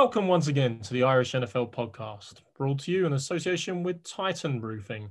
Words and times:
Welcome 0.00 0.28
once 0.28 0.46
again 0.46 0.78
to 0.82 0.92
the 0.92 1.02
Irish 1.02 1.32
NFL 1.32 1.72
podcast, 1.72 2.34
brought 2.56 2.78
to 2.82 2.92
you 2.92 3.04
in 3.04 3.14
association 3.14 3.82
with 3.82 4.04
Titan 4.04 4.60
Roofing. 4.60 5.10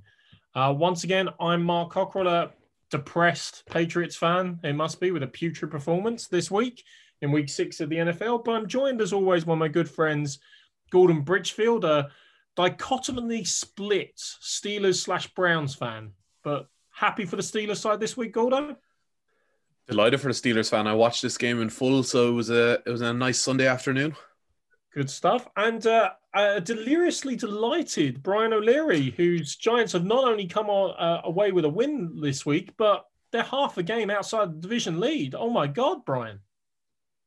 Uh, 0.56 0.74
once 0.76 1.04
again, 1.04 1.28
I'm 1.42 1.62
Mark 1.62 1.92
Cockrell, 1.92 2.26
a 2.30 2.52
depressed 2.90 3.64
Patriots 3.66 4.16
fan, 4.16 4.62
it 4.64 4.78
must 4.78 5.02
be, 5.02 5.12
with 5.12 5.24
a 5.24 5.28
putrid 5.28 5.72
performance 5.72 6.30
this 6.30 6.50
week 6.50 6.86
in 7.22 7.34
week 7.34 7.50
six 7.50 7.82
of 7.82 7.90
the 7.90 7.98
NFL. 7.98 8.46
But 8.46 8.54
I'm 8.54 8.66
joined, 8.66 9.02
as 9.02 9.12
always, 9.12 9.44
by 9.44 9.56
my 9.56 9.68
good 9.68 9.90
friends, 9.90 10.40
Gordon 10.90 11.20
Bridgefield, 11.20 11.84
a 11.84 12.08
dichotomously 12.56 13.44
split 13.44 14.16
Steelers 14.16 15.02
slash 15.02 15.28
Browns 15.34 15.76
fan. 15.76 16.14
But 16.46 16.70
happy 16.92 17.26
for 17.26 17.36
the 17.36 17.42
Steelers 17.42 17.82
side 17.82 18.00
this 18.00 18.16
week, 18.16 18.32
Gordo? 18.32 18.78
Delighted 19.90 20.22
for 20.22 20.30
the 20.30 20.34
Steelers 20.34 20.70
fan. 20.70 20.88
I 20.88 20.94
watched 20.94 21.22
this 21.22 21.38
game 21.38 21.62
in 21.62 21.70
full, 21.70 22.04
so 22.04 22.30
it 22.30 22.34
was 22.34 22.50
a 22.50 22.82
it 22.86 22.90
was 22.90 23.02
a 23.02 23.14
nice 23.14 23.40
Sunday 23.40 23.68
afternoon. 23.68 24.16
Good 24.98 25.12
stuff. 25.12 25.48
And 25.56 25.86
uh, 25.86 26.10
uh, 26.34 26.60
deliriously 26.60 27.36
delighted 27.36 28.24
Brian 28.24 28.52
O'Leary, 28.52 29.12
whose 29.16 29.56
Giants 29.56 29.94
have 29.94 30.04
not 30.04 30.24
only 30.24 30.48
come 30.48 30.72
on, 30.72 30.96
uh, 30.98 31.22
away 31.24 31.52
with 31.52 31.66
a 31.66 31.70
win 31.70 32.20
this 32.20 32.48
week, 32.48 32.72
but 32.78 33.06
they're 33.32 33.44
half 33.44 33.78
a 33.78 33.84
game 33.84 34.10
outside 34.10 34.50
the 34.50 34.60
division 34.60 35.00
lead. 35.00 35.36
Oh 35.36 35.52
my 35.52 35.68
God, 35.68 36.04
Brian! 36.04 36.40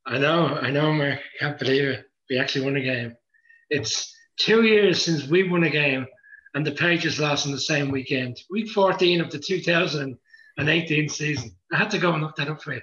I 0.05 0.17
know, 0.17 0.47
I 0.47 0.69
know, 0.69 0.91
Mark. 0.91 1.19
I 1.19 1.45
can't 1.45 1.57
believe 1.57 1.85
it. 1.85 2.05
We 2.29 2.37
actually 2.37 2.65
won 2.65 2.75
a 2.75 2.81
game. 2.81 3.15
It's 3.69 4.13
two 4.37 4.63
years 4.63 5.01
since 5.01 5.27
we 5.27 5.47
won 5.47 5.63
a 5.63 5.69
game, 5.69 6.05
and 6.55 6.67
the 6.67 6.73
Patriots 6.73 7.19
lost 7.19 7.45
in 7.45 7.53
the 7.53 7.57
same 7.57 7.89
weekend. 7.89 8.37
Week 8.49 8.69
14 8.69 9.21
of 9.21 9.31
the 9.31 9.39
2018 9.39 11.07
season. 11.07 11.55
I 11.71 11.77
had 11.77 11.91
to 11.91 11.99
go 11.99 12.11
and 12.11 12.21
look 12.21 12.35
that 12.35 12.49
up 12.49 12.61
for 12.61 12.73
you. 12.73 12.81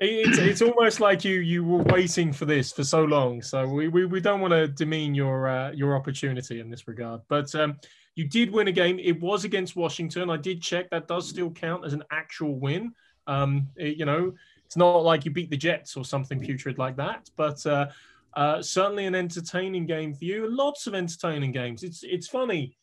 It's, 0.00 0.38
it's 0.38 0.62
almost 0.62 0.98
like 0.98 1.24
you 1.24 1.36
you 1.38 1.64
were 1.64 1.82
waiting 1.84 2.32
for 2.32 2.46
this 2.46 2.72
for 2.72 2.82
so 2.82 3.04
long. 3.04 3.40
So 3.42 3.66
we, 3.66 3.88
we, 3.88 4.06
we 4.06 4.20
don't 4.20 4.40
want 4.40 4.52
to 4.52 4.66
demean 4.66 5.14
your 5.14 5.46
uh, 5.48 5.70
your 5.72 5.94
opportunity 5.94 6.60
in 6.60 6.68
this 6.68 6.88
regard. 6.88 7.20
But 7.28 7.54
um, 7.54 7.78
you 8.16 8.28
did 8.28 8.50
win 8.50 8.68
a 8.68 8.72
game. 8.72 8.98
It 8.98 9.20
was 9.20 9.44
against 9.44 9.76
Washington. 9.76 10.30
I 10.30 10.36
did 10.36 10.60
check 10.60 10.90
that 10.90 11.06
does 11.06 11.28
still 11.28 11.50
count 11.50 11.84
as 11.84 11.92
an 11.92 12.02
actual 12.10 12.56
win. 12.56 12.92
Um, 13.26 13.68
it, 13.76 13.96
you 13.96 14.04
know, 14.04 14.32
it's 14.66 14.76
not 14.76 15.04
like 15.04 15.24
you 15.24 15.30
beat 15.30 15.50
the 15.50 15.56
Jets 15.56 15.96
or 15.96 16.04
something 16.04 16.40
putrid 16.40 16.76
like 16.76 16.96
that. 16.96 17.30
But 17.36 17.64
uh, 17.64 17.86
uh, 18.34 18.62
certainly 18.62 19.06
an 19.06 19.14
entertaining 19.14 19.86
game 19.86 20.12
for 20.14 20.24
you. 20.24 20.50
Lots 20.50 20.86
of 20.86 20.94
entertaining 20.94 21.52
games. 21.52 21.82
It's 21.84 22.02
it's 22.02 22.26
funny. 22.26 22.76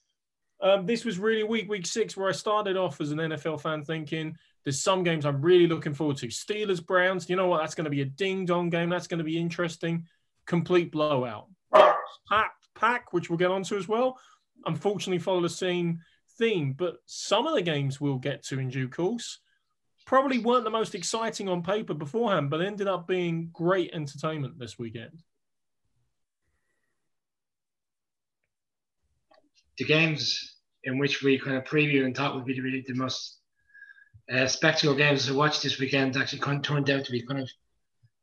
Um, 0.62 0.86
this 0.86 1.04
was 1.04 1.18
really 1.18 1.44
week 1.44 1.70
week 1.70 1.86
six 1.86 2.16
where 2.16 2.30
I 2.30 2.34
started 2.34 2.78
off 2.78 3.02
as 3.02 3.12
an 3.12 3.18
NFL 3.18 3.62
fan 3.62 3.84
thinking 3.84 4.38
there's 4.64 4.82
some 4.82 5.04
games 5.04 5.26
I'm 5.26 5.42
really 5.42 5.68
looking 5.68 5.94
forward 5.94 6.18
to. 6.18 6.28
Steelers, 6.28 6.86
Browns. 6.86 7.30
You 7.30 7.36
know 7.36 7.48
what? 7.48 7.62
That's 7.62 7.76
going 7.76 7.86
to 7.86 7.92
be 7.92 8.02
a 8.02 8.06
ding 8.06 8.46
dong 8.46 8.70
game. 8.70 8.90
That's 8.90 9.08
going 9.08 9.18
to 9.18 9.24
be 9.24 9.38
interesting. 9.38 10.06
Complete 10.46 10.92
blowout. 10.92 11.48
Pack, 12.30 12.52
pack, 12.76 13.14
which 13.14 13.30
we'll 13.30 13.38
get 13.38 13.52
onto 13.52 13.78
as 13.78 13.88
well. 13.88 14.20
Unfortunately, 14.66 15.20
follow 15.20 15.42
the 15.42 15.50
same 15.50 16.00
theme. 16.38 16.74
But 16.74 16.98
some 17.06 17.48
of 17.48 17.56
the 17.56 17.62
games 17.62 18.00
we'll 18.00 18.18
get 18.18 18.44
to 18.46 18.60
in 18.60 18.70
due 18.70 18.88
course 18.88 19.40
probably 20.06 20.40
weren't 20.40 20.64
the 20.64 20.70
most 20.70 20.94
exciting 20.94 21.50
on 21.50 21.64
paper 21.64 21.94
beforehand, 21.94 22.50
but 22.50 22.62
ended 22.62 22.88
up 22.88 23.08
being 23.08 23.50
great 23.54 23.92
entertainment 23.94 24.60
this 24.60 24.78
weekend. 24.78 25.24
The 29.78 29.86
games 29.86 30.58
in 30.84 31.00
which 31.00 31.24
we 31.24 31.40
kind 31.40 31.58
of 31.58 31.64
preview 31.64 32.06
and 32.06 32.16
thought 32.16 32.36
would 32.36 32.46
be 32.46 32.60
really 32.60 32.84
the 32.88 32.94
most 32.94 33.41
uh, 34.32 34.48
spectacle 34.48 34.96
games 34.96 35.26
to 35.26 35.34
watch 35.34 35.62
this 35.62 35.80
weekend 35.80 36.16
actually 36.16 36.40
kind 36.40 36.58
of 36.58 36.64
turned 36.64 36.90
out 36.90 37.06
to 37.06 37.12
be 37.12 37.22
kind 37.22 37.42
of 37.42 37.48
a 37.48 37.52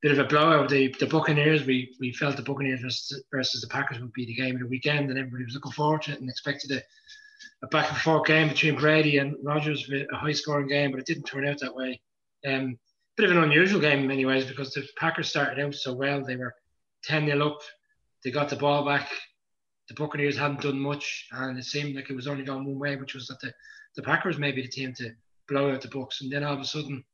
bit 0.01 0.13
of 0.13 0.19
a 0.19 0.29
blowout. 0.29 0.69
The, 0.69 0.95
the 0.99 1.07
Buccaneers, 1.07 1.67
we, 1.67 1.95
we 2.01 2.13
felt 2.13 2.37
the 2.37 2.43
Buccaneers 2.43 2.81
versus, 2.81 3.25
versus 3.33 3.61
the 3.61 3.69
Packers 3.69 4.01
would 4.01 4.13
be 4.13 4.27
the 4.27 4.35
game 4.35 4.55
of 4.55 4.63
the 4.63 4.69
weekend, 4.69 5.11
and 5.11 5.19
everybody 5.19 5.45
was 5.45 5.55
looking 5.55 5.73
forward 5.73 6.03
to 6.03 6.13
it 6.13 6.21
and 6.21 6.31
expected 6.31 6.71
a, 6.73 6.83
a 7.63 7.69
back 7.69 7.91
and 7.91 7.99
forth 7.99 8.27
game 8.27 8.49
between 8.49 8.77
Brady 8.77 9.19
and 9.19 9.37
Rodgers, 9.43 9.91
a 9.91 10.17
high 10.17 10.33
scoring 10.33 10.69
game, 10.69 10.93
but 10.93 11.01
it 11.01 11.07
didn't 11.07 11.25
turn 11.25 11.47
out 11.47 11.59
that 11.61 11.75
way. 11.75 12.01
Um, 12.47 12.79
bit 13.17 13.31
of 13.31 13.37
an 13.37 13.43
unusual 13.43 13.81
game 13.81 13.99
in 13.99 14.07
many 14.07 14.25
ways 14.25 14.45
because 14.45 14.73
the 14.73 14.87
Packers 14.97 15.29
started 15.29 15.63
out 15.63 15.75
so 15.75 15.93
well. 15.93 16.25
They 16.25 16.37
were 16.37 16.55
10 17.05 17.27
0 17.27 17.47
up, 17.47 17.59
they 18.25 18.31
got 18.31 18.49
the 18.49 18.57
ball 18.57 18.85
back. 18.85 19.11
The 19.89 19.95
Buccaneers 19.95 20.37
hadn't 20.37 20.61
done 20.61 20.79
much, 20.79 21.29
and 21.33 21.59
it 21.59 21.65
seemed 21.65 21.97
like 21.97 22.11
it 22.11 22.17
was 22.17 22.29
only 22.29 22.45
going 22.45 22.65
one 22.65 22.79
way, 22.79 22.97
which 22.97 23.15
was 23.15 23.27
that 23.29 23.41
the, 23.41 23.53
the 23.97 24.03
Packers 24.03 24.39
may 24.39 24.53
be 24.53 24.63
the 24.63 24.69
team 24.69 24.93
to 24.99 25.11
blow 25.49 25.73
out 25.73 25.83
the 25.83 25.89
Bucks. 25.89 26.21
and 26.21 26.31
then 26.31 26.45
all 26.45 26.55
of 26.55 26.61
a 26.61 26.65
sudden, 26.65 27.05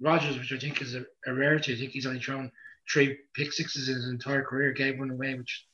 Rodgers, 0.00 0.36
which 0.36 0.52
I 0.52 0.58
think 0.58 0.82
is 0.82 0.94
a, 0.94 1.04
a 1.26 1.34
rarity, 1.34 1.72
I 1.72 1.76
think 1.76 1.92
he's 1.92 2.06
only 2.06 2.20
thrown 2.20 2.50
three 2.90 3.18
pick 3.34 3.52
sixes 3.52 3.88
in 3.88 3.94
his 3.94 4.08
entire 4.08 4.42
career, 4.42 4.72
gave 4.72 4.98
one 4.98 5.10
away, 5.10 5.34
which 5.34 5.66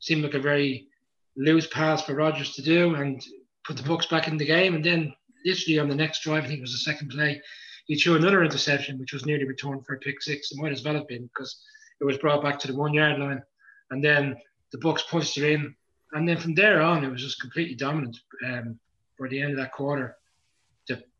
seemed 0.00 0.22
like 0.22 0.34
a 0.34 0.40
very 0.40 0.88
loose 1.36 1.66
pass 1.68 2.04
for 2.04 2.14
Rodgers 2.14 2.54
to 2.54 2.62
do, 2.62 2.94
and 2.96 3.24
put 3.64 3.76
the 3.76 3.82
Bucks 3.82 4.06
back 4.06 4.28
in 4.28 4.36
the 4.36 4.44
game. 4.44 4.74
And 4.74 4.84
then 4.84 5.14
literally 5.44 5.78
on 5.78 5.88
the 5.88 5.94
next 5.94 6.22
drive, 6.22 6.44
I 6.44 6.46
think 6.48 6.58
it 6.58 6.62
was 6.62 6.72
the 6.72 6.78
second 6.78 7.10
play, 7.10 7.40
he 7.86 7.96
threw 7.96 8.16
another 8.16 8.44
interception, 8.44 8.98
which 8.98 9.12
was 9.12 9.24
nearly 9.24 9.44
returned 9.44 9.86
for 9.86 9.94
a 9.94 9.98
pick 9.98 10.20
six. 10.20 10.52
It 10.52 10.58
might 10.58 10.72
as 10.72 10.84
well 10.84 10.94
have 10.94 11.08
been 11.08 11.22
because 11.22 11.58
it 12.00 12.04
was 12.04 12.18
brought 12.18 12.42
back 12.42 12.58
to 12.60 12.68
the 12.68 12.76
one 12.76 12.92
yard 12.92 13.18
line, 13.18 13.42
and 13.90 14.04
then 14.04 14.36
the 14.72 14.78
Bucks 14.78 15.02
pushed 15.10 15.38
it 15.38 15.52
in, 15.52 15.74
and 16.12 16.28
then 16.28 16.36
from 16.36 16.54
there 16.54 16.82
on, 16.82 17.04
it 17.04 17.10
was 17.10 17.22
just 17.22 17.40
completely 17.40 17.74
dominant. 17.74 18.16
Um, 18.44 18.78
for 19.16 19.28
the 19.28 19.40
end 19.40 19.50
of 19.50 19.58
that 19.58 19.72
quarter, 19.72 20.16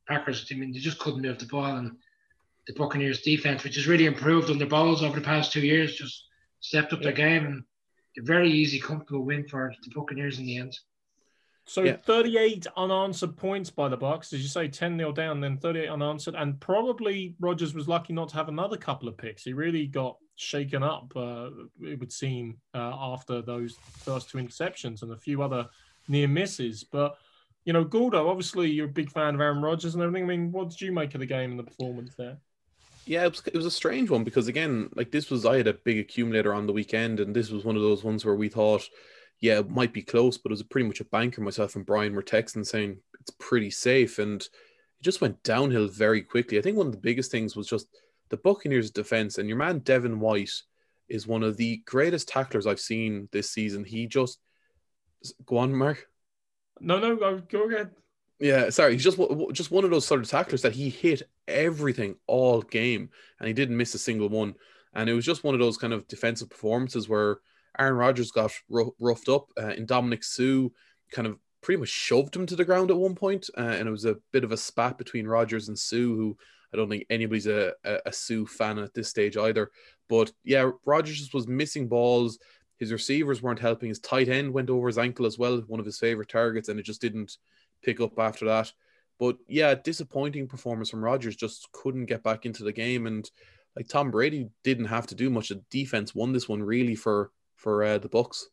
Packers, 0.08 0.46
I 0.50 0.54
mean, 0.54 0.72
they 0.72 0.78
just 0.78 0.98
couldn't 0.98 1.22
move 1.22 1.38
the 1.38 1.46
ball, 1.46 1.76
and 1.76 1.96
the 2.66 2.72
Buccaneers' 2.74 3.22
defense, 3.22 3.64
which 3.64 3.76
has 3.76 3.86
really 3.86 4.06
improved 4.06 4.50
on 4.50 4.58
their 4.58 4.66
balls 4.66 5.02
over 5.02 5.18
the 5.18 5.24
past 5.24 5.52
two 5.52 5.60
years, 5.60 5.96
just 5.96 6.24
stepped 6.60 6.92
up 6.92 7.02
their 7.02 7.12
game 7.12 7.46
and 7.46 7.64
a 8.18 8.22
very 8.22 8.50
easy, 8.50 8.80
comfortable 8.80 9.24
win 9.24 9.46
for 9.46 9.72
the 9.82 9.90
Buccaneers 9.94 10.38
in 10.38 10.46
the 10.46 10.58
end. 10.58 10.78
So 11.64 11.82
yeah. 11.82 11.96
38 11.96 12.66
unanswered 12.78 13.36
points 13.36 13.68
by 13.68 13.90
the 13.90 13.96
Bucks, 13.96 14.32
as 14.32 14.40
you 14.40 14.48
say, 14.48 14.68
10 14.68 14.96
nil 14.96 15.12
down, 15.12 15.40
then 15.40 15.58
38 15.58 15.88
unanswered, 15.88 16.34
and 16.34 16.58
probably 16.58 17.34
Rodgers 17.40 17.74
was 17.74 17.86
lucky 17.86 18.14
not 18.14 18.30
to 18.30 18.36
have 18.36 18.48
another 18.48 18.78
couple 18.78 19.06
of 19.06 19.18
picks. 19.18 19.44
He 19.44 19.52
really 19.52 19.86
got 19.86 20.16
shaken 20.36 20.82
up, 20.82 21.12
uh, 21.14 21.50
it 21.82 22.00
would 22.00 22.12
seem, 22.12 22.56
uh, 22.74 22.96
after 22.98 23.42
those 23.42 23.76
first 23.98 24.30
two 24.30 24.38
interceptions 24.38 25.02
and 25.02 25.12
a 25.12 25.16
few 25.16 25.42
other 25.42 25.68
near 26.08 26.26
misses. 26.26 26.84
But 26.84 27.18
you 27.68 27.74
know, 27.74 27.84
Gordo, 27.84 28.30
obviously 28.30 28.70
you're 28.70 28.86
a 28.86 28.88
big 28.88 29.12
fan 29.12 29.34
of 29.34 29.42
Aaron 29.42 29.60
Rodgers 29.60 29.92
and 29.92 30.02
everything. 30.02 30.24
I 30.24 30.26
mean, 30.26 30.52
what 30.52 30.70
did 30.70 30.80
you 30.80 30.90
make 30.90 31.12
of 31.12 31.20
the 31.20 31.26
game 31.26 31.50
and 31.50 31.58
the 31.58 31.64
performance 31.64 32.14
there? 32.16 32.38
Yeah, 33.04 33.26
it 33.26 33.32
was, 33.32 33.42
it 33.44 33.56
was 33.56 33.66
a 33.66 33.70
strange 33.70 34.08
one 34.08 34.24
because 34.24 34.48
again, 34.48 34.88
like 34.94 35.10
this 35.10 35.28
was 35.28 35.44
I 35.44 35.58
had 35.58 35.66
a 35.66 35.74
big 35.74 35.98
accumulator 35.98 36.54
on 36.54 36.66
the 36.66 36.72
weekend, 36.72 37.20
and 37.20 37.36
this 37.36 37.50
was 37.50 37.66
one 37.66 37.76
of 37.76 37.82
those 37.82 38.02
ones 38.02 38.24
where 38.24 38.36
we 38.36 38.48
thought, 38.48 38.88
yeah, 39.40 39.58
it 39.58 39.68
might 39.68 39.92
be 39.92 40.00
close, 40.00 40.38
but 40.38 40.50
it 40.50 40.54
was 40.54 40.62
pretty 40.62 40.86
much 40.86 41.00
a 41.00 41.04
banker. 41.04 41.42
Myself 41.42 41.76
and 41.76 41.84
Brian 41.84 42.14
were 42.14 42.22
texting 42.22 42.64
saying 42.64 42.96
it's 43.20 43.32
pretty 43.38 43.70
safe, 43.70 44.18
and 44.18 44.40
it 44.40 44.48
just 45.02 45.20
went 45.20 45.42
downhill 45.42 45.88
very 45.88 46.22
quickly. 46.22 46.56
I 46.56 46.62
think 46.62 46.78
one 46.78 46.86
of 46.86 46.92
the 46.92 46.98
biggest 46.98 47.30
things 47.30 47.54
was 47.54 47.68
just 47.68 47.86
the 48.30 48.38
Buccaneers' 48.38 48.90
defense, 48.90 49.36
and 49.36 49.46
your 49.46 49.58
man 49.58 49.80
Devin 49.80 50.20
White 50.20 50.54
is 51.10 51.26
one 51.26 51.42
of 51.42 51.58
the 51.58 51.82
greatest 51.84 52.28
tacklers 52.28 52.66
I've 52.66 52.80
seen 52.80 53.28
this 53.30 53.50
season. 53.50 53.84
He 53.84 54.06
just 54.06 54.38
go 55.44 55.58
on, 55.58 55.74
Mark. 55.74 56.06
No, 56.80 56.98
no, 56.98 57.16
go, 57.16 57.42
go 57.48 57.68
ahead. 57.68 57.90
Yeah, 58.40 58.70
sorry. 58.70 58.92
He's 58.92 59.04
just 59.04 59.18
just 59.52 59.70
one 59.70 59.84
of 59.84 59.90
those 59.90 60.06
sort 60.06 60.20
of 60.20 60.28
tacklers 60.28 60.62
that 60.62 60.74
he 60.74 60.90
hit 60.90 61.22
everything 61.48 62.16
all 62.26 62.62
game, 62.62 63.10
and 63.40 63.48
he 63.48 63.52
didn't 63.52 63.76
miss 63.76 63.94
a 63.94 63.98
single 63.98 64.28
one. 64.28 64.54
And 64.94 65.10
it 65.10 65.14
was 65.14 65.24
just 65.24 65.44
one 65.44 65.54
of 65.54 65.60
those 65.60 65.76
kind 65.76 65.92
of 65.92 66.06
defensive 66.08 66.50
performances 66.50 67.08
where 67.08 67.38
Aaron 67.78 67.96
Rodgers 67.96 68.30
got 68.30 68.52
roughed 68.68 69.28
up, 69.28 69.50
uh, 69.56 69.72
and 69.76 69.88
Ndamukong 69.88 70.24
Suh 70.24 70.68
kind 71.12 71.26
of 71.26 71.38
pretty 71.60 71.80
much 71.80 71.88
shoved 71.88 72.34
him 72.34 72.46
to 72.46 72.56
the 72.56 72.64
ground 72.64 72.90
at 72.90 72.96
one 72.96 73.14
point, 73.14 73.50
uh, 73.56 73.60
and 73.60 73.88
it 73.88 73.90
was 73.90 74.04
a 74.04 74.16
bit 74.32 74.44
of 74.44 74.52
a 74.52 74.56
spat 74.56 74.98
between 74.98 75.26
Rodgers 75.26 75.68
and 75.68 75.78
Suh, 75.78 75.96
who 75.96 76.36
I 76.72 76.76
don't 76.76 76.88
think 76.88 77.06
anybody's 77.10 77.46
a, 77.46 77.72
a, 77.84 77.98
a 78.06 78.12
Suh 78.12 78.44
fan 78.44 78.78
at 78.78 78.94
this 78.94 79.08
stage 79.08 79.36
either. 79.36 79.70
But 80.08 80.32
yeah, 80.44 80.70
Rodgers 80.84 81.18
just 81.18 81.34
was 81.34 81.48
missing 81.48 81.88
balls. 81.88 82.38
His 82.78 82.92
receivers 82.92 83.42
weren't 83.42 83.58
helping. 83.58 83.88
His 83.88 83.98
tight 83.98 84.28
end 84.28 84.52
went 84.52 84.70
over 84.70 84.86
his 84.86 84.98
ankle 84.98 85.26
as 85.26 85.38
well, 85.38 85.58
one 85.66 85.80
of 85.80 85.86
his 85.86 85.98
favorite 85.98 86.28
targets, 86.28 86.68
and 86.68 86.78
it 86.78 86.84
just 86.84 87.00
didn't 87.00 87.36
pick 87.82 88.00
up 88.00 88.18
after 88.18 88.46
that. 88.46 88.72
But 89.18 89.36
yeah, 89.48 89.74
disappointing 89.74 90.46
performance 90.46 90.90
from 90.90 91.04
Rodgers. 91.04 91.36
Just 91.36 91.68
couldn't 91.72 92.06
get 92.06 92.22
back 92.22 92.46
into 92.46 92.62
the 92.62 92.72
game, 92.72 93.06
and 93.06 93.28
like 93.76 93.88
Tom 93.88 94.10
Brady 94.10 94.48
didn't 94.62 94.86
have 94.86 95.06
to 95.08 95.14
do 95.14 95.28
much. 95.28 95.48
The 95.48 95.60
defense 95.70 96.14
won 96.14 96.32
this 96.32 96.48
one 96.48 96.62
really 96.62 96.94
for 96.94 97.32
for 97.56 97.82
uh, 97.82 97.98
the 97.98 98.08
Bucks. 98.08 98.48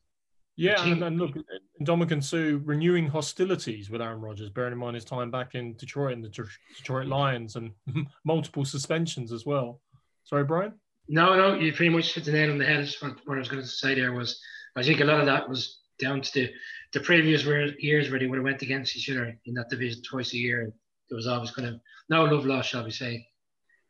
Yeah, 0.57 0.83
and, 0.86 1.04
and 1.04 1.18
look, 1.19 1.36
Ndamukong 1.81 2.24
Suh 2.24 2.60
renewing 2.63 3.07
hostilities 3.07 3.89
with 3.89 4.01
Aaron 4.01 4.22
Rodgers, 4.22 4.50
bearing 4.50 4.72
in 4.72 4.80
mind 4.80 4.95
his 4.95 5.04
time 5.04 5.30
back 5.30 5.54
in 5.54 5.75
Detroit 5.75 6.13
and 6.13 6.24
the 6.24 6.30
Detroit 6.77 7.07
Lions 7.07 7.57
and 7.57 7.72
multiple 8.24 8.63
suspensions 8.63 9.33
as 9.33 9.45
well. 9.45 9.81
Sorry, 10.24 10.45
Brian. 10.45 10.74
No, 11.07 11.35
no, 11.35 11.59
you 11.59 11.71
pretty 11.73 11.89
much 11.89 12.13
hit 12.13 12.25
the 12.25 12.31
nail 12.31 12.51
on 12.51 12.57
the 12.57 12.65
head. 12.65 12.89
What 13.25 13.35
I 13.35 13.39
was 13.39 13.47
going 13.47 13.61
to 13.61 13.67
say 13.67 13.93
there 13.95 14.13
was, 14.13 14.41
I 14.75 14.83
think 14.83 15.01
a 15.01 15.05
lot 15.05 15.19
of 15.19 15.25
that 15.27 15.47
was 15.47 15.79
down 15.99 16.21
to 16.21 16.33
the, 16.33 16.51
the 16.93 16.99
previous 16.99 17.45
years 17.79 18.09
where 18.09 18.19
they 18.19 18.25
would 18.25 18.37
have 18.37 18.43
went 18.43 18.61
against 18.61 18.95
each 18.95 19.09
other 19.09 19.37
in 19.45 19.53
that 19.53 19.69
division 19.69 20.01
twice 20.03 20.33
a 20.33 20.37
year, 20.37 20.61
and 20.61 20.73
there 21.09 21.15
was 21.15 21.27
always 21.27 21.51
kind 21.51 21.67
of 21.67 21.79
no 22.09 22.23
love 22.23 22.45
lost, 22.45 22.69
shall 22.69 22.83
we 22.83 22.91
say, 22.91 23.27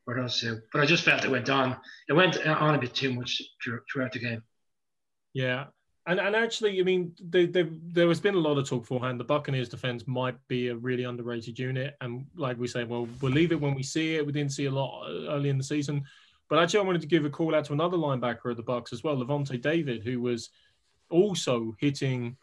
for 0.03 0.15
those 0.15 0.39
two. 0.39 0.59
But 0.73 0.81
I 0.81 0.85
just 0.85 1.03
felt 1.03 1.23
it 1.23 1.31
went 1.31 1.50
on. 1.50 1.77
It 2.09 2.13
went 2.13 2.38
uh, 2.45 2.57
on 2.59 2.75
a 2.75 2.79
bit 2.79 2.94
too 2.94 3.13
much 3.13 3.41
throughout 3.63 4.12
the 4.12 4.19
game. 4.19 4.44
Yeah, 5.33 5.65
and 6.07 6.19
and 6.19 6.35
actually, 6.35 6.79
I 6.79 6.83
mean, 6.83 7.13
they, 7.19 7.45
they, 7.45 7.63
there 7.63 8.07
has 8.07 8.19
been 8.19 8.35
a 8.35 8.39
lot 8.39 8.57
of 8.57 8.67
talk 8.67 8.83
beforehand. 8.83 9.19
The 9.19 9.23
Buccaneers 9.25 9.69
defense 9.69 10.06
might 10.06 10.35
be 10.47 10.67
a 10.67 10.75
really 10.75 11.03
underrated 11.03 11.57
unit, 11.57 11.95
and 12.01 12.25
like 12.35 12.57
we 12.59 12.67
say, 12.67 12.83
well, 12.83 13.07
we'll 13.21 13.31
leave 13.31 13.51
it 13.51 13.59
when 13.59 13.73
we 13.73 13.83
see 13.83 14.15
it. 14.15 14.25
We 14.25 14.31
didn't 14.31 14.51
see 14.51 14.65
a 14.65 14.71
lot 14.71 15.07
uh, 15.07 15.31
early 15.31 15.50
in 15.50 15.57
the 15.57 15.63
season, 15.63 16.03
but 16.50 16.59
actually, 16.59 16.80
I 16.80 16.83
wanted 16.83 17.01
to 17.01 17.07
give 17.07 17.25
a 17.25 17.30
call 17.30 17.56
out 17.56 17.65
to 17.65 17.74
another 17.74 17.97
linebacker 17.97 18.51
of 18.51 18.57
the 18.57 18.63
Bucks 18.63 18.94
as 18.94 19.03
well, 19.03 19.18
Lavonte 19.18 19.62
David, 19.62 20.03
who 20.03 20.21
was 20.21 20.50
also 21.09 21.75
hitting 21.80 22.38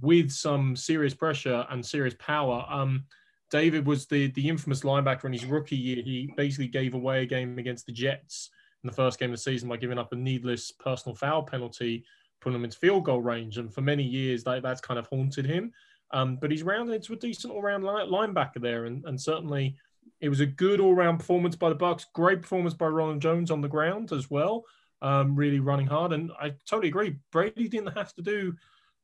with 0.00 0.30
some 0.30 0.76
serious 0.76 1.14
pressure 1.14 1.66
and 1.70 1.84
serious 1.84 2.14
power. 2.18 2.66
Um, 2.68 3.04
David 3.50 3.86
was 3.86 4.06
the 4.06 4.28
the 4.32 4.48
infamous 4.48 4.82
linebacker 4.82 5.24
in 5.24 5.32
his 5.32 5.44
rookie 5.44 5.76
year. 5.76 6.02
He 6.02 6.32
basically 6.36 6.68
gave 6.68 6.94
away 6.94 7.22
a 7.22 7.26
game 7.26 7.58
against 7.58 7.86
the 7.86 7.92
Jets 7.92 8.50
in 8.82 8.88
the 8.88 8.94
first 8.94 9.18
game 9.18 9.30
of 9.30 9.36
the 9.36 9.42
season 9.42 9.68
by 9.68 9.76
giving 9.76 9.98
up 9.98 10.12
a 10.12 10.16
needless 10.16 10.70
personal 10.72 11.14
foul 11.14 11.42
penalty 11.42 12.04
putting 12.40 12.56
him 12.56 12.64
into 12.64 12.78
field 12.78 13.04
goal 13.04 13.20
range. 13.20 13.58
And 13.58 13.72
for 13.72 13.80
many 13.80 14.02
years, 14.02 14.44
that, 14.44 14.62
that's 14.62 14.80
kind 14.80 14.98
of 14.98 15.06
haunted 15.06 15.46
him. 15.46 15.72
Um, 16.12 16.36
but 16.36 16.50
he's 16.50 16.62
rounded 16.62 16.94
into 16.94 17.12
a 17.12 17.16
decent 17.16 17.52
all-round 17.52 17.82
linebacker 17.82 18.60
there, 18.60 18.84
and, 18.84 19.04
and 19.06 19.20
certainly 19.20 19.76
it 20.20 20.28
was 20.28 20.40
a 20.40 20.46
good 20.46 20.80
all-round 20.80 21.18
performance 21.18 21.56
by 21.56 21.68
the 21.68 21.74
Bucks. 21.74 22.06
Great 22.14 22.42
performance 22.42 22.74
by 22.74 22.86
Ronald 22.86 23.20
Jones 23.20 23.50
on 23.50 23.60
the 23.60 23.68
ground 23.68 24.12
as 24.12 24.30
well, 24.30 24.64
um, 25.02 25.36
really 25.36 25.60
running 25.60 25.86
hard. 25.86 26.12
And 26.12 26.30
I 26.40 26.54
totally 26.66 26.88
agree. 26.88 27.16
Brady 27.32 27.68
didn't 27.68 27.96
have 27.96 28.14
to 28.14 28.22
do 28.22 28.54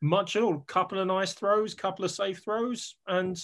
much 0.01 0.37
at 0.37 0.43
all. 0.43 0.59
Couple 0.61 0.99
of 0.99 1.07
nice 1.07 1.33
throws, 1.33 1.75
couple 1.75 2.05
of 2.05 2.11
safe 2.11 2.43
throws, 2.43 2.97
and 3.07 3.41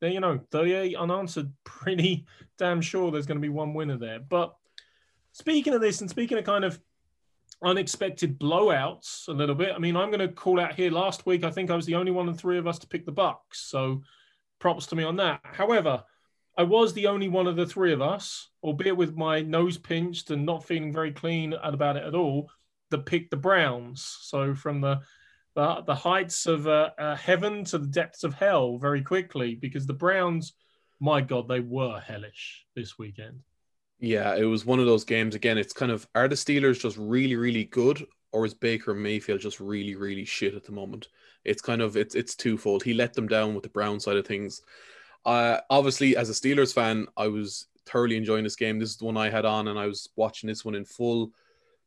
there 0.00 0.10
you 0.10 0.20
know, 0.20 0.40
38 0.50 0.96
unanswered. 0.96 1.52
Pretty 1.64 2.26
damn 2.58 2.80
sure 2.80 3.10
there's 3.10 3.26
going 3.26 3.38
to 3.38 3.42
be 3.42 3.48
one 3.48 3.74
winner 3.74 3.96
there. 3.96 4.20
But 4.20 4.54
speaking 5.32 5.74
of 5.74 5.80
this, 5.80 6.00
and 6.00 6.10
speaking 6.10 6.38
of 6.38 6.44
kind 6.44 6.64
of 6.64 6.80
unexpected 7.62 8.38
blowouts 8.38 9.28
a 9.28 9.32
little 9.32 9.54
bit. 9.54 9.72
I 9.74 9.78
mean, 9.78 9.96
I'm 9.96 10.10
going 10.10 10.20
to 10.20 10.28
call 10.28 10.60
out 10.60 10.74
here 10.74 10.90
last 10.90 11.26
week. 11.26 11.44
I 11.44 11.50
think 11.50 11.70
I 11.70 11.76
was 11.76 11.86
the 11.86 11.94
only 11.94 12.12
one 12.12 12.28
of 12.28 12.38
three 12.38 12.58
of 12.58 12.66
us 12.66 12.78
to 12.80 12.86
pick 12.86 13.06
the 13.06 13.12
Bucks, 13.12 13.60
so 13.60 14.02
props 14.58 14.86
to 14.86 14.96
me 14.96 15.04
on 15.04 15.16
that. 15.16 15.40
However, 15.44 16.02
I 16.56 16.62
was 16.62 16.92
the 16.92 17.08
only 17.08 17.28
one 17.28 17.46
of 17.46 17.56
the 17.56 17.66
three 17.66 17.92
of 17.92 18.00
us, 18.00 18.48
albeit 18.62 18.96
with 18.96 19.16
my 19.16 19.40
nose 19.40 19.76
pinched 19.76 20.30
and 20.30 20.46
not 20.46 20.64
feeling 20.64 20.92
very 20.92 21.12
clean 21.12 21.52
about 21.54 21.96
it 21.96 22.04
at 22.04 22.14
all, 22.14 22.50
that 22.90 23.06
picked 23.06 23.30
the 23.30 23.36
Browns. 23.36 24.18
So 24.22 24.54
from 24.54 24.80
the 24.80 25.00
the, 25.54 25.82
the 25.86 25.94
heights 25.94 26.46
of 26.46 26.66
uh, 26.66 26.90
uh, 26.98 27.14
heaven 27.14 27.64
to 27.66 27.78
the 27.78 27.86
depths 27.86 28.24
of 28.24 28.34
hell 28.34 28.76
very 28.76 29.02
quickly, 29.02 29.54
because 29.54 29.86
the 29.86 29.92
Browns, 29.92 30.52
my 31.00 31.20
God, 31.20 31.46
they 31.48 31.60
were 31.60 32.00
hellish 32.00 32.64
this 32.74 32.98
weekend. 32.98 33.40
Yeah, 34.00 34.34
it 34.34 34.44
was 34.44 34.66
one 34.66 34.80
of 34.80 34.86
those 34.86 35.04
games. 35.04 35.36
Again, 35.36 35.56
it's 35.56 35.72
kind 35.72 35.92
of 35.92 36.06
are 36.14 36.26
the 36.26 36.34
Steelers 36.34 36.80
just 36.80 36.96
really, 36.96 37.36
really 37.36 37.64
good, 37.64 38.04
or 38.32 38.44
is 38.44 38.52
Baker 38.52 38.94
Mayfield 38.94 39.40
just 39.40 39.60
really, 39.60 39.94
really 39.94 40.24
shit 40.24 40.54
at 40.54 40.64
the 40.64 40.72
moment? 40.72 41.08
It's 41.44 41.62
kind 41.62 41.80
of 41.80 41.96
it's 41.96 42.16
it's 42.16 42.34
twofold. 42.34 42.82
He 42.82 42.92
let 42.92 43.14
them 43.14 43.28
down 43.28 43.54
with 43.54 43.62
the 43.62 43.70
Brown 43.70 44.00
side 44.00 44.16
of 44.16 44.26
things. 44.26 44.60
Uh, 45.24 45.60
obviously, 45.70 46.16
as 46.16 46.30
a 46.30 46.32
Steelers 46.32 46.74
fan, 46.74 47.06
I 47.16 47.28
was 47.28 47.66
thoroughly 47.86 48.16
enjoying 48.16 48.44
this 48.44 48.56
game. 48.56 48.78
This 48.78 48.90
is 48.90 48.96
the 48.96 49.04
one 49.04 49.16
I 49.16 49.30
had 49.30 49.44
on, 49.44 49.68
and 49.68 49.78
I 49.78 49.86
was 49.86 50.08
watching 50.16 50.48
this 50.48 50.64
one 50.64 50.74
in 50.74 50.84
full. 50.84 51.32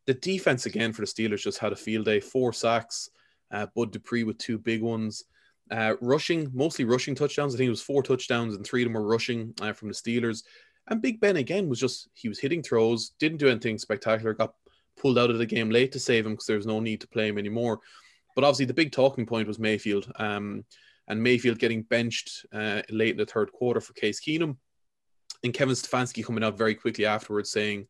The 0.06 0.14
defense 0.14 0.66
again 0.66 0.94
for 0.94 1.02
the 1.02 1.08
Steelers 1.08 1.42
just 1.42 1.60
had 1.60 1.74
a 1.74 1.76
field 1.76 2.06
day. 2.06 2.20
Four 2.20 2.54
sacks. 2.54 3.10
Uh, 3.52 3.68
Bud 3.76 3.92
Dupree 3.92 4.24
with 4.24 4.38
two 4.38 4.58
big 4.58 4.82
ones. 4.82 5.24
Uh, 5.70 5.94
rushing, 6.02 6.50
mostly 6.54 6.86
rushing 6.86 7.16
touchdowns. 7.16 7.54
I 7.54 7.58
think 7.58 7.68
it 7.68 7.72
was 7.72 7.82
four 7.82 8.04
touchdowns, 8.04 8.56
and 8.56 8.66
three 8.66 8.84
of 8.84 8.88
them 8.88 8.94
were 8.94 9.08
rushing 9.08 9.54
uh, 9.62 9.74
from 9.74 9.90
the 9.90 9.94
Steelers. 9.94 10.44
And 10.88 11.02
Big 11.02 11.20
Ben 11.20 11.36
again 11.36 11.68
was 11.68 11.80
just 11.80 12.08
he 12.14 12.30
was 12.30 12.40
hitting 12.40 12.64
throws, 12.64 13.12
didn't 13.20 13.40
do 13.40 13.50
anything 13.50 13.78
spectacular, 13.78 14.34
got 14.34 14.54
pulled 14.98 15.18
out 15.18 15.30
of 15.30 15.38
the 15.38 15.46
game 15.46 15.70
late 15.70 15.92
to 15.92 16.00
save 16.00 16.26
him 16.26 16.34
because 16.34 16.48
there 16.48 16.58
was 16.58 16.66
no 16.66 16.80
need 16.80 17.02
to 17.02 17.08
play 17.08 17.28
him 17.28 17.38
anymore. 17.38 17.80
But 18.36 18.44
obviously 18.44 18.66
the 18.66 18.74
big 18.74 18.92
talking 18.92 19.26
point 19.26 19.48
was 19.48 19.60
Mayfield. 19.60 20.12
Um, 20.16 20.64
and 21.08 21.22
Mayfield 21.22 21.60
getting 21.60 21.84
benched 21.84 22.46
uh, 22.54 22.82
late 22.90 23.12
in 23.12 23.18
the 23.18 23.26
third 23.26 23.52
quarter 23.52 23.82
for 23.82 23.94
Case 23.94 24.20
Keenum. 24.20 24.58
And 25.44 25.54
Kevin 25.54 25.76
Stefanski 25.76 26.26
coming 26.26 26.44
out 26.44 26.58
very 26.58 26.76
quickly 26.76 27.06
afterwards 27.06 27.52
saying 27.52 27.88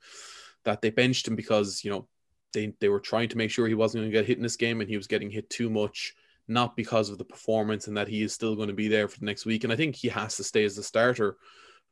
that 0.65 0.81
they 0.81 0.89
benched 0.89 1.27
him 1.27 1.35
because, 1.35 1.83
you 1.83 1.91
know, 1.91 2.07
they, 2.53 2.73
they 2.79 2.89
were 2.89 2.99
trying 2.99 3.29
to 3.29 3.37
make 3.37 3.51
sure 3.51 3.67
he 3.67 3.73
wasn't 3.73 4.01
going 4.01 4.11
to 4.11 4.17
get 4.17 4.25
hit 4.25 4.37
in 4.37 4.43
this 4.43 4.57
game 4.57 4.81
and 4.81 4.89
he 4.89 4.97
was 4.97 5.07
getting 5.07 5.29
hit 5.29 5.49
too 5.49 5.69
much, 5.69 6.13
not 6.47 6.75
because 6.75 7.09
of 7.09 7.17
the 7.17 7.25
performance 7.25 7.87
and 7.87 7.95
that 7.95 8.07
he 8.07 8.21
is 8.21 8.33
still 8.33 8.55
going 8.55 8.67
to 8.67 8.73
be 8.73 8.87
there 8.87 9.07
for 9.07 9.19
the 9.19 9.25
next 9.25 9.45
week. 9.45 9.63
And 9.63 9.71
I 9.71 9.75
think 9.75 9.95
he 9.95 10.09
has 10.09 10.35
to 10.37 10.43
stay 10.43 10.65
as 10.65 10.75
the 10.75 10.83
starter 10.83 11.37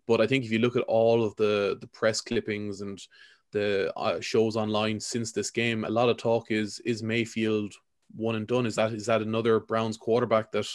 but 0.08 0.22
I 0.22 0.28
think 0.28 0.46
if 0.46 0.52
you 0.52 0.60
look 0.60 0.76
at 0.76 0.84
all 0.84 1.24
of 1.24 1.36
the 1.36 1.78
the 1.82 1.88
press 1.88 2.22
clippings 2.22 2.82
and 2.82 3.00
the 3.52 3.92
uh, 3.98 4.20
shows 4.20 4.56
online 4.56 5.00
since 5.00 5.32
this 5.32 5.52
game, 5.52 5.86
a 5.86 5.90
lot 5.90 6.10
of 6.10 6.18
talk 6.18 6.52
is 6.52 6.80
is 6.80 7.04
Mayfield 7.04 7.74
one 8.16 8.36
and 8.36 8.48
done. 8.48 8.66
Is 8.66 8.76
that 8.76 8.94
is 8.94 9.08
that 9.08 9.22
another 9.22 9.60
Browns 9.60 9.98
quarterback 9.98 10.52
that 10.52 10.68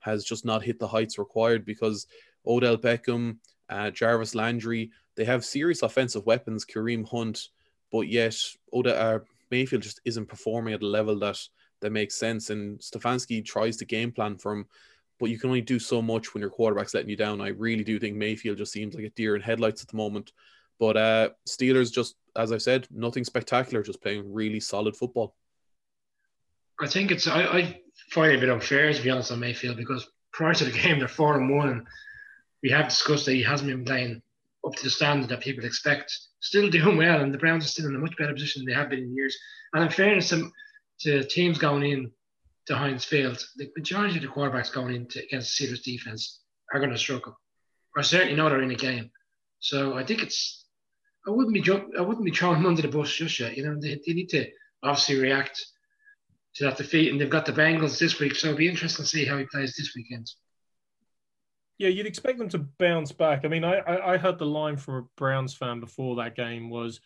has 0.00 0.24
just 0.24 0.44
not 0.44 0.62
hit 0.62 0.78
the 0.78 0.88
heights 0.88 1.18
required? 1.18 1.64
Because 1.64 2.06
Odell 2.46 2.76
Beckham, 2.76 3.38
uh, 3.68 3.90
Jarvis 3.90 4.34
Landry, 4.34 4.90
they 5.16 5.24
have 5.24 5.44
serious 5.44 5.82
offensive 5.82 6.26
weapons. 6.26 6.64
Kareem 6.64 7.08
Hunt, 7.08 7.48
but 7.90 8.08
yet 8.08 8.36
Odell 8.72 9.16
uh, 9.16 9.18
Mayfield 9.50 9.82
just 9.82 10.00
isn't 10.04 10.28
performing 10.28 10.74
at 10.74 10.82
a 10.82 10.86
level 10.86 11.18
that 11.20 11.38
that 11.80 11.92
makes 11.92 12.16
sense. 12.16 12.50
And 12.50 12.78
Stefanski 12.80 13.44
tries 13.44 13.76
to 13.78 13.84
game 13.84 14.12
plan 14.12 14.36
for 14.36 14.52
him 14.52 14.66
but 15.18 15.30
you 15.30 15.38
can 15.38 15.50
only 15.50 15.60
do 15.60 15.78
so 15.78 16.00
much 16.00 16.32
when 16.32 16.40
your 16.40 16.50
quarterback's 16.50 16.94
letting 16.94 17.10
you 17.10 17.16
down. 17.16 17.40
I 17.40 17.48
really 17.48 17.84
do 17.84 17.98
think 17.98 18.16
Mayfield 18.16 18.58
just 18.58 18.72
seems 18.72 18.94
like 18.94 19.04
a 19.04 19.10
deer 19.10 19.34
in 19.34 19.42
headlights 19.42 19.82
at 19.82 19.88
the 19.88 19.96
moment. 19.96 20.32
But 20.78 20.96
uh, 20.96 21.30
Steelers 21.48 21.92
just, 21.92 22.14
as 22.36 22.52
I 22.52 22.58
said, 22.58 22.86
nothing 22.90 23.24
spectacular, 23.24 23.82
just 23.82 24.00
playing 24.00 24.32
really 24.32 24.60
solid 24.60 24.96
football. 24.96 25.34
I 26.80 26.86
think 26.86 27.10
it's 27.10 27.26
I, 27.26 27.42
I 27.42 27.80
find 28.10 28.32
it 28.32 28.36
a 28.36 28.40
bit 28.40 28.50
unfair 28.50 28.92
to 28.92 29.02
be 29.02 29.10
honest 29.10 29.32
on 29.32 29.40
Mayfield 29.40 29.76
because 29.76 30.08
prior 30.32 30.54
to 30.54 30.64
the 30.64 30.70
game 30.70 30.98
they're 30.98 31.08
four 31.08 31.36
and 31.36 31.54
one, 31.54 31.68
and 31.68 31.86
we 32.62 32.70
have 32.70 32.88
discussed 32.88 33.26
that 33.26 33.34
he 33.34 33.42
hasn't 33.42 33.70
been 33.70 33.84
playing 33.84 34.22
up 34.66 34.74
to 34.74 34.84
the 34.84 34.90
standard 34.90 35.28
that 35.30 35.40
people 35.40 35.64
expect. 35.64 36.16
Still 36.40 36.70
doing 36.70 36.96
well, 36.96 37.20
and 37.20 37.34
the 37.34 37.38
Browns 37.38 37.64
are 37.64 37.68
still 37.68 37.86
in 37.86 37.96
a 37.96 37.98
much 37.98 38.16
better 38.16 38.32
position 38.32 38.60
than 38.60 38.72
they 38.72 38.78
have 38.78 38.90
been 38.90 39.00
in 39.00 39.14
years. 39.14 39.36
And 39.72 39.84
in 39.84 39.90
fairness 39.90 40.30
to, 40.30 40.50
to 41.00 41.24
teams 41.24 41.58
going 41.58 41.84
in 41.90 42.12
to 42.66 42.76
Heinz 42.76 43.04
Field, 43.04 43.44
the 43.56 43.70
majority 43.76 44.16
of 44.16 44.22
the 44.22 44.28
quarterbacks 44.28 44.72
going 44.72 44.94
into 44.94 45.22
against 45.22 45.58
the 45.58 45.66
Steelers 45.66 45.82
defense 45.82 46.40
are 46.72 46.80
going 46.80 46.92
to 46.92 46.98
struggle, 46.98 47.36
or 47.96 48.02
certainly 48.02 48.36
not 48.36 48.52
are 48.52 48.62
in 48.62 48.70
a 48.70 48.76
game. 48.76 49.10
So 49.60 49.96
I 49.96 50.04
think 50.04 50.22
it's 50.22 50.64
I 51.26 51.30
wouldn't 51.30 51.54
be 51.54 51.72
I 51.98 52.00
wouldn't 52.00 52.24
be 52.24 52.30
throwing 52.30 52.62
them 52.62 52.66
under 52.66 52.82
the 52.82 52.88
bus 52.88 53.12
just 53.12 53.40
yet. 53.40 53.56
You 53.56 53.64
know, 53.64 53.80
they, 53.80 54.00
they 54.06 54.12
need 54.12 54.28
to 54.30 54.46
obviously 54.82 55.18
react 55.18 55.64
to 56.58 56.64
that 56.64 56.76
defeat, 56.76 57.10
and 57.10 57.20
they've 57.20 57.30
got 57.30 57.46
the 57.46 57.52
Bengals 57.52 57.98
this 57.98 58.18
week, 58.18 58.34
so 58.34 58.48
it'll 58.48 58.58
be 58.58 58.68
interesting 58.68 59.04
to 59.04 59.08
see 59.08 59.24
how 59.24 59.38
he 59.38 59.44
plays 59.44 59.74
this 59.76 59.92
weekend. 59.96 60.30
Yeah, 61.78 61.88
you'd 61.88 62.06
expect 62.06 62.38
them 62.38 62.48
to 62.50 62.58
bounce 62.58 63.12
back. 63.12 63.44
I 63.44 63.48
mean, 63.48 63.64
I, 63.64 63.76
I, 63.78 64.14
I 64.14 64.16
heard 64.16 64.38
the 64.38 64.46
line 64.46 64.76
from 64.76 64.94
a 64.94 65.02
Browns 65.16 65.54
fan 65.54 65.80
before 65.80 66.16
that 66.16 66.34
game 66.34 66.70
was, 66.70 67.00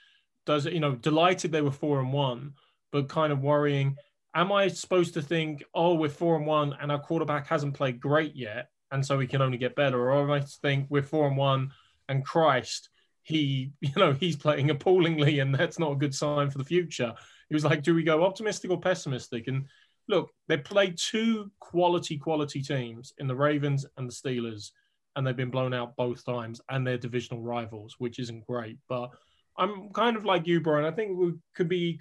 does 0.47 0.67
it, 0.67 0.73
you 0.73 0.81
know, 0.81 0.95
delighted 0.95 1.53
they 1.53 1.61
were 1.61 1.71
four 1.71 2.01
and 2.01 2.13
one, 2.13 2.55
but 2.91 3.09
kind 3.09 3.33
of 3.33 3.43
worrying 3.43 3.97
am 4.35 4.53
I 4.53 4.69
supposed 4.69 5.15
to 5.15 5.23
think, 5.23 5.65
oh, 5.75 5.95
we're 5.95 6.09
four 6.09 6.37
and 6.37 6.47
one 6.47 6.77
and 6.81 6.91
our 6.91 7.01
quarterback 7.01 7.47
hasn't 7.47 7.75
played 7.75 8.01
great 8.01 8.35
yet, 8.35 8.69
and 8.91 9.05
so 9.05 9.19
we 9.19 9.27
can 9.27 9.43
only 9.43 9.59
get 9.59 9.77
better, 9.77 10.11
or 10.11 10.23
am 10.23 10.31
I 10.31 10.41
to 10.41 10.47
think 10.47 10.87
we're 10.89 11.03
four 11.03 11.27
and 11.27 11.37
one 11.37 11.73
and 12.09 12.25
Christ, 12.25 12.89
he, 13.23 13.73
you 13.81 13.93
know, 13.97 14.13
he's 14.13 14.37
playing 14.37 14.71
appallingly, 14.71 15.39
and 15.41 15.55
that's 15.55 15.79
not 15.79 15.93
a 15.93 15.97
good 15.97 16.15
sign 16.15 16.51
for 16.51 16.59
the 16.59 16.65
future. 16.65 17.15
He 17.53 17.55
was 17.55 17.67
like, 17.67 17.83
do 17.83 17.95
we 17.95 18.03
go 18.03 18.25
optimistic 18.25 18.71
or 18.71 18.81
pessimistic? 18.81 19.47
And 19.47 19.67
look, 20.09 20.31
they 20.49 20.57
played 20.57 20.97
two 20.97 21.53
quality, 21.61 22.17
quality 22.17 22.63
teams 22.63 23.13
in 23.19 23.27
the 23.27 23.37
Ravens 23.37 23.85
and 23.99 24.09
the 24.09 24.15
Steelers, 24.15 24.71
and 25.15 25.27
they've 25.27 25.37
been 25.37 25.51
blown 25.51 25.75
out 25.75 25.95
both 25.95 26.25
times, 26.25 26.63
and 26.71 26.87
they're 26.87 26.97
divisional 26.97 27.43
rivals, 27.43 27.97
which 27.99 28.19
isn't 28.19 28.47
great. 28.47 28.79
But 28.89 29.11
I'm 29.59 29.91
kind 29.91 30.17
of 30.17 30.25
like 30.25 30.47
you, 30.47 30.63
Brian. 30.63 30.87
I 30.87 30.97
think 30.97 31.19
we 31.19 31.35
could 31.55 31.69
be 31.69 32.01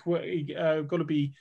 uh, 0.57 0.83
got 0.83 0.97
to 0.99 1.03
be 1.03 1.33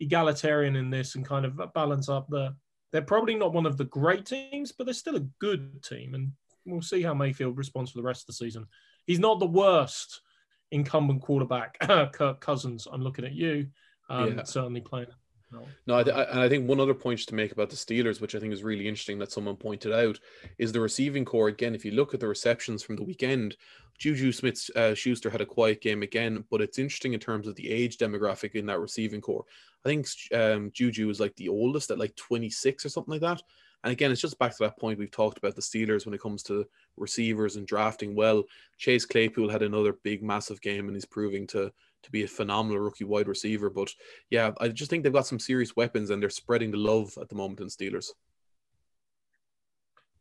egalitarian 0.00 0.74
in 0.74 0.88
this 0.88 1.14
and 1.14 1.26
kind 1.26 1.44
of 1.44 1.60
balance 1.74 2.08
up 2.08 2.26
the. 2.30 2.56
They're 2.90 3.02
probably 3.02 3.34
not 3.34 3.52
one 3.52 3.66
of 3.66 3.76
the 3.76 3.84
great 3.84 4.24
teams, 4.24 4.72
but 4.72 4.84
they're 4.84 4.94
still 4.94 5.16
a 5.16 5.28
good 5.40 5.82
team, 5.82 6.14
and 6.14 6.32
we'll 6.64 6.80
see 6.80 7.02
how 7.02 7.12
Mayfield 7.12 7.58
responds 7.58 7.90
for 7.90 7.98
the 7.98 8.06
rest 8.06 8.22
of 8.22 8.28
the 8.28 8.32
season. 8.32 8.64
He's 9.04 9.18
not 9.18 9.40
the 9.40 9.46
worst 9.46 10.22
incumbent 10.70 11.22
quarterback, 11.22 11.78
Kirk 12.12 12.40
Cousins. 12.40 12.86
I'm 12.90 13.02
looking 13.02 13.24
at 13.24 13.32
you. 13.32 13.68
Um, 14.10 14.38
yeah. 14.38 14.44
Certainly 14.44 14.82
playing. 14.82 15.08
No, 15.50 15.62
no 15.86 15.98
I, 15.98 16.02
th- 16.02 16.16
I 16.16 16.48
think 16.48 16.68
one 16.68 16.80
other 16.80 16.94
point 16.94 17.20
to 17.20 17.34
make 17.34 17.52
about 17.52 17.70
the 17.70 17.76
Steelers, 17.76 18.20
which 18.20 18.34
I 18.34 18.38
think 18.38 18.52
is 18.52 18.62
really 18.62 18.86
interesting 18.86 19.18
that 19.18 19.32
someone 19.32 19.56
pointed 19.56 19.92
out, 19.92 20.18
is 20.58 20.72
the 20.72 20.80
receiving 20.80 21.24
corps. 21.24 21.48
Again, 21.48 21.74
if 21.74 21.84
you 21.84 21.92
look 21.92 22.14
at 22.14 22.20
the 22.20 22.28
receptions 22.28 22.82
from 22.82 22.96
the 22.96 23.02
weekend, 23.02 23.56
Juju 23.98 24.30
Smith 24.32 24.70
uh, 24.76 24.94
Schuster 24.94 25.30
had 25.30 25.40
a 25.40 25.46
quiet 25.46 25.80
game 25.80 26.02
again, 26.02 26.44
but 26.50 26.60
it's 26.60 26.78
interesting 26.78 27.14
in 27.14 27.20
terms 27.20 27.46
of 27.46 27.56
the 27.56 27.70
age 27.70 27.96
demographic 27.96 28.54
in 28.54 28.66
that 28.66 28.78
receiving 28.78 29.20
corps. 29.20 29.44
I 29.84 29.88
think 29.88 30.06
um, 30.34 30.70
Juju 30.72 31.08
is 31.08 31.20
like 31.20 31.34
the 31.36 31.48
oldest 31.48 31.90
at 31.90 31.98
like 31.98 32.14
26 32.16 32.84
or 32.84 32.88
something 32.88 33.12
like 33.12 33.22
that. 33.22 33.42
And 33.84 33.92
again, 33.92 34.10
it's 34.10 34.20
just 34.20 34.38
back 34.38 34.52
to 34.56 34.64
that 34.64 34.78
point 34.78 34.98
we've 34.98 35.10
talked 35.10 35.38
about 35.38 35.54
the 35.54 35.62
Steelers 35.62 36.04
when 36.04 36.14
it 36.14 36.20
comes 36.20 36.42
to 36.44 36.66
receivers 36.96 37.56
and 37.56 37.66
drafting 37.66 38.14
well. 38.14 38.42
Chase 38.76 39.06
Claypool 39.06 39.50
had 39.50 39.62
another 39.62 39.98
big, 40.02 40.22
massive 40.22 40.60
game, 40.60 40.86
and 40.86 40.96
he's 40.96 41.04
proving 41.04 41.46
to 41.48 41.72
to 42.02 42.10
be 42.12 42.22
a 42.22 42.28
phenomenal 42.28 42.80
rookie 42.80 43.04
wide 43.04 43.28
receiver. 43.28 43.70
But 43.70 43.90
yeah, 44.30 44.52
I 44.60 44.68
just 44.68 44.90
think 44.90 45.02
they've 45.02 45.12
got 45.12 45.26
some 45.26 45.38
serious 45.38 45.76
weapons, 45.76 46.10
and 46.10 46.22
they're 46.22 46.30
spreading 46.30 46.70
the 46.70 46.78
love 46.78 47.16
at 47.20 47.28
the 47.28 47.34
moment 47.34 47.60
in 47.60 47.66
Steelers. 47.68 48.10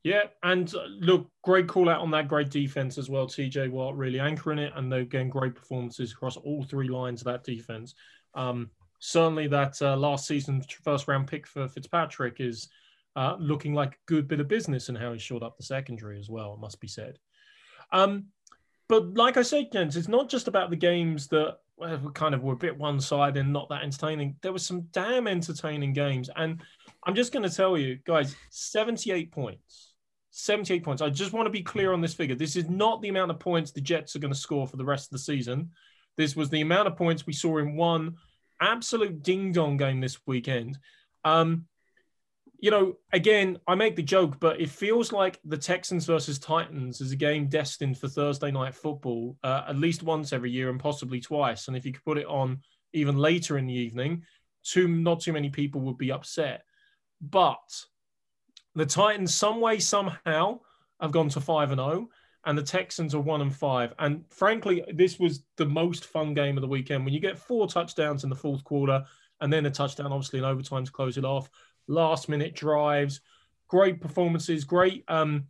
Yeah, 0.04 0.24
and 0.44 0.74
uh, 0.74 0.86
look, 1.00 1.30
great 1.44 1.68
call 1.68 1.90
out 1.90 2.02
on 2.02 2.12
that 2.12 2.28
great 2.28 2.50
defense 2.50 2.98
as 2.98 3.10
well. 3.10 3.28
TJ 3.28 3.70
Watt 3.72 3.98
really 3.98 4.20
anchoring 4.20 4.60
it, 4.60 4.72
and 4.76 4.92
they're 4.92 5.04
getting 5.04 5.30
great 5.30 5.56
performances 5.56 6.14
across 6.14 6.38
all 6.38 6.64
three 6.64 6.88
lines 6.88 7.22
of 7.22 7.26
that 7.26 7.44
defense. 7.44 7.96
Um, 8.34 8.70
certainly, 9.00 9.48
that 9.48 9.82
uh, 9.82 9.98
last 9.98 10.28
season 10.28 10.64
first 10.84 11.08
round 11.08 11.28
pick 11.28 11.48
for 11.48 11.68
Fitzpatrick 11.68 12.40
is 12.40 12.70
uh, 13.18 13.36
looking 13.40 13.74
like 13.74 13.94
a 13.94 14.06
good 14.06 14.28
bit 14.28 14.40
of 14.40 14.48
business 14.48 14.90
and 14.90 14.98
how 14.98 15.12
he 15.12 15.18
showed 15.18 15.42
up 15.42 15.58
the 15.58 15.64
secondary 15.64 16.20
as 16.20 16.30
well, 16.30 16.56
must 16.56 16.80
be 16.80 16.88
said. 16.88 17.18
Um, 17.92 18.28
but 18.88 19.16
like 19.16 19.38
I 19.38 19.42
said, 19.42 19.72
Kent, 19.72 19.96
it's 19.96 20.08
not 20.08 20.30
just 20.30 20.48
about 20.48 20.70
the 20.70 20.76
games 20.76 21.28
that 21.30 21.58
kind 22.14 22.36
of 22.36 22.44
were 22.44 22.54
a 22.54 22.58
bit 22.58 22.78
one 22.78 23.02
sided 23.02 23.40
and 23.40 23.52
not 23.52 23.70
that 23.70 23.84
entertaining. 23.84 24.36
There 24.44 24.54
were 24.54 24.60
some 24.60 24.82
damn 24.92 25.28
entertaining 25.28 25.94
games. 25.94 26.30
And 26.36 26.62
I'm 27.06 27.16
just 27.16 27.34
going 27.34 27.48
to 27.48 27.54
tell 27.54 27.76
you, 27.76 27.98
guys, 28.06 28.36
78 28.52 29.32
points. 29.32 29.94
78 30.30 30.84
points. 30.84 31.02
I 31.02 31.10
just 31.10 31.34
want 31.34 31.48
to 31.48 31.52
be 31.52 31.64
clear 31.64 31.94
on 31.94 32.02
this 32.02 32.14
figure. 32.14 32.36
This 32.36 32.56
is 32.56 32.70
not 32.70 33.02
the 33.02 33.10
amount 33.10 33.32
of 33.32 33.40
points 33.40 33.72
the 33.72 33.82
Jets 33.82 34.16
are 34.16 34.20
going 34.20 34.34
to 34.34 34.40
score 34.40 34.68
for 34.68 34.78
the 34.78 34.86
rest 34.86 35.08
of 35.08 35.12
the 35.14 35.24
season. 35.24 35.72
This 36.18 36.36
was 36.36 36.52
the 36.52 36.62
amount 36.62 36.88
of 36.88 36.96
points 36.96 37.26
we 37.26 37.34
saw 37.34 37.58
in 37.58 37.76
one 37.76 38.18
absolute 38.62 39.24
ding 39.24 39.52
dong 39.54 39.78
game 39.78 40.02
this 40.02 40.20
weekend. 40.28 40.78
Um, 41.26 41.66
you 42.60 42.72
know, 42.72 42.98
again, 43.14 43.60
I 43.68 43.76
make 43.76 43.96
the 43.96 44.04
joke, 44.04 44.40
but 44.40 44.60
it 44.60 44.70
feels 44.70 45.12
like 45.12 45.40
the 45.46 45.58
Texans 45.58 46.06
versus 46.06 46.40
Titans 46.40 47.02
is 47.02 47.12
a 47.12 47.16
game 47.16 47.48
destined 47.48 47.98
for 47.98 48.08
Thursday 48.08 48.52
night 48.52 48.74
football 48.74 49.38
uh, 49.44 49.66
at 49.68 49.78
least 49.78 50.04
once 50.04 50.34
every 50.34 50.50
year 50.50 50.70
and 50.70 50.80
possibly 50.80 51.20
twice. 51.20 51.68
And 51.68 51.78
if 51.78 51.86
you 51.86 51.94
could 51.94 52.04
put 52.04 52.18
it 52.18 52.26
on 52.26 52.62
even 52.94 53.18
later 53.18 53.58
in 53.58 53.68
the 53.68 53.74
evening, 53.74 54.24
too 54.64 54.88
not 54.88 55.22
too 55.22 55.34
many 55.34 55.50
people 55.50 55.82
would 55.82 55.98
be 55.98 56.12
upset. 56.12 56.64
But 57.22 57.84
the 58.74 58.86
Titans, 58.86 59.36
some 59.36 59.62
way 59.62 59.80
somehow, 59.80 60.60
have 61.00 61.12
gone 61.12 61.30
to 61.30 61.42
five 61.42 61.72
and 61.72 61.80
zero, 61.80 61.92
oh, 61.92 62.10
and 62.46 62.58
the 62.58 62.64
Texans 62.64 63.14
are 63.14 63.22
one 63.22 63.42
and 63.42 63.56
five. 63.56 63.94
And 64.00 64.24
frankly, 64.30 64.84
this 64.94 65.20
was 65.20 65.44
the 65.58 65.66
most 65.66 66.06
fun 66.06 66.34
game 66.34 66.58
of 66.58 66.62
the 66.62 66.68
weekend 66.68 67.06
when 67.06 67.14
you 67.14 67.20
get 67.20 67.38
four 67.38 67.68
touchdowns 67.68 68.24
in 68.24 68.32
the 68.32 68.36
fourth 68.36 68.64
quarter 68.64 69.04
and 69.42 69.54
then 69.54 69.68
a 69.68 69.70
touchdown, 69.70 70.12
obviously 70.12 70.40
in 70.40 70.46
overtime 70.46 70.86
to 70.86 70.92
close 70.92 71.18
it 71.18 71.26
off 71.26 71.50
last 71.88 72.30
minute 72.30 72.56
drives, 72.56 73.22
great 73.68 74.02
performances, 74.02 74.64
great 74.64 75.04
um, 75.08 75.46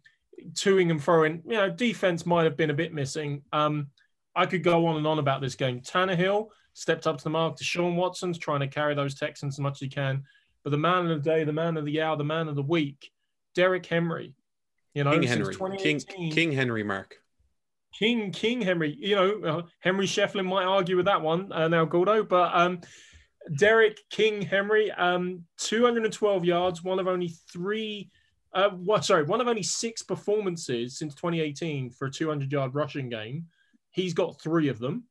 toing 0.53 0.91
and 0.91 1.03
throwing. 1.03 1.43
You 1.45 1.57
know, 1.57 1.69
defense 1.69 2.25
might 2.25 2.45
have 2.45 2.57
been 2.57 2.69
a 2.69 2.75
bit 2.75 2.93
missing. 2.93 3.43
Um, 3.51 3.87
I 4.35 4.45
could 4.45 4.63
go 4.63 4.85
on 4.87 4.97
and 4.97 5.07
on 5.07 5.19
about 5.19 5.41
this 5.41 5.55
game. 5.55 5.81
Tannehill 5.81 6.49
stepped 6.73 7.07
up 7.07 7.17
to 7.17 7.23
the 7.23 7.29
mark. 7.29 7.57
Deshaun 7.57 7.95
Watson's 7.95 8.37
trying 8.37 8.59
to 8.59 8.67
carry 8.67 8.93
those 8.93 9.15
Texans 9.15 9.55
as 9.55 9.59
much 9.59 9.73
as 9.73 9.79
he 9.79 9.87
can. 9.87 10.23
But 10.63 10.71
the 10.71 10.77
man 10.77 11.07
of 11.07 11.23
the 11.23 11.29
day, 11.29 11.43
the 11.43 11.53
man 11.53 11.77
of 11.77 11.85
the 11.85 12.01
hour, 12.01 12.15
the 12.17 12.23
man 12.23 12.47
of 12.47 12.55
the 12.55 12.61
week, 12.61 13.11
Derrick 13.55 13.85
Henry. 13.85 14.35
You 14.93 15.03
know, 15.03 15.11
King 15.11 15.23
Henry, 15.23 15.55
King, 15.77 15.99
King 16.31 16.51
Henry, 16.51 16.83
Mark. 16.83 17.17
King 17.97 18.31
King 18.31 18.61
Henry. 18.61 18.95
You 18.99 19.15
know, 19.15 19.41
uh, 19.43 19.61
Henry 19.79 20.07
Shefflin 20.07 20.45
might 20.45 20.65
argue 20.65 20.97
with 20.97 21.05
that 21.05 21.21
one 21.21 21.51
uh, 21.51 21.67
now, 21.67 21.85
Gordo, 21.85 22.23
but 22.23 22.53
um, 22.53 22.81
Derrick 23.55 23.99
King 24.09 24.41
Henry, 24.41 24.91
um, 24.91 25.43
212 25.57 26.45
yards, 26.45 26.83
one 26.83 26.99
of 26.99 27.07
only 27.07 27.29
three, 27.51 28.09
uh, 28.53 28.69
what, 28.69 29.05
sorry, 29.05 29.23
one 29.23 29.41
of 29.41 29.47
only 29.47 29.63
six 29.63 30.01
performances 30.01 30.97
since 30.97 31.15
2018 31.15 31.91
for 31.91 32.07
a 32.07 32.11
200 32.11 32.51
yard 32.51 32.73
rushing 32.75 33.09
game. 33.09 33.45
He's 33.91 34.13
got 34.13 34.41
three 34.41 34.67
of 34.69 34.79
them. 34.79 35.05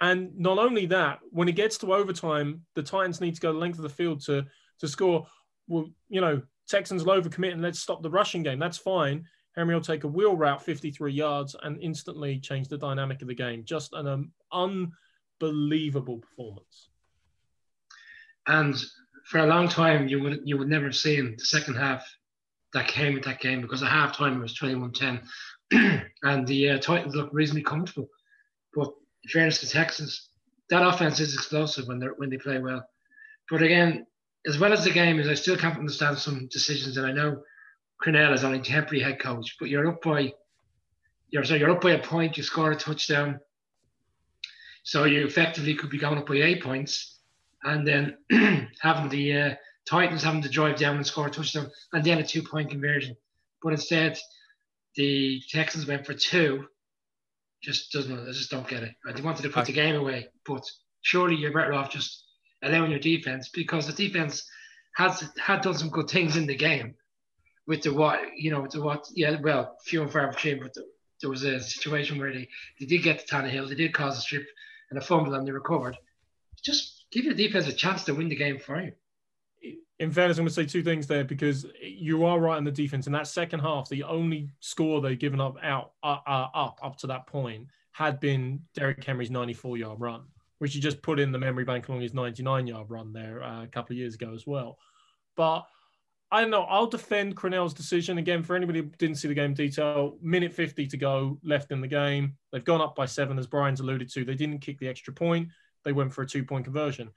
And 0.00 0.38
not 0.38 0.58
only 0.58 0.86
that, 0.86 1.20
when 1.30 1.48
it 1.48 1.56
gets 1.56 1.76
to 1.78 1.94
overtime, 1.94 2.62
the 2.74 2.82
Titans 2.82 3.20
need 3.20 3.34
to 3.34 3.40
go 3.40 3.52
the 3.52 3.58
length 3.58 3.78
of 3.78 3.82
the 3.82 3.88
field 3.88 4.20
to, 4.26 4.46
to 4.78 4.88
score. 4.88 5.26
Well, 5.68 5.90
you 6.08 6.20
know, 6.20 6.42
Texans 6.68 7.04
will 7.04 7.20
overcommit 7.20 7.52
and 7.52 7.62
let's 7.62 7.80
stop 7.80 8.02
the 8.02 8.10
rushing 8.10 8.42
game. 8.42 8.58
That's 8.58 8.78
fine. 8.78 9.26
Henry 9.56 9.74
will 9.74 9.82
take 9.82 10.04
a 10.04 10.08
wheel 10.08 10.36
route 10.36 10.62
53 10.62 11.12
yards 11.12 11.56
and 11.62 11.80
instantly 11.82 12.38
change 12.38 12.68
the 12.68 12.78
dynamic 12.78 13.20
of 13.20 13.28
the 13.28 13.34
game. 13.34 13.64
Just 13.64 13.92
an 13.92 14.06
um, 14.06 14.32
unbelievable 15.40 16.18
performance. 16.18 16.89
And 18.50 18.74
for 19.26 19.38
a 19.38 19.46
long 19.46 19.68
time, 19.68 20.08
you 20.08 20.20
would 20.22 20.40
you 20.44 20.58
would 20.58 20.68
never 20.68 20.86
have 20.86 20.96
seen 20.96 21.36
the 21.38 21.44
second 21.44 21.76
half 21.76 22.04
that 22.74 22.88
came 22.88 23.14
with 23.14 23.22
that 23.24 23.40
game 23.40 23.60
because 23.60 23.80
at 23.82 23.88
half 23.88 24.16
time 24.16 24.38
it 24.38 24.42
was 24.42 24.58
21-10 24.58 25.22
and 26.22 26.46
the 26.46 26.70
uh, 26.70 26.78
Titans 26.78 27.14
looked 27.14 27.32
reasonably 27.32 27.62
comfortable. 27.62 28.08
But 28.74 28.88
in 29.24 29.30
fairness 29.30 29.58
to 29.60 29.68
Texans, 29.68 30.30
that 30.68 30.86
offense 30.86 31.20
is 31.20 31.34
explosive 31.34 31.86
when 31.86 32.00
they 32.00 32.08
when 32.16 32.28
they 32.28 32.38
play 32.38 32.58
well. 32.58 32.84
But 33.48 33.62
again, 33.62 34.04
as 34.46 34.58
well 34.58 34.72
as 34.72 34.82
the 34.82 34.90
game 34.90 35.20
is, 35.20 35.28
I 35.28 35.34
still 35.34 35.56
can't 35.56 35.78
understand 35.78 36.18
some 36.18 36.48
decisions. 36.50 36.96
And 36.96 37.06
I 37.06 37.12
know 37.12 37.42
Crennel 38.02 38.34
is 38.34 38.42
only 38.42 38.60
temporary 38.60 39.04
head 39.04 39.20
coach, 39.20 39.56
but 39.60 39.68
you're 39.68 39.88
up 39.88 40.02
by 40.02 40.32
you're 41.30 41.44
so 41.44 41.54
you're 41.54 41.70
up 41.70 41.82
by 41.82 41.92
a 41.92 42.02
point. 42.02 42.36
You 42.36 42.42
score 42.42 42.72
a 42.72 42.76
touchdown, 42.76 43.38
so 44.82 45.04
you 45.04 45.24
effectively 45.24 45.76
could 45.76 45.90
be 45.90 45.98
going 45.98 46.18
up 46.18 46.26
by 46.26 46.34
eight 46.34 46.64
points 46.64 47.19
and 47.64 47.86
then 47.86 48.16
having 48.80 49.08
the 49.08 49.32
uh, 49.36 49.54
Titans 49.88 50.22
having 50.22 50.42
to 50.42 50.48
drive 50.48 50.76
down 50.76 50.96
and 50.96 51.06
score 51.06 51.26
a 51.26 51.30
touchdown, 51.30 51.70
and 51.92 52.04
then 52.04 52.18
a 52.18 52.26
two 52.26 52.42
point 52.42 52.70
conversion. 52.70 53.16
But 53.62 53.72
instead, 53.72 54.18
the 54.96 55.42
Texans 55.50 55.86
went 55.86 56.06
for 56.06 56.14
two. 56.14 56.66
Just 57.62 57.92
doesn't. 57.92 58.28
I 58.28 58.32
just 58.32 58.50
don't 58.50 58.68
get 58.68 58.82
it. 58.82 58.94
They 59.14 59.22
wanted 59.22 59.42
to 59.42 59.50
put 59.50 59.66
the 59.66 59.72
game 59.72 59.96
away, 59.96 60.28
but 60.46 60.64
surely 61.02 61.36
you're 61.36 61.52
better 61.52 61.74
off 61.74 61.90
just 61.90 62.24
allowing 62.62 62.90
your 62.90 63.00
defense 63.00 63.50
because 63.52 63.86
the 63.86 63.92
defense 63.92 64.48
has 64.96 65.24
had 65.38 65.62
done 65.62 65.74
some 65.74 65.90
good 65.90 66.08
things 66.08 66.36
in 66.36 66.46
the 66.46 66.56
game. 66.56 66.94
With 67.66 67.82
the 67.82 67.92
what 67.92 68.20
you 68.36 68.50
know, 68.50 68.62
with 68.62 68.72
the 68.72 68.82
what 68.82 69.06
yeah, 69.14 69.36
well, 69.40 69.76
few 69.84 70.02
and 70.02 70.10
far 70.10 70.28
between, 70.28 70.60
but 70.60 70.74
the, 70.74 70.84
there 71.20 71.30
was 71.30 71.44
a 71.44 71.60
situation 71.60 72.18
where 72.18 72.32
they, 72.32 72.48
they 72.78 72.86
did 72.86 73.02
get 73.02 73.26
to 73.26 73.34
Tannehill, 73.34 73.68
they 73.68 73.74
did 73.74 73.92
cause 73.92 74.16
a 74.16 74.20
strip 74.20 74.46
and 74.90 74.98
a 74.98 75.02
fumble, 75.02 75.34
and 75.34 75.46
they 75.46 75.52
recovered. 75.52 75.96
Just 76.62 76.99
give 77.10 77.24
your 77.24 77.34
defense 77.34 77.66
a 77.66 77.72
chance 77.72 78.04
to 78.04 78.14
win 78.14 78.28
the 78.28 78.36
game 78.36 78.58
for 78.58 78.80
you. 78.80 78.92
In 79.98 80.10
fairness, 80.10 80.38
I'm 80.38 80.44
going 80.44 80.48
to 80.48 80.54
say 80.54 80.64
two 80.64 80.82
things 80.82 81.06
there 81.06 81.24
because 81.24 81.66
you 81.82 82.24
are 82.24 82.40
right 82.40 82.56
on 82.56 82.64
the 82.64 82.70
defense. 82.70 83.06
In 83.06 83.12
that 83.12 83.26
second 83.26 83.60
half, 83.60 83.88
the 83.90 84.02
only 84.04 84.48
score 84.60 85.00
they've 85.00 85.18
given 85.18 85.40
up 85.40 85.56
out 85.62 85.92
uh, 86.02 86.16
uh, 86.26 86.48
up 86.54 86.78
up 86.82 86.96
to 86.98 87.06
that 87.08 87.26
point 87.26 87.66
had 87.92 88.18
been 88.18 88.60
Derrick 88.74 89.04
Henry's 89.04 89.30
94 89.30 89.76
yard 89.76 90.00
run, 90.00 90.22
which 90.58 90.72
he 90.72 90.80
just 90.80 91.02
put 91.02 91.20
in 91.20 91.32
the 91.32 91.38
memory 91.38 91.64
bank 91.64 91.88
along 91.88 92.00
his 92.00 92.14
99 92.14 92.66
yard 92.66 92.86
run 92.88 93.12
there 93.12 93.42
uh, 93.42 93.64
a 93.64 93.66
couple 93.66 93.92
of 93.92 93.98
years 93.98 94.14
ago 94.14 94.32
as 94.34 94.46
well. 94.46 94.78
But 95.36 95.66
I 96.32 96.40
don't 96.40 96.50
know. 96.50 96.62
I'll 96.62 96.86
defend 96.86 97.36
Crennel's 97.36 97.74
decision 97.74 98.16
again 98.16 98.42
for 98.42 98.56
anybody 98.56 98.78
who 98.78 98.86
didn't 98.98 99.16
see 99.16 99.28
the 99.28 99.34
game 99.34 99.52
detail. 99.52 100.16
Minute 100.22 100.52
50 100.52 100.86
to 100.86 100.96
go 100.96 101.38
left 101.42 101.72
in 101.72 101.82
the 101.82 101.88
game. 101.88 102.36
They've 102.52 102.64
gone 102.64 102.80
up 102.80 102.94
by 102.94 103.04
seven, 103.04 103.38
as 103.38 103.48
Brian's 103.48 103.80
alluded 103.80 104.10
to. 104.12 104.24
They 104.24 104.34
didn't 104.34 104.60
kick 104.60 104.78
the 104.78 104.88
extra 104.88 105.12
point 105.12 105.48
they 105.84 105.92
went 105.92 106.12
for 106.12 106.22
a 106.22 106.26
two 106.26 106.44
point 106.44 106.64
conversion. 106.64 107.10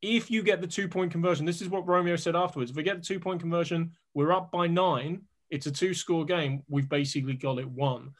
If 0.00 0.30
you 0.30 0.42
get 0.42 0.60
the 0.60 0.66
two 0.66 0.88
point 0.88 1.12
conversion, 1.12 1.46
this 1.46 1.62
is 1.62 1.68
what 1.68 1.86
Romeo 1.86 2.16
said 2.16 2.36
afterwards. 2.36 2.70
If 2.70 2.76
we 2.76 2.82
get 2.82 2.96
the 2.96 3.06
two 3.06 3.20
point 3.20 3.40
conversion, 3.40 3.92
we're 4.14 4.32
up 4.32 4.50
by 4.50 4.66
nine. 4.66 5.22
It's 5.50 5.66
a 5.66 5.72
two 5.72 5.94
score 5.94 6.24
game. 6.24 6.62
We've 6.68 6.88
basically 6.88 7.34
got 7.34 7.58
it 7.58 7.70
won. 7.70 8.12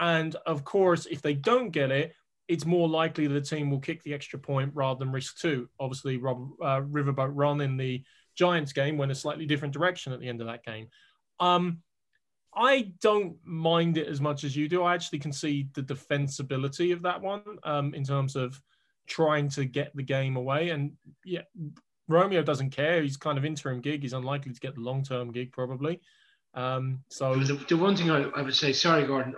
And 0.00 0.34
of 0.46 0.64
course, 0.64 1.06
if 1.06 1.22
they 1.22 1.34
don't 1.34 1.70
get 1.70 1.90
it, 1.90 2.14
it's 2.48 2.66
more 2.66 2.88
likely 2.88 3.26
the 3.26 3.40
team 3.40 3.70
will 3.70 3.80
kick 3.80 4.02
the 4.02 4.12
extra 4.12 4.38
point 4.38 4.72
rather 4.74 4.98
than 4.98 5.12
risk 5.12 5.38
two. 5.38 5.68
Obviously, 5.80 6.18
Rob, 6.18 6.50
uh, 6.60 6.80
Riverboat 6.80 7.30
Ron 7.32 7.60
in 7.60 7.76
the 7.76 8.02
Giants 8.34 8.72
game 8.72 8.98
went 8.98 9.12
a 9.12 9.14
slightly 9.14 9.46
different 9.46 9.72
direction 9.72 10.12
at 10.12 10.20
the 10.20 10.28
end 10.28 10.40
of 10.40 10.48
that 10.48 10.64
game. 10.64 10.88
Um, 11.40 11.78
I 12.54 12.92
don't 13.00 13.36
mind 13.44 13.96
it 13.96 14.08
as 14.08 14.20
much 14.20 14.44
as 14.44 14.54
you 14.56 14.68
do. 14.68 14.82
I 14.82 14.94
actually 14.94 15.18
can 15.20 15.32
see 15.32 15.68
the 15.74 15.82
defensibility 15.82 16.92
of 16.92 17.02
that 17.02 17.20
one 17.20 17.42
um, 17.62 17.94
in 17.94 18.04
terms 18.04 18.36
of 18.36 18.60
trying 19.06 19.48
to 19.50 19.64
get 19.64 19.94
the 19.94 20.02
game 20.02 20.36
away. 20.36 20.70
And 20.70 20.92
yeah, 21.24 21.42
Romeo 22.08 22.42
doesn't 22.42 22.70
care. 22.70 23.02
He's 23.02 23.16
kind 23.16 23.38
of 23.38 23.44
interim 23.44 23.80
gig. 23.80 24.02
He's 24.02 24.12
unlikely 24.12 24.52
to 24.52 24.60
get 24.60 24.74
the 24.74 24.80
long 24.80 25.02
term 25.02 25.32
gig 25.32 25.52
probably. 25.52 26.00
Um, 26.54 27.02
so 27.08 27.34
the, 27.34 27.54
the, 27.68 27.76
one 27.76 27.96
thing 27.96 28.12
I, 28.12 28.22
I, 28.30 28.42
would 28.42 28.54
say, 28.54 28.72
sorry, 28.72 29.04
Gordon, 29.04 29.34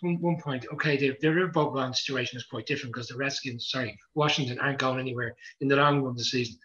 one, 0.00 0.20
one 0.20 0.40
point, 0.40 0.66
okay, 0.72 0.96
the, 0.96 1.16
the 1.20 1.28
Riverboat 1.28 1.94
situation 1.94 2.36
is 2.36 2.44
quite 2.46 2.66
different 2.66 2.92
because 2.92 3.06
the 3.06 3.16
Redskins, 3.16 3.68
sorry, 3.70 3.96
Washington 4.14 4.58
aren't 4.58 4.80
going 4.80 4.98
anywhere 4.98 5.36
in 5.60 5.68
the 5.68 5.76
long 5.76 6.02
run 6.02 6.16
the 6.16 6.24
season. 6.24 6.58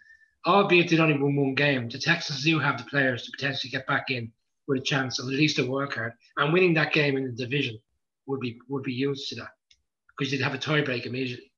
Albeit 0.46 0.90
they 0.90 0.98
only 0.98 1.16
won 1.16 1.36
one 1.36 1.54
game, 1.54 1.88
the 1.88 1.98
Texans 1.98 2.42
do 2.42 2.58
have 2.58 2.76
the 2.76 2.90
players 2.90 3.24
to 3.24 3.30
potentially 3.36 3.70
get 3.70 3.86
back 3.86 4.10
in 4.10 4.32
with 4.66 4.80
a 4.80 4.84
chance 4.84 5.18
of 5.18 5.26
at 5.26 5.32
least 5.32 5.58
a 5.58 5.86
card. 5.86 6.12
And 6.36 6.52
winning 6.52 6.74
that 6.74 6.92
game 6.92 7.16
in 7.16 7.24
the 7.24 7.32
division 7.32 7.78
would 8.26 8.40
be 8.40 8.58
would 8.68 8.82
be 8.82 8.92
used 8.92 9.28
to 9.28 9.36
that 9.36 9.50
because 10.08 10.32
you'd 10.32 10.42
have 10.42 10.54
a 10.54 10.58
tiebreak 10.58 11.06
immediately. 11.06 11.50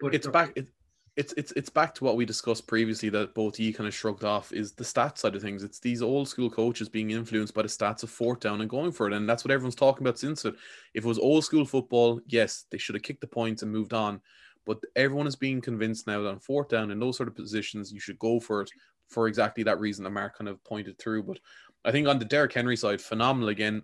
But 0.00 0.14
it's 0.14 0.26
back. 0.26 0.52
It, 0.56 0.68
it's 1.16 1.32
it's 1.36 1.52
it's 1.52 1.70
back 1.70 1.94
to 1.94 2.04
what 2.04 2.16
we 2.16 2.24
discussed 2.24 2.66
previously 2.66 3.08
that 3.10 3.34
both 3.34 3.60
you 3.60 3.72
kind 3.72 3.86
of 3.86 3.94
shrugged 3.94 4.24
off 4.24 4.52
is 4.52 4.72
the 4.72 4.82
stats 4.82 5.18
side 5.18 5.36
of 5.36 5.42
things. 5.42 5.62
It's 5.62 5.78
these 5.78 6.02
old 6.02 6.28
school 6.28 6.50
coaches 6.50 6.88
being 6.88 7.10
influenced 7.10 7.54
by 7.54 7.62
the 7.62 7.68
stats 7.68 8.02
of 8.02 8.10
fourth 8.10 8.40
down 8.40 8.60
and 8.60 8.70
going 8.70 8.90
for 8.90 9.06
it, 9.06 9.12
and 9.12 9.28
that's 9.28 9.44
what 9.44 9.52
everyone's 9.52 9.76
talking 9.76 10.04
about 10.04 10.18
since 10.18 10.44
it. 10.44 10.54
If 10.92 11.04
it 11.04 11.08
was 11.08 11.18
old 11.18 11.44
school 11.44 11.64
football, 11.64 12.20
yes, 12.26 12.66
they 12.70 12.78
should 12.78 12.96
have 12.96 13.02
kicked 13.02 13.20
the 13.20 13.28
points 13.28 13.62
and 13.62 13.70
moved 13.70 13.92
on. 13.92 14.20
But 14.66 14.78
everyone 14.96 15.26
is 15.26 15.36
being 15.36 15.60
convinced 15.60 16.06
now 16.06 16.22
that 16.22 16.28
on 16.30 16.38
fourth 16.40 16.68
down 16.68 16.90
in 16.90 16.98
those 16.98 17.16
sort 17.16 17.28
of 17.28 17.36
positions, 17.36 17.92
you 17.92 18.00
should 18.00 18.18
go 18.18 18.40
for 18.40 18.62
it 18.62 18.70
for 19.08 19.28
exactly 19.28 19.62
that 19.64 19.78
reason 19.78 20.04
that 20.04 20.10
Mark 20.10 20.36
kind 20.36 20.48
of 20.48 20.62
pointed 20.64 20.98
through. 20.98 21.22
But 21.24 21.38
I 21.84 21.92
think 21.92 22.08
on 22.08 22.18
the 22.18 22.24
Derrick 22.24 22.52
Henry 22.52 22.76
side, 22.76 23.00
phenomenal 23.00 23.50
again. 23.50 23.82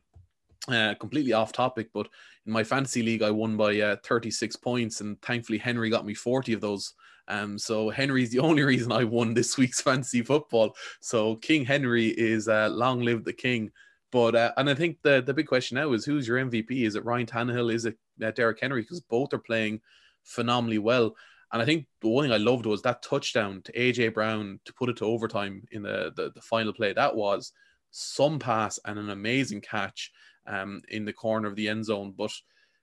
Uh, 0.69 0.95
completely 0.95 1.33
off 1.33 1.53
topic, 1.53 1.89
but 1.95 2.07
in 2.47 2.53
my 2.53 2.63
fantasy 2.63 3.03
league, 3.03 3.23
I 3.23 3.31
won 3.31 3.57
by 3.57 3.81
uh, 3.81 3.97
36 4.05 4.57
points, 4.57 5.01
and 5.01 5.21
thankfully 5.23 5.59
Henry 5.59 5.89
got 5.89 6.05
me 6.05 6.15
40 6.15 6.53
of 6.53 6.61
those. 6.61 6.93
Um, 7.29 7.59
so 7.59 7.89
Henry's 7.89 8.31
the 8.31 8.39
only 8.49 8.63
reason 8.63 8.93
I 8.93 9.05
won 9.05 9.33
this 9.33 9.57
week's 9.57 9.81
fantasy 9.83 10.23
football. 10.23 10.77
So 11.01 11.37
King 11.37 11.65
Henry 11.65 12.09
is 12.09 12.49
uh, 12.49 12.69
long 12.71 13.01
live 13.01 13.25
the 13.25 13.33
king. 13.33 13.71
But 14.13 14.35
uh, 14.35 14.53
and 14.57 14.69
I 14.69 14.75
think 14.75 14.99
the 15.03 15.23
the 15.23 15.35
big 15.35 15.47
question 15.47 15.77
now 15.77 15.93
is 15.93 16.05
who's 16.05 16.27
your 16.27 16.39
MVP? 16.39 16.85
Is 16.85 16.97
it 16.97 17.05
Ryan 17.05 17.27
Tannehill? 17.27 17.73
Is 17.73 17.87
it 17.87 17.97
uh, 18.23 18.53
Henry? 18.61 18.83
Because 18.83 19.01
both 19.01 19.33
are 19.33 19.39
playing 19.39 19.81
phenomenally 20.25 20.79
well. 20.79 21.15
And 21.53 21.63
I 21.63 21.65
think 21.65 21.87
the 22.01 22.09
one 22.09 22.25
thing 22.25 22.33
I 22.33 22.37
loved 22.37 22.67
was 22.67 22.83
that 22.83 23.03
touchdown 23.03 23.63
to 23.63 23.73
AJ 23.73 24.15
Brown 24.15 24.61
to 24.65 24.73
put 24.75 24.89
it 24.89 24.97
to 24.99 25.05
overtime 25.05 25.63
in 25.71 25.83
the 25.83 26.13
the, 26.15 26.33
the 26.35 26.41
final 26.41 26.73
play. 26.73 26.93
That 26.93 27.15
was 27.15 27.53
some 27.93 28.39
pass 28.39 28.79
and 28.85 28.99
an 28.99 29.11
amazing 29.11 29.61
catch 29.61 30.11
um, 30.51 30.83
in 30.89 31.05
the 31.05 31.13
corner 31.13 31.49
of 31.49 31.57
the 31.57 31.69
end 31.69 31.85
zone. 31.85 32.13
But 32.17 32.33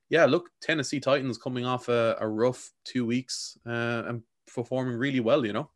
yeah, 0.09 0.25
look, 0.25 0.49
Tennessee 0.61 0.99
Titans 0.99 1.37
coming 1.37 1.65
off 1.65 1.89
a, 1.89 2.15
a 2.19 2.27
rough 2.27 2.71
two 2.85 3.05
weeks 3.05 3.57
uh, 3.65 4.03
and 4.07 4.23
performing 4.53 4.95
really 4.95 5.19
well, 5.19 5.45
you 5.45 5.53
know. 5.53 5.69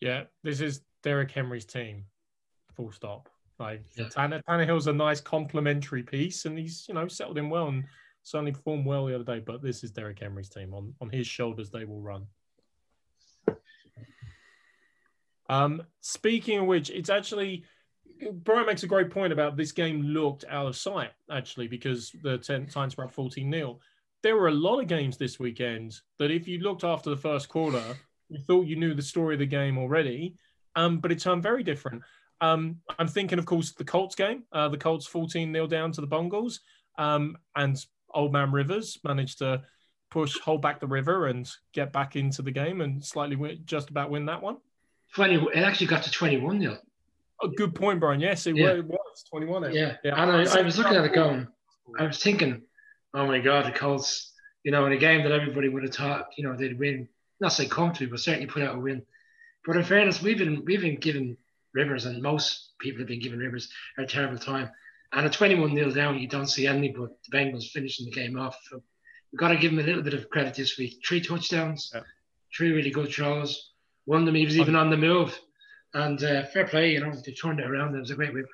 Yeah, 0.00 0.24
this 0.42 0.60
is 0.60 0.80
Derrick 1.02 1.30
Henry's 1.30 1.64
team. 1.64 2.04
Full 2.74 2.92
stop. 2.92 3.28
Like 3.58 3.84
yeah. 3.94 4.08
Tanner 4.08 4.42
Tannehill's 4.48 4.86
a 4.86 4.92
nice 4.92 5.20
complementary 5.20 6.02
piece, 6.02 6.46
and 6.46 6.58
he's 6.58 6.86
you 6.88 6.94
know 6.94 7.06
settled 7.08 7.36
in 7.36 7.50
well 7.50 7.68
and 7.68 7.84
certainly 8.22 8.52
performed 8.52 8.86
well 8.86 9.04
the 9.04 9.14
other 9.14 9.24
day. 9.24 9.38
But 9.38 9.62
this 9.62 9.84
is 9.84 9.90
Derrick 9.90 10.18
Henry's 10.18 10.48
team. 10.48 10.72
On 10.72 10.94
on 11.00 11.10
his 11.10 11.26
shoulders, 11.26 11.70
they 11.70 11.84
will 11.84 12.00
run. 12.00 12.26
Um, 15.50 15.82
speaking 16.00 16.60
of 16.60 16.66
which, 16.66 16.90
it's 16.90 17.10
actually 17.10 17.64
Brian 18.32 18.66
makes 18.66 18.82
a 18.82 18.86
great 18.86 19.10
point 19.10 19.32
about 19.32 19.56
this 19.56 19.72
game 19.72 20.02
looked 20.02 20.44
out 20.48 20.66
of 20.66 20.76
sight, 20.76 21.10
actually, 21.30 21.68
because 21.68 22.12
the 22.22 22.38
Titans 22.38 22.96
were 22.96 23.04
up 23.04 23.12
14 23.12 23.50
0. 23.50 23.78
There 24.22 24.36
were 24.36 24.48
a 24.48 24.52
lot 24.52 24.80
of 24.80 24.86
games 24.86 25.16
this 25.16 25.38
weekend 25.38 25.98
that 26.18 26.30
if 26.30 26.46
you 26.46 26.58
looked 26.58 26.84
after 26.84 27.10
the 27.10 27.16
first 27.16 27.48
quarter, 27.48 27.82
you 28.28 28.38
thought 28.38 28.66
you 28.66 28.76
knew 28.76 28.94
the 28.94 29.02
story 29.02 29.34
of 29.34 29.38
the 29.38 29.46
game 29.46 29.78
already, 29.78 30.36
um, 30.76 30.98
but 30.98 31.10
it 31.10 31.20
turned 31.20 31.42
very 31.42 31.62
different. 31.62 32.02
Um, 32.40 32.76
I'm 32.98 33.08
thinking, 33.08 33.38
of 33.38 33.46
course, 33.46 33.72
the 33.72 33.84
Colts 33.84 34.14
game. 34.14 34.44
Uh, 34.52 34.68
the 34.68 34.78
Colts 34.78 35.06
14 35.06 35.52
0 35.52 35.66
down 35.66 35.92
to 35.92 36.00
the 36.00 36.06
Bungles, 36.06 36.60
um, 36.98 37.36
and 37.56 37.76
Old 38.14 38.32
Man 38.32 38.52
Rivers 38.52 38.98
managed 39.04 39.38
to 39.38 39.62
push, 40.10 40.38
hold 40.40 40.62
back 40.62 40.80
the 40.80 40.86
river, 40.86 41.26
and 41.28 41.50
get 41.72 41.92
back 41.92 42.16
into 42.16 42.42
the 42.42 42.50
game 42.50 42.80
and 42.80 43.04
slightly 43.04 43.36
win, 43.36 43.60
just 43.64 43.90
about 43.90 44.10
win 44.10 44.26
that 44.26 44.42
one. 44.42 44.58
20, 45.14 45.34
it 45.54 45.56
actually 45.56 45.86
got 45.86 46.02
to 46.04 46.10
21 46.10 46.60
0. 46.60 46.78
A 47.42 47.48
good 47.48 47.74
point, 47.74 48.00
Brian. 48.00 48.20
Yes, 48.20 48.46
it 48.46 48.56
yeah. 48.56 48.80
was 48.80 49.24
21. 49.30 49.72
Yeah. 49.72 49.96
yeah. 50.04 50.22
And 50.22 50.30
I, 50.30 50.58
I, 50.58 50.62
was 50.62 50.78
looking 50.78 50.96
at 50.96 51.04
it 51.04 51.14
going, 51.14 51.48
I 51.98 52.06
was 52.06 52.22
thinking, 52.22 52.62
oh 53.14 53.26
my 53.26 53.40
God, 53.40 53.66
the 53.66 53.76
Colts, 53.76 54.32
you 54.62 54.72
know, 54.72 54.86
in 54.86 54.92
a 54.92 54.98
game 54.98 55.22
that 55.22 55.32
everybody 55.32 55.68
would 55.68 55.82
have 55.82 55.94
thought, 55.94 56.26
you 56.36 56.44
know, 56.44 56.56
they'd 56.56 56.78
win, 56.78 57.08
not 57.40 57.52
say 57.52 57.66
comfortably, 57.66 58.06
but 58.06 58.20
certainly 58.20 58.46
put 58.46 58.62
out 58.62 58.76
a 58.76 58.78
win. 58.78 59.02
But 59.64 59.76
in 59.76 59.84
fairness, 59.84 60.22
we've 60.22 60.38
been 60.38 60.64
we've 60.64 60.80
been 60.80 60.98
given 60.98 61.36
Rivers, 61.74 62.06
and 62.06 62.22
most 62.22 62.70
people 62.78 63.00
have 63.00 63.08
been 63.08 63.20
given 63.20 63.38
Rivers 63.38 63.70
a 63.98 64.06
terrible 64.06 64.38
time. 64.38 64.70
And 65.12 65.26
at 65.26 65.32
21 65.32 65.74
nil 65.74 65.90
down, 65.90 66.18
you 66.18 66.28
don't 66.28 66.46
see 66.46 66.66
any 66.66 66.88
but 66.88 67.10
the 67.24 67.36
Bengals 67.36 67.70
finishing 67.70 68.06
the 68.06 68.12
game 68.12 68.38
off. 68.38 68.56
So 68.70 68.82
we've 69.32 69.40
got 69.40 69.48
to 69.48 69.56
give 69.56 69.72
him 69.72 69.80
a 69.80 69.82
little 69.82 70.02
bit 70.02 70.14
of 70.14 70.30
credit 70.30 70.54
this 70.54 70.78
week. 70.78 71.00
Three 71.06 71.20
touchdowns, 71.20 71.90
yeah. 71.94 72.02
three 72.56 72.72
really 72.72 72.90
good 72.90 73.10
throws. 73.10 73.72
One 74.04 74.20
of 74.20 74.26
them 74.26 74.34
he 74.34 74.44
was 74.44 74.58
even 74.58 74.76
on 74.76 74.90
the 74.90 74.96
move. 74.96 75.38
And 75.94 76.22
uh, 76.22 76.44
fair 76.44 76.66
play, 76.66 76.92
you 76.92 77.00
know, 77.00 77.12
they 77.12 77.32
turned 77.32 77.60
it 77.60 77.68
around. 77.68 77.94
It 77.94 78.00
was 78.00 78.10
a 78.10 78.14
great 78.14 78.32
win. 78.32 78.44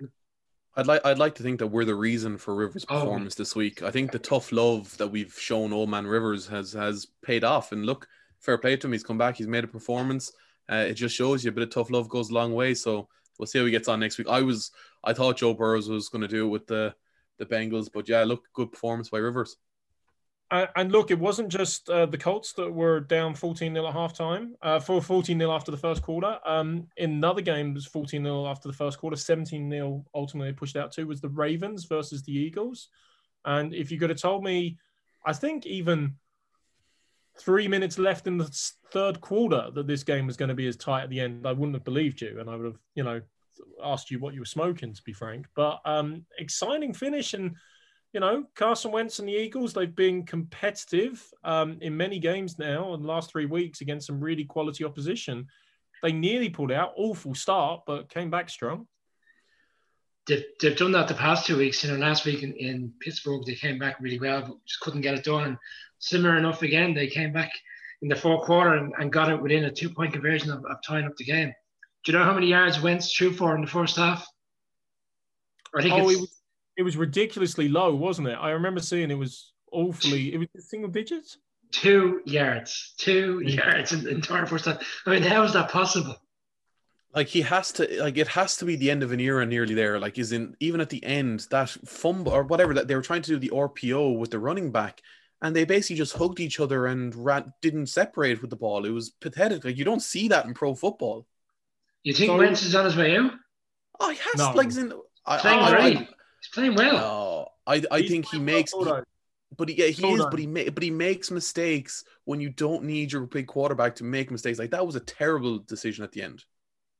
I'd 0.78 0.86
like 0.86 1.04
I'd 1.06 1.18
like 1.18 1.34
to 1.36 1.42
think 1.42 1.58
that 1.60 1.68
we're 1.68 1.86
the 1.86 1.94
reason 1.94 2.36
for 2.36 2.54
Rivers' 2.54 2.84
oh. 2.88 3.00
performance 3.00 3.34
oh. 3.36 3.40
this 3.40 3.56
week. 3.56 3.82
I 3.82 3.90
think 3.90 4.12
the 4.12 4.18
tough 4.18 4.52
love 4.52 4.96
that 4.98 5.08
we've 5.08 5.32
shown 5.32 5.72
Old 5.72 5.88
Man 5.88 6.06
Rivers 6.06 6.46
has 6.48 6.72
has 6.72 7.06
paid 7.22 7.44
off. 7.44 7.72
And 7.72 7.86
look, 7.86 8.06
fair 8.40 8.58
play 8.58 8.76
to 8.76 8.86
him. 8.86 8.92
He's 8.92 9.02
come 9.02 9.18
back. 9.18 9.36
He's 9.36 9.46
made 9.46 9.64
a 9.64 9.68
performance. 9.68 10.32
Uh, 10.70 10.86
it 10.88 10.94
just 10.94 11.14
shows 11.14 11.44
you 11.44 11.50
a 11.50 11.54
bit 11.54 11.62
of 11.62 11.70
tough 11.70 11.90
love 11.90 12.08
goes 12.08 12.30
a 12.30 12.34
long 12.34 12.52
way. 12.54 12.74
So 12.74 13.08
we'll 13.38 13.46
see 13.46 13.58
how 13.58 13.64
he 13.64 13.70
gets 13.70 13.88
on 13.88 14.00
next 14.00 14.18
week. 14.18 14.28
I 14.28 14.42
was 14.42 14.70
I 15.04 15.12
thought 15.12 15.38
Joe 15.38 15.54
Burrows 15.54 15.88
was 15.88 16.08
going 16.08 16.22
to 16.22 16.28
do 16.28 16.46
it 16.46 16.50
with 16.50 16.66
the 16.66 16.94
the 17.38 17.46
Bengals, 17.46 17.88
but 17.92 18.08
yeah, 18.08 18.24
look, 18.24 18.44
good 18.54 18.72
performance 18.72 19.10
by 19.10 19.18
Rivers. 19.18 19.56
And 20.50 20.92
look, 20.92 21.10
it 21.10 21.18
wasn't 21.18 21.48
just 21.48 21.90
uh, 21.90 22.06
the 22.06 22.18
Colts 22.18 22.52
that 22.52 22.72
were 22.72 23.00
down 23.00 23.34
14 23.34 23.74
0 23.74 23.86
at 23.88 23.94
halftime, 23.94 24.50
uh, 24.62 24.78
for 24.78 25.02
14 25.02 25.38
0 25.38 25.50
after 25.50 25.72
the 25.72 25.76
first 25.76 26.02
quarter. 26.02 26.38
Um, 26.46 26.86
in 26.96 27.10
another 27.10 27.40
game, 27.40 27.74
was 27.74 27.86
14 27.86 28.22
0 28.22 28.46
after 28.46 28.68
the 28.68 28.74
first 28.74 28.98
quarter, 28.98 29.16
17 29.16 29.68
0 29.68 30.04
ultimately 30.14 30.52
pushed 30.52 30.76
out 30.76 30.92
to 30.92 31.04
was 31.04 31.20
the 31.20 31.28
Ravens 31.28 31.84
versus 31.86 32.22
the 32.22 32.32
Eagles. 32.32 32.88
And 33.44 33.74
if 33.74 33.90
you 33.90 33.98
could 33.98 34.10
have 34.10 34.20
told 34.20 34.44
me, 34.44 34.78
I 35.24 35.32
think 35.32 35.66
even 35.66 36.14
three 37.38 37.66
minutes 37.66 37.98
left 37.98 38.28
in 38.28 38.38
the 38.38 38.48
third 38.92 39.20
quarter 39.20 39.70
that 39.74 39.86
this 39.88 40.04
game 40.04 40.26
was 40.26 40.36
going 40.36 40.48
to 40.48 40.54
be 40.54 40.68
as 40.68 40.76
tight 40.76 41.02
at 41.02 41.10
the 41.10 41.20
end, 41.20 41.44
I 41.44 41.52
wouldn't 41.52 41.74
have 41.74 41.84
believed 41.84 42.20
you. 42.20 42.38
And 42.38 42.48
I 42.48 42.54
would 42.54 42.66
have, 42.66 42.78
you 42.94 43.02
know, 43.02 43.20
asked 43.82 44.12
you 44.12 44.20
what 44.20 44.34
you 44.34 44.40
were 44.40 44.46
smoking, 44.46 44.94
to 44.94 45.02
be 45.02 45.12
frank. 45.12 45.46
But 45.56 45.80
um, 45.84 46.24
exciting 46.38 46.94
finish 46.94 47.34
and 47.34 47.56
you 48.12 48.20
know, 48.20 48.44
Carson 48.54 48.92
Wentz 48.92 49.18
and 49.18 49.28
the 49.28 49.34
Eagles, 49.34 49.72
they've 49.72 49.94
been 49.94 50.24
competitive 50.24 51.22
um, 51.44 51.78
in 51.80 51.96
many 51.96 52.18
games 52.18 52.58
now 52.58 52.94
in 52.94 53.02
the 53.02 53.08
last 53.08 53.30
three 53.30 53.46
weeks 53.46 53.80
against 53.80 54.06
some 54.06 54.20
really 54.20 54.44
quality 54.44 54.84
opposition. 54.84 55.46
They 56.02 56.12
nearly 56.12 56.48
pulled 56.48 56.72
out, 56.72 56.92
awful 56.96 57.34
start, 57.34 57.82
but 57.86 58.08
came 58.08 58.30
back 58.30 58.48
strong. 58.48 58.86
They've, 60.26 60.44
they've 60.60 60.76
done 60.76 60.92
that 60.92 61.08
the 61.08 61.14
past 61.14 61.46
two 61.46 61.58
weeks. 61.58 61.84
You 61.84 61.92
know, 61.92 61.98
last 61.98 62.24
week 62.24 62.42
in, 62.42 62.52
in 62.54 62.92
Pittsburgh, 63.00 63.44
they 63.46 63.54
came 63.54 63.78
back 63.78 63.96
really 64.00 64.18
well, 64.18 64.42
but 64.42 64.56
just 64.66 64.80
couldn't 64.80 65.02
get 65.02 65.14
it 65.14 65.24
done. 65.24 65.44
And 65.44 65.56
similar 65.98 66.36
enough 66.36 66.62
again, 66.62 66.94
they 66.94 67.06
came 67.08 67.32
back 67.32 67.50
in 68.02 68.08
the 68.08 68.16
fourth 68.16 68.44
quarter 68.44 68.74
and, 68.74 68.92
and 68.98 69.12
got 69.12 69.30
it 69.30 69.40
within 69.40 69.64
a 69.64 69.70
two 69.70 69.90
point 69.90 70.12
conversion 70.12 70.50
of, 70.50 70.64
of 70.64 70.76
tying 70.86 71.06
up 71.06 71.16
the 71.16 71.24
game. 71.24 71.52
Do 72.04 72.12
you 72.12 72.18
know 72.18 72.24
how 72.24 72.34
many 72.34 72.48
yards 72.48 72.80
Wentz 72.80 73.12
threw 73.12 73.32
for 73.32 73.54
in 73.54 73.62
the 73.62 73.66
first 73.66 73.96
half? 73.96 74.26
I 75.74 75.82
think 75.82 75.94
oh, 75.94 76.08
it's, 76.08 76.35
it 76.76 76.82
was 76.82 76.96
ridiculously 76.96 77.68
low, 77.68 77.94
wasn't 77.94 78.28
it? 78.28 78.38
I 78.40 78.50
remember 78.50 78.80
seeing 78.80 79.10
it 79.10 79.18
was 79.18 79.52
awfully. 79.72 80.32
It 80.34 80.38
was 80.38 80.48
single 80.58 80.90
digits. 80.90 81.38
Two 81.72 82.20
yards, 82.24 82.94
two 82.98 83.40
yards 83.44 83.92
in 83.92 84.04
the 84.04 84.10
entire 84.10 84.46
first 84.46 84.64
time. 84.66 84.78
I 85.04 85.10
mean, 85.10 85.22
how 85.22 85.42
is 85.42 85.52
that 85.54 85.70
possible? 85.70 86.16
Like 87.14 87.28
he 87.28 87.40
has 87.42 87.72
to, 87.72 88.02
like 88.02 88.18
it 88.18 88.28
has 88.28 88.56
to 88.58 88.64
be 88.64 88.76
the 88.76 88.90
end 88.90 89.02
of 89.02 89.10
an 89.10 89.20
era 89.20 89.46
nearly 89.46 89.74
there. 89.74 89.98
Like 89.98 90.18
is 90.18 90.32
in 90.32 90.54
even 90.60 90.80
at 90.80 90.90
the 90.90 91.02
end 91.04 91.46
that 91.50 91.70
fumble 91.70 92.32
or 92.32 92.44
whatever 92.44 92.74
that 92.74 92.88
they 92.88 92.94
were 92.94 93.02
trying 93.02 93.22
to 93.22 93.30
do 93.30 93.38
the 93.38 93.50
RPO 93.54 94.18
with 94.18 94.30
the 94.30 94.38
running 94.38 94.70
back, 94.70 95.00
and 95.42 95.56
they 95.56 95.64
basically 95.64 95.96
just 95.96 96.16
hugged 96.16 96.40
each 96.40 96.60
other 96.60 96.86
and 96.86 97.14
ran, 97.14 97.52
didn't 97.62 97.86
separate 97.86 98.42
with 98.42 98.50
the 98.50 98.56
ball. 98.56 98.84
It 98.84 98.90
was 98.90 99.10
pathetic. 99.10 99.64
Like 99.64 99.78
you 99.78 99.84
don't 99.84 100.02
see 100.02 100.28
that 100.28 100.44
in 100.44 100.54
pro 100.54 100.74
football. 100.74 101.26
You 102.02 102.12
think 102.12 102.28
so, 102.28 102.36
Wentz 102.36 102.62
is 102.62 102.74
on 102.74 102.84
his 102.84 102.96
way 102.96 103.16
out? 103.16 103.32
Oh, 103.98 104.10
he 104.10 104.18
has. 104.18 104.36
No. 104.36 104.52
Like, 104.52 104.76
in, 104.76 104.92
I, 105.24 105.38
playing 105.38 105.60
I, 105.60 105.70
great. 105.70 105.96
I, 105.98 106.08
He's 106.46 106.54
playing 106.54 106.74
well. 106.74 106.92
No, 106.92 107.48
I 107.66 107.82
I 107.90 108.00
He's 108.00 108.10
think 108.10 108.26
he 108.28 108.38
makes. 108.38 108.74
Well, 108.74 109.02
but 109.56 109.68
he, 109.68 109.76
yeah, 109.76 109.86
he 109.86 110.02
Hold 110.02 110.18
is, 110.18 110.24
on. 110.24 110.30
but 110.30 110.40
he 110.40 110.46
ma- 110.46 110.70
but 110.72 110.82
he 110.82 110.90
makes 110.90 111.30
mistakes 111.30 112.04
when 112.24 112.40
you 112.40 112.50
don't 112.50 112.84
need 112.84 113.12
your 113.12 113.22
big 113.26 113.46
quarterback 113.46 113.94
to 113.96 114.04
make 114.04 114.30
mistakes. 114.30 114.58
Like 114.58 114.70
that 114.70 114.86
was 114.86 114.96
a 114.96 115.00
terrible 115.00 115.58
decision 115.58 116.04
at 116.04 116.12
the 116.12 116.22
end. 116.22 116.44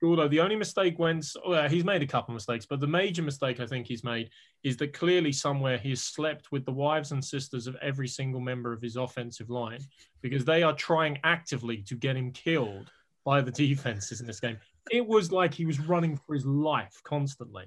Although 0.02 0.28
the 0.28 0.40
only 0.40 0.56
mistake 0.56 0.98
when 0.98 1.22
well, 1.46 1.68
he's 1.68 1.84
made 1.84 2.02
a 2.02 2.06
couple 2.06 2.34
mistakes, 2.34 2.66
but 2.66 2.80
the 2.80 2.86
major 2.86 3.22
mistake 3.22 3.60
I 3.60 3.66
think 3.66 3.86
he's 3.86 4.04
made 4.04 4.30
is 4.62 4.76
that 4.76 4.92
clearly 4.92 5.32
somewhere 5.32 5.78
he's 5.78 6.02
slept 6.02 6.52
with 6.52 6.66
the 6.66 6.72
wives 6.72 7.12
and 7.12 7.24
sisters 7.24 7.66
of 7.66 7.76
every 7.76 8.06
single 8.06 8.40
member 8.40 8.72
of 8.72 8.82
his 8.82 8.96
offensive 8.96 9.48
line 9.48 9.80
because 10.20 10.44
they 10.44 10.62
are 10.62 10.74
trying 10.74 11.18
actively 11.24 11.78
to 11.84 11.94
get 11.94 12.16
him 12.16 12.30
killed 12.30 12.90
by 13.24 13.40
the 13.40 13.50
defenses 13.52 14.20
in 14.20 14.26
this 14.26 14.40
game. 14.40 14.58
It 14.90 15.06
was 15.06 15.32
like 15.32 15.54
he 15.54 15.66
was 15.66 15.80
running 15.80 16.16
for 16.16 16.34
his 16.34 16.46
life 16.46 17.00
constantly 17.02 17.64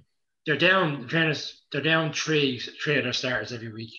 they're 0.50 0.58
down. 0.58 1.08
they're 1.72 1.82
down 1.82 2.12
three 2.12 2.58
three 2.58 2.98
of 2.98 3.04
their 3.04 3.14
starters 3.14 3.54
every 3.54 3.72
week, 3.72 3.94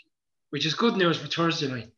which 0.51 0.67
is 0.67 0.75
good 0.75 0.97
news 0.97 1.17
for 1.17 1.29
Thursday 1.29 1.69
night. 1.69 1.93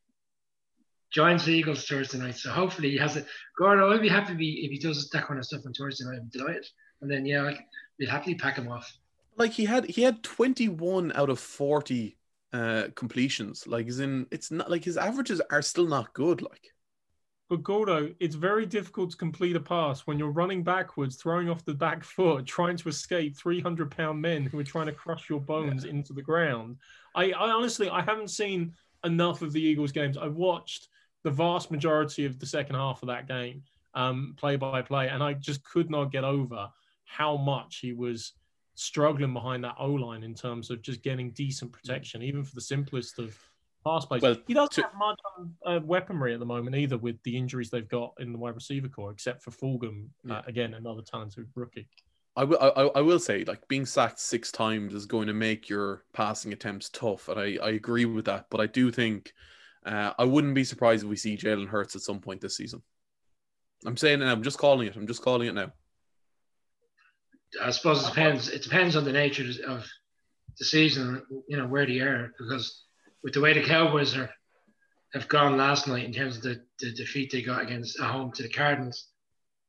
Giants 1.11 1.49
Eagles 1.49 1.87
Thursday 1.87 2.19
night. 2.19 2.37
So 2.37 2.51
hopefully 2.51 2.91
he 2.91 2.99
has 2.99 3.17
it. 3.17 3.27
Gordon, 3.59 3.91
I'd 3.91 4.03
be 4.03 4.11
happy 4.11 4.35
if 4.35 4.71
he, 4.71 4.79
does 4.79 5.09
that 5.09 5.27
kind 5.27 5.39
of 5.39 5.47
stuff 5.47 5.63
on 5.65 5.73
Thursday 5.73 6.05
night. 6.05 6.19
I'm 6.21 6.29
delighted. 6.29 6.67
And 7.01 7.11
then 7.11 7.25
yeah, 7.25 7.51
we'd 7.99 8.11
happily 8.11 8.35
pack 8.35 8.57
him 8.57 8.69
off. 8.69 8.95
Like 9.39 9.53
he 9.53 9.65
had 9.65 9.87
he 9.87 10.03
had 10.03 10.23
21 10.23 11.13
out 11.15 11.31
of 11.31 11.39
40 11.39 12.19
uh 12.53 12.89
completions. 12.95 13.67
Like 13.67 13.87
is 13.87 14.01
in 14.01 14.27
it's 14.31 14.51
not 14.51 14.71
like 14.71 14.85
his 14.85 14.99
averages 14.99 15.41
are 15.49 15.63
still 15.63 15.87
not 15.87 16.13
good. 16.13 16.43
Like 16.43 16.75
But 17.53 17.65
Gordo, 17.65 18.15
it's 18.19 18.35
very 18.35 18.65
difficult 18.65 19.11
to 19.11 19.17
complete 19.19 19.57
a 19.57 19.61
pass 19.61 20.07
when 20.07 20.19
you're 20.19 20.31
running 20.31 20.63
backwards, 20.63 21.17
throwing 21.17 21.51
off 21.51 21.67
the 21.67 21.75
back 21.75 22.03
foot, 22.03 22.47
trying 22.47 22.79
to 22.79 22.89
escape 22.89 23.37
300 23.37 23.91
pound 23.91 24.23
men 24.23 24.47
who 24.47 24.59
are 24.59 24.65
trying 24.65 24.87
to 24.87 24.93
crush 24.93 25.29
your 25.29 25.39
bones 25.39 25.85
yeah. 25.85 25.91
into 25.91 26.15
the 26.15 26.23
ground. 26.23 26.79
I, 27.15 27.25
I 27.33 27.51
honestly, 27.51 27.91
I 27.91 28.01
haven't 28.01 28.31
seen 28.31 28.73
enough 29.05 29.43
of 29.43 29.53
the 29.53 29.61
Eagles 29.61 29.93
games. 29.93 30.17
I 30.17 30.29
watched 30.29 30.89
the 31.25 31.31
vast 31.31 31.71
majority 31.71 32.25
of 32.25 32.39
the 32.39 32.47
second 32.47 32.77
half 32.77 33.03
of 33.03 33.09
that 33.09 33.29
game, 33.29 33.65
um, 33.93 34.35
play 34.39 34.57
by 34.57 34.81
play, 34.81 35.11
and 35.11 35.23
I 35.23 35.35
just 35.35 35.63
could 35.63 35.91
not 35.91 36.11
get 36.11 36.25
over 36.25 36.71
how 37.05 37.37
much 37.37 37.81
he 37.81 37.93
was 37.93 38.33
struggling 38.77 39.35
behind 39.35 39.63
that 39.65 39.77
O 39.79 39.91
line 39.91 40.23
in 40.23 40.35
terms 40.35 40.71
of 40.71 40.81
just 40.81 41.03
getting 41.03 41.33
decent 41.33 41.71
protection, 41.71 42.23
even 42.23 42.45
for 42.45 42.55
the 42.55 42.63
simplest 42.63 43.19
of 43.19 43.39
pass 43.85 44.05
plays. 44.05 44.23
Well, 44.23 44.37
he 44.47 44.55
doesn't 44.55 44.73
to, 44.75 44.83
have 44.83 44.95
much 44.99 45.19
uh, 45.67 45.81
weaponry 45.85 46.35
at 46.35 46.41
the 46.41 46.47
moment 46.47 46.77
either, 46.77 46.99
with 46.99 47.23
the 47.23 47.37
injuries 47.37 47.71
they've 47.71 47.89
got 47.89 48.15
in 48.19 48.33
the 48.33 48.39
wide 48.39 48.55
receiver 48.55 48.89
corps, 48.89 49.13
except 49.13 49.43
for 49.43 49.51
Fulgham, 49.51 50.09
uh, 50.31 50.43
again 50.47 50.75
another 50.75 51.03
talented 51.03 51.47
rookie. 51.55 51.89
I 52.35 52.45
will. 52.45 52.59
I, 52.61 52.99
I, 52.99 53.01
will 53.03 53.19
say, 53.19 53.45
like 53.45 53.67
being 53.69 53.85
sacked 53.85 54.19
six 54.19 54.51
times 54.51 54.95
is 54.95 55.05
going 55.05 55.27
to 55.27 55.35
make 55.35 55.69
your 55.69 56.05
passing 56.15 56.53
attempts 56.53 56.89
tough, 56.89 57.29
and 57.29 57.39
I, 57.39 57.59
I 57.63 57.71
agree 57.71 58.07
with 58.07 58.25
that. 58.25 58.47
But 58.51 58.61
I 58.61 58.67
do 58.67 58.91
think 58.91 59.33
uh, 59.85 60.13
I 60.19 60.25
wouldn't 60.25 60.55
be 60.55 60.65
surprised 60.65 61.05
if 61.05 61.11
we 61.11 61.17
see 61.17 61.37
Jalen 61.37 61.69
Hurts 61.69 61.95
at 61.95 62.03
some 62.03 62.21
point 62.21 62.41
this 62.41 62.57
season. 62.57 62.83
I'm 63.85 63.97
saying 63.97 64.23
it. 64.23 64.27
I'm 64.27 64.43
just 64.43 64.59
calling 64.59 64.89
it. 64.89 64.97
I'm 64.97 65.07
just 65.07 65.23
calling 65.23 65.49
it 65.49 65.55
now. 65.55 65.73
I 67.63 67.71
suppose 67.71 68.03
it 68.03 68.09
depends. 68.09 68.49
It 68.49 68.63
depends 68.63 68.97
on 68.97 69.05
the 69.05 69.13
nature 69.13 69.45
of 69.67 69.87
the 70.59 70.65
season. 70.65 71.23
You 71.49 71.59
know 71.59 71.67
where 71.67 71.85
they 71.85 72.01
are 72.01 72.33
because 72.39 72.82
with 73.23 73.35
the 73.35 73.41
way 73.41 73.53
the 73.53 73.63
Cowboys 73.63 74.17
are 74.17 74.31
have 75.15 75.29
gone 75.29 75.59
last 75.59 75.87
night 75.87 76.07
in 76.07 76.13
terms 76.13 76.37
of 76.37 76.43
the, 76.43 76.63
the 76.81 76.93
defeat 76.93 77.31
they 77.31 77.43
got 77.43 77.63
against 77.63 78.01
at 78.01 78.11
home 78.11 78.33
to 78.33 78.43
the 78.43 78.49
Cardinals, 78.49 79.09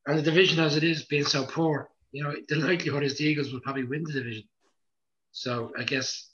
and 0.07 0.17
the 0.17 0.23
division 0.23 0.59
as 0.59 0.77
it 0.77 0.83
is 0.83 1.05
being 1.05 1.25
so 1.25 1.45
poor, 1.45 1.89
you 2.11 2.23
know, 2.23 2.33
the 2.47 2.55
likelihood 2.55 3.03
is 3.03 3.17
the 3.17 3.25
Eagles 3.25 3.51
will 3.51 3.59
probably 3.61 3.83
win 3.83 4.03
the 4.03 4.13
division. 4.13 4.43
So 5.31 5.71
I 5.77 5.83
guess 5.83 6.29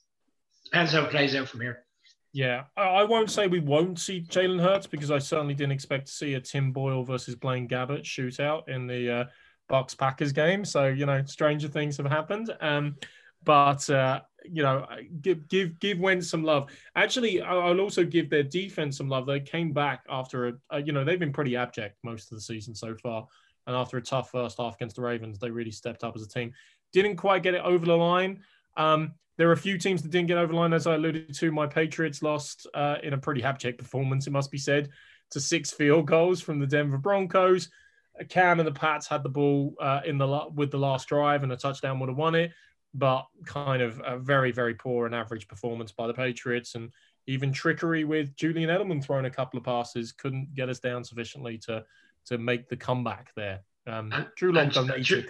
depends 0.66 0.92
how 0.92 1.06
it 1.06 1.12
plays 1.12 1.36
out 1.36 1.48
from 1.48 1.62
here. 1.62 1.86
Yeah, 2.32 2.66
I 2.78 3.04
won't 3.06 3.32
say 3.32 3.48
we 3.48 3.60
won't 3.60 3.98
see 3.98 4.22
Jalen 4.22 4.62
Hurts 4.62 4.86
because 4.86 5.10
I 5.10 5.18
certainly 5.18 5.56
didn't 5.56 5.72
expect 5.72 6.06
to 6.08 6.14
see 6.14 6.36
a 6.36 6.40
Tim 6.40 6.72
Boyle 6.72 7.04
versus 7.04 7.36
Blaine 7.36 7.68
Gabbert 7.68 8.04
shootout 8.04 8.70
in 8.70 8.86
the 8.86 9.12
uh, 9.12 9.24
Bucs 9.68 9.98
Packers 9.98 10.32
game. 10.32 10.64
So 10.64 10.86
you 10.86 11.08
know, 11.08 11.24
stranger 11.26 11.68
things 11.68 11.98
have 11.98 12.06
happened. 12.06 12.56
Um, 12.62 12.98
but 13.44 13.90
uh, 13.90 14.22
you 14.46 14.64
know, 14.64 14.86
give 15.22 15.48
give 15.48 15.80
give 15.80 16.00
Wentz 16.00 16.30
some 16.30 16.44
love. 16.44 16.70
Actually, 16.96 17.42
I'll 17.42 17.80
also 17.80 18.04
give 18.04 18.30
their 18.30 18.44
defense 18.44 18.98
some 18.98 19.10
love. 19.10 19.26
They 19.26 19.40
came 19.40 19.72
back 19.72 20.06
after 20.10 20.48
a, 20.48 20.54
a, 20.70 20.82
you 20.82 20.92
know 20.92 21.04
they've 21.04 21.20
been 21.20 21.34
pretty 21.34 21.56
abject 21.56 21.98
most 22.04 22.32
of 22.32 22.38
the 22.38 22.42
season 22.42 22.76
so 22.76 22.96
far, 22.96 23.28
and 23.68 23.76
after 23.76 23.98
a 23.98 24.02
tough 24.02 24.32
first 24.32 24.58
half 24.60 24.76
against 24.76 24.96
the 24.96 25.02
Ravens, 25.02 25.40
they 25.40 25.50
really 25.50 25.72
stepped 25.72 26.04
up 26.04 26.16
as 26.16 26.24
a 26.24 26.28
team. 26.28 26.54
Didn't 26.92 27.18
quite 27.18 27.44
get 27.44 27.54
it 27.54 27.62
over 27.64 27.86
the 27.86 27.96
line. 27.96 28.42
Um, 28.78 29.14
there 29.38 29.50
are 29.50 29.54
a 29.54 29.58
few 29.58 29.78
teams 29.78 30.02
that 30.02 30.12
didn't 30.12 30.28
get 30.28 30.38
over 30.38 30.52
the 30.52 30.60
line, 30.60 30.74
as 30.74 30.88
I 30.88 30.96
alluded 30.96 31.34
to. 31.34 31.52
My 31.52 31.68
Patriots 31.68 32.22
lost 32.22 32.68
uh, 32.74 32.98
in 33.04 33.14
a 33.14 33.18
pretty 33.18 33.44
abject 33.44 33.78
performance, 33.78 34.28
it 34.28 34.32
must 34.32 34.52
be 34.52 34.58
said, 34.58 34.90
to 35.32 35.40
six 35.40 35.72
field 35.72 36.08
goals 36.08 36.42
from 36.42 36.60
the 36.60 36.68
Denver 36.68 36.98
Broncos. 36.98 37.70
Cam 38.28 38.60
and 38.60 38.68
the 38.68 38.74
Pats 38.74 39.08
had 39.08 39.24
the 39.24 39.30
ball 39.30 39.76
uh, 39.80 40.02
in 40.06 40.18
the 40.18 40.48
with 40.54 40.72
the 40.72 40.78
last 40.78 41.08
drive, 41.08 41.44
and 41.44 41.52
a 41.52 41.56
touchdown 41.56 42.00
would 42.00 42.10
have 42.10 42.18
won 42.18 42.36
it 42.36 42.52
but 42.94 43.26
kind 43.46 43.82
of 43.82 44.02
a 44.06 44.18
very, 44.18 44.52
very 44.52 44.74
poor 44.74 45.06
and 45.06 45.16
average 45.16 45.48
performance 45.48 45.92
by 45.92 46.08
the 46.08 46.14
Patriots. 46.14 46.76
And 46.76 46.92
even 47.28 47.52
trickery 47.52 48.04
with 48.04 48.36
Julian 48.36 48.70
Edelman 48.70 49.04
throwing 49.04 49.26
a 49.26 49.30
couple 49.30 49.58
of 49.58 49.64
passes 49.64 50.12
couldn't 50.12 50.54
get 50.56 50.70
us 50.70 50.80
down 50.80 51.04
sufficiently 51.04 51.58
to 51.60 51.84
to 52.26 52.38
make 52.38 52.70
the 52.70 52.78
comeback 52.78 53.32
there. 53.36 53.62
Um, 53.88 54.14
Drew 54.36 54.52
Lock 54.52 54.74
donated. 54.74 55.30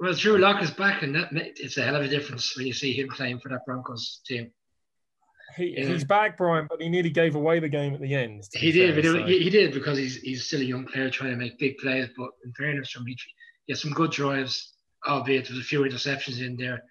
Well, 0.00 0.14
Drew 0.14 0.38
Lock 0.38 0.62
is 0.62 0.70
back, 0.70 1.02
and 1.02 1.14
that 1.14 1.28
it's 1.32 1.76
a 1.76 1.82
hell 1.82 1.96
of 1.96 2.02
a 2.02 2.08
difference 2.08 2.56
when 2.56 2.66
you 2.66 2.72
see 2.72 2.92
him 2.92 3.08
playing 3.08 3.40
for 3.40 3.48
that 3.48 3.66
Broncos 3.66 4.20
team. 4.24 4.50
He, 5.56 5.74
yeah. 5.76 5.86
He's 5.86 6.04
back, 6.04 6.38
Brian, 6.38 6.66
but 6.70 6.80
he 6.80 6.88
nearly 6.88 7.10
gave 7.10 7.34
away 7.34 7.58
the 7.58 7.68
game 7.68 7.92
at 7.92 8.00
the 8.00 8.14
end. 8.14 8.44
He 8.52 8.70
did, 8.70 9.02
fair, 9.02 9.12
so. 9.12 9.26
he, 9.26 9.40
he 9.40 9.50
did 9.50 9.74
because 9.74 9.98
he's 9.98 10.16
he's 10.16 10.46
still 10.46 10.60
a 10.60 10.64
young 10.64 10.86
player 10.86 11.10
trying 11.10 11.30
to 11.30 11.36
make 11.36 11.58
big 11.58 11.76
plays. 11.78 12.08
But 12.16 12.30
in 12.44 12.52
fairness, 12.52 12.90
from 12.90 13.06
he, 13.06 13.16
he 13.66 13.72
has 13.72 13.82
some 13.82 13.92
good 13.92 14.12
drives 14.12 14.74
albeit 15.08 15.46
there 15.46 15.56
was 15.56 15.64
a 15.64 15.68
few 15.68 15.80
interceptions 15.80 16.44
in 16.44 16.56
there, 16.56 16.82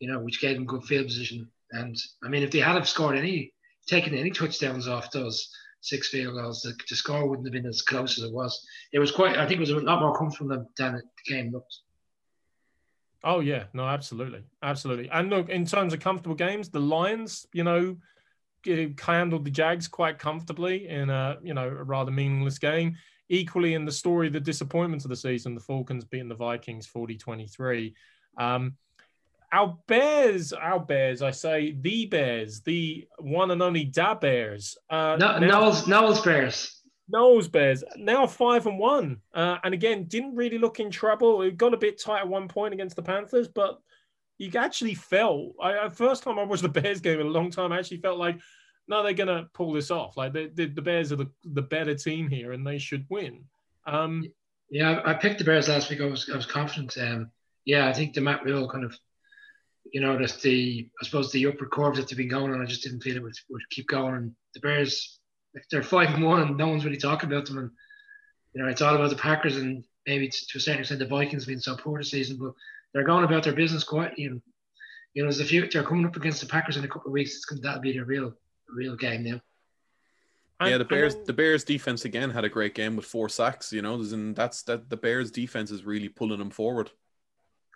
you 0.00 0.10
know, 0.10 0.20
which 0.20 0.40
gave 0.40 0.56
them 0.56 0.66
good 0.66 0.84
field 0.84 1.06
position. 1.06 1.48
And 1.72 1.96
I 2.24 2.28
mean, 2.28 2.42
if 2.42 2.50
they 2.50 2.58
had 2.58 2.74
have 2.74 2.88
scored 2.88 3.16
any, 3.16 3.52
taken 3.86 4.14
any 4.14 4.30
touchdowns 4.30 4.88
off 4.88 5.10
those 5.10 5.50
six 5.80 6.08
field 6.08 6.34
goals, 6.34 6.62
the, 6.62 6.74
the 6.88 6.96
score 6.96 7.28
wouldn't 7.28 7.46
have 7.46 7.52
been 7.52 7.66
as 7.66 7.82
close 7.82 8.18
as 8.18 8.24
it 8.24 8.32
was. 8.32 8.64
It 8.92 8.98
was 8.98 9.10
quite, 9.10 9.36
I 9.38 9.46
think, 9.46 9.58
it 9.58 9.60
was 9.60 9.70
a 9.70 9.80
lot 9.80 10.00
more 10.00 10.16
comfortable 10.16 10.50
than 10.50 10.92
the 10.92 11.02
game 11.26 11.52
looked. 11.52 11.74
Oh 13.24 13.40
yeah, 13.40 13.64
no, 13.72 13.86
absolutely, 13.86 14.42
absolutely. 14.62 15.08
And 15.10 15.30
look, 15.30 15.48
in 15.48 15.64
terms 15.64 15.94
of 15.94 16.00
comfortable 16.00 16.34
games, 16.34 16.70
the 16.70 16.80
Lions, 16.80 17.46
you 17.52 17.62
know, 17.62 17.96
handled 19.00 19.44
the 19.44 19.50
Jags 19.50 19.88
quite 19.88 20.18
comfortably 20.18 20.88
in 20.88 21.10
a 21.10 21.38
you 21.42 21.54
know 21.54 21.68
a 21.68 21.84
rather 21.84 22.10
meaningless 22.10 22.58
game. 22.58 22.96
Equally, 23.28 23.74
in 23.74 23.84
the 23.84 23.92
story, 23.92 24.28
the 24.28 24.40
disappointment 24.40 25.04
of 25.04 25.08
the 25.08 25.16
season, 25.16 25.54
the 25.54 25.60
Falcons 25.60 26.04
beating 26.04 26.28
the 26.28 26.34
Vikings 26.34 26.86
40 26.86 27.16
23. 27.16 27.94
Um, 28.38 28.76
our 29.52 29.78
Bears, 29.86 30.52
our 30.52 30.80
Bears, 30.80 31.22
I 31.22 31.30
say 31.30 31.76
the 31.78 32.06
Bears, 32.06 32.60
the 32.60 33.06
one 33.18 33.50
and 33.50 33.62
only 33.62 33.84
Da 33.84 34.14
Bears. 34.14 34.76
Uh, 34.88 35.16
no, 35.18 35.38
now, 35.38 35.60
Noel's, 35.60 35.86
Noel's 35.86 36.22
Bears. 36.22 36.82
Noel's 37.08 37.48
Bears 37.48 37.84
now 37.96 38.26
five 38.26 38.66
and 38.66 38.78
one, 38.78 39.18
uh, 39.34 39.58
and 39.64 39.74
again 39.74 40.04
didn't 40.04 40.34
really 40.34 40.58
look 40.58 40.80
in 40.80 40.90
trouble. 40.90 41.42
It 41.42 41.58
got 41.58 41.74
a 41.74 41.78
bit 41.78 42.00
tight 42.00 42.20
at 42.20 42.28
one 42.28 42.48
point 42.48 42.72
against 42.72 42.96
the 42.96 43.02
Panthers, 43.02 43.48
but 43.48 43.78
you 44.38 44.50
actually 44.58 44.94
felt. 44.94 45.52
I, 45.62 45.88
first 45.90 46.22
time 46.22 46.38
I 46.38 46.44
watched 46.44 46.62
the 46.62 46.68
Bears 46.68 47.00
game 47.00 47.20
in 47.20 47.26
a 47.26 47.30
long 47.30 47.50
time, 47.50 47.72
I 47.72 47.78
actually 47.78 47.98
felt 47.98 48.18
like 48.18 48.40
no, 48.88 49.02
they're 49.02 49.12
going 49.12 49.28
to 49.28 49.48
pull 49.54 49.72
this 49.72 49.90
off. 49.90 50.16
Like 50.16 50.32
the, 50.32 50.50
the, 50.54 50.66
the, 50.66 50.82
Bears 50.82 51.12
are 51.12 51.16
the, 51.16 51.30
the 51.44 51.62
better 51.62 51.94
team 51.94 52.28
here, 52.28 52.52
and 52.52 52.66
they 52.66 52.78
should 52.78 53.06
win. 53.08 53.44
Um, 53.86 54.24
yeah, 54.70 55.00
I 55.04 55.14
picked 55.14 55.38
the 55.38 55.44
Bears 55.44 55.68
last 55.68 55.90
week. 55.90 56.00
I 56.00 56.06
was 56.06 56.30
I 56.32 56.36
was 56.36 56.46
confident. 56.46 56.96
Um, 56.98 57.30
yeah, 57.64 57.88
I 57.88 57.92
think 57.92 58.14
the 58.14 58.20
Matt 58.20 58.44
Rhule 58.44 58.68
kind 58.68 58.84
of, 58.84 58.96
you 59.92 60.00
know, 60.00 60.18
just 60.18 60.42
the 60.42 60.88
I 61.00 61.04
suppose 61.04 61.30
the 61.30 61.46
upper 61.46 61.66
curve 61.66 61.96
that 61.96 62.08
they've 62.08 62.16
been 62.16 62.28
going 62.28 62.52
on, 62.52 62.62
I 62.62 62.64
just 62.64 62.82
didn't 62.82 63.02
feel 63.02 63.16
it 63.16 63.22
would, 63.22 63.36
would 63.50 63.70
keep 63.70 63.88
going. 63.88 64.14
And 64.14 64.34
the 64.54 64.60
Bears, 64.60 65.18
they're 65.70 65.82
five 65.82 66.14
and 66.14 66.24
one, 66.24 66.40
and 66.40 66.56
no 66.56 66.68
one's 66.68 66.84
really 66.84 66.96
talking 66.96 67.30
about 67.30 67.46
them. 67.46 67.58
And 67.58 67.70
you 68.54 68.62
know, 68.62 68.68
it's 68.68 68.82
all 68.82 68.94
about 68.94 69.10
the 69.10 69.16
Packers 69.16 69.56
and 69.56 69.84
maybe 70.06 70.28
to 70.28 70.58
a 70.58 70.60
certain 70.60 70.80
extent 70.80 71.00
the 71.00 71.06
Vikings 71.06 71.46
being 71.46 71.60
so 71.60 71.76
poor 71.76 71.98
this 71.98 72.10
season, 72.10 72.38
but 72.38 72.52
they're 72.92 73.04
going 73.04 73.24
about 73.24 73.44
their 73.44 73.54
business 73.54 73.84
quietly. 73.84 74.24
And 74.24 74.42
you 75.14 75.22
know, 75.22 75.26
there's 75.26 75.40
a 75.40 75.44
few 75.44 75.68
they're 75.68 75.84
coming 75.84 76.06
up 76.06 76.16
against 76.16 76.40
the 76.40 76.46
Packers 76.46 76.76
in 76.76 76.84
a 76.84 76.88
couple 76.88 77.08
of 77.08 77.12
weeks. 77.12 77.36
It's 77.36 77.60
that'll 77.60 77.82
be 77.82 77.92
their 77.92 78.04
real 78.04 78.32
real 78.74 78.96
game 78.96 79.24
now. 79.24 79.40
Yeah, 80.68 80.78
the 80.78 80.84
Bears. 80.84 81.16
The 81.16 81.32
Bears 81.32 81.64
defense 81.64 82.04
again 82.04 82.30
had 82.30 82.44
a 82.44 82.48
great 82.48 82.74
game 82.74 82.96
with 82.96 83.04
four 83.04 83.28
sacks. 83.28 83.72
You 83.72 83.82
know, 83.82 83.94
and 83.94 84.34
that's 84.36 84.62
that. 84.64 84.88
The 84.88 84.96
Bears 84.96 85.30
defense 85.30 85.70
is 85.70 85.84
really 85.84 86.08
pulling 86.08 86.38
them 86.38 86.50
forward. 86.50 86.90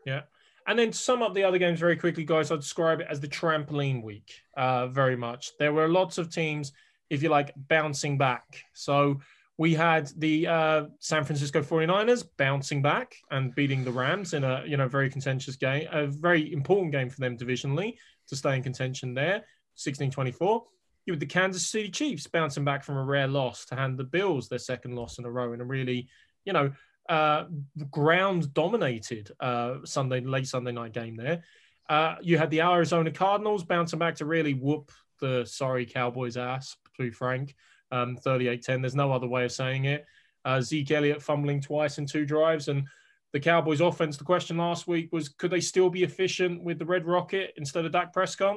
Yeah, 0.05 0.23
and 0.67 0.79
then 0.79 0.91
to 0.91 0.97
sum 0.97 1.23
up 1.23 1.35
the 1.35 1.45
other 1.45 1.59
games 1.59 1.81
very 1.81 1.97
quickly, 1.97 2.25
guys. 2.25 2.51
I'd 2.51 2.61
describe 2.61 3.01
it 3.01 3.09
as 3.11 3.21
the 3.21 3.29
trampoline 3.29 4.03
week. 4.03 4.41
Uh, 4.57 4.89
very 4.89 5.17
much. 5.17 5.53
There 5.59 5.73
were 5.73 5.89
lots 5.89 6.19
of 6.19 6.31
teams, 6.31 6.73
if 7.11 7.23
you 7.23 7.29
like, 7.29 7.53
bouncing 7.57 8.19
back. 8.19 8.63
So 8.73 9.21
we 9.59 9.75
had 9.75 10.11
the 10.19 10.47
uh, 10.47 10.85
San 11.01 11.25
Francisco 11.25 11.63
49ers 11.63 12.25
bouncing 12.37 12.83
back 12.83 13.17
and 13.31 13.55
beating 13.55 13.85
the 13.85 13.93
Rams 13.93 14.35
in 14.35 14.45
a 14.45 14.63
you 14.67 14.77
know 14.77 14.89
very 14.89 15.11
contentious 15.11 15.57
game, 15.57 15.89
a 15.91 16.07
very 16.07 16.53
important 16.53 16.93
game 16.93 17.11
for 17.11 17.21
them 17.21 17.37
divisionally 17.37 17.97
to 18.29 18.37
stay 18.37 18.57
in 18.57 18.63
contention 18.63 19.15
there, 19.15 19.45
16-24 19.77 20.63
you 21.07 21.13
with 21.13 21.21
the 21.21 21.27
Kansas 21.27 21.67
City 21.67 21.89
Chiefs 21.89 22.27
bouncing 22.27 22.65
back 22.65 22.85
from 22.85 22.97
a 22.97 23.05
rare 23.05 23.29
loss 23.29 23.65
to 23.67 23.77
hand 23.77 23.99
the 23.99 24.05
Bills 24.05 24.49
their 24.49 24.59
second 24.59 24.95
loss 24.95 25.19
in 25.19 25.25
a 25.25 25.31
row 25.31 25.53
in 25.53 25.61
a 25.61 25.65
really, 25.65 26.09
you 26.45 26.53
know, 26.53 26.73
uh, 27.09 27.45
ground 27.91 28.53
dominated 28.53 29.31
uh, 29.41 29.77
Sunday 29.85 30.21
late 30.21 30.47
Sunday 30.47 30.73
night 30.73 30.93
game 30.93 31.17
there. 31.17 31.43
Uh, 31.89 32.17
you 32.21 32.37
had 32.37 32.51
the 32.51 32.61
Arizona 32.61 33.11
Cardinals 33.11 33.65
bouncing 33.65 33.99
back 33.99 34.17
to 34.17 34.25
really 34.25 34.55
whoop 34.55 34.91
the 35.21 35.45
sorry 35.47 35.87
Cowboys 35.87 36.37
ass, 36.37 36.77
to 36.97 37.13
frank, 37.13 37.55
um, 37.93 38.19
38-10. 38.25 38.81
There's 38.81 38.95
no 38.95 39.13
other 39.13 39.29
way 39.29 39.45
of 39.45 39.53
saying 39.53 39.85
it. 39.85 40.05
Uh, 40.45 40.61
Zeke 40.61 40.91
Elliott 40.91 41.23
fumbling 41.23 41.61
twice 41.61 41.99
in 41.99 42.07
two 42.07 42.25
drives 42.25 42.69
and 42.69 42.87
the 43.33 43.41
Cowboys 43.41 43.81
offense, 43.81 44.17
the 44.17 44.25
question 44.25 44.57
last 44.57 44.87
week 44.87 45.13
was 45.13 45.29
could 45.29 45.51
they 45.51 45.61
still 45.61 45.91
be 45.91 46.05
efficient 46.05 46.63
with 46.63 46.79
the 46.79 46.87
Red 46.87 47.05
Rocket 47.05 47.53
instead 47.57 47.85
of 47.85 47.93
Dak 47.93 48.13
Prescott? 48.13 48.57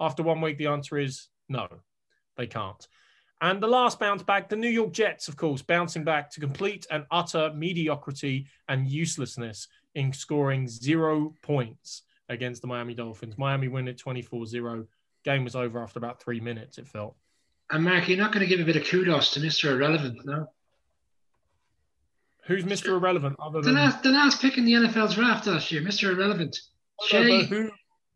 After 0.00 0.22
one 0.22 0.40
week, 0.40 0.58
the 0.58 0.66
answer 0.66 0.98
is 0.98 1.28
no, 1.48 1.68
they 2.36 2.46
can't. 2.46 2.86
And 3.40 3.62
the 3.62 3.68
last 3.68 4.00
bounce 4.00 4.22
back, 4.22 4.48
the 4.48 4.56
New 4.56 4.68
York 4.68 4.92
Jets, 4.92 5.28
of 5.28 5.36
course, 5.36 5.62
bouncing 5.62 6.02
back 6.02 6.30
to 6.32 6.40
complete 6.40 6.86
and 6.90 7.06
utter 7.10 7.52
mediocrity 7.54 8.48
and 8.68 8.88
uselessness 8.88 9.68
in 9.94 10.12
scoring 10.12 10.66
zero 10.66 11.34
points 11.42 12.02
against 12.28 12.62
the 12.62 12.68
Miami 12.68 12.94
Dolphins. 12.94 13.38
Miami 13.38 13.68
win 13.68 13.86
it 13.86 13.98
24 13.98 14.46
0. 14.46 14.86
Game 15.24 15.44
was 15.44 15.54
over 15.54 15.80
after 15.82 15.98
about 15.98 16.20
three 16.20 16.40
minutes, 16.40 16.78
it 16.78 16.88
felt. 16.88 17.14
And 17.70 17.84
Mark, 17.84 18.08
you're 18.08 18.18
not 18.18 18.32
going 18.32 18.46
to 18.46 18.48
give 18.48 18.60
a 18.60 18.64
bit 18.64 18.76
of 18.76 18.86
kudos 18.86 19.32
to 19.32 19.40
Mr. 19.40 19.70
Irrelevant, 19.70 20.24
no? 20.24 20.46
Who's 22.46 22.64
Mr. 22.64 22.88
Irrelevant 22.88 23.36
other 23.38 23.60
The 23.60 23.66
than 23.66 23.74
last, 23.74 24.02
the 24.02 24.10
last 24.10 24.40
pick 24.40 24.56
in 24.56 24.64
the 24.64 24.72
NFL 24.72 25.14
draft 25.14 25.46
last 25.46 25.70
year, 25.70 25.82
Mr. 25.82 26.10
Irrelevant. 26.10 26.58
Jay, 27.08 27.44
who? 27.44 27.70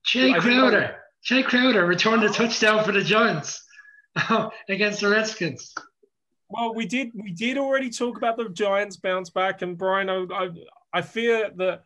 Jay 0.05 0.33
Crowder. 0.33 1.02
Jay 1.23 1.43
Crowder 1.43 1.87
returned 1.87 2.25
a 2.25 2.29
touchdown 2.29 2.85
for 2.85 2.93
the 2.93 3.03
Giants 3.03 3.65
against 4.69 5.01
the 5.01 5.09
Redskins. 5.09 5.75
Well, 6.49 6.75
we 6.75 6.85
did 6.85 7.13
we 7.15 7.31
did 7.33 7.57
already 7.59 7.89
talk 7.91 8.17
about 8.19 8.37
the 8.37 8.49
Giants 8.49 8.97
bounce 8.97 9.31
back, 9.31 9.63
and 9.63 9.79
Brian, 9.79 10.11
I 10.11 10.27
I, 10.31 10.49
I 10.93 11.01
fear 11.03 11.51
that 11.57 11.85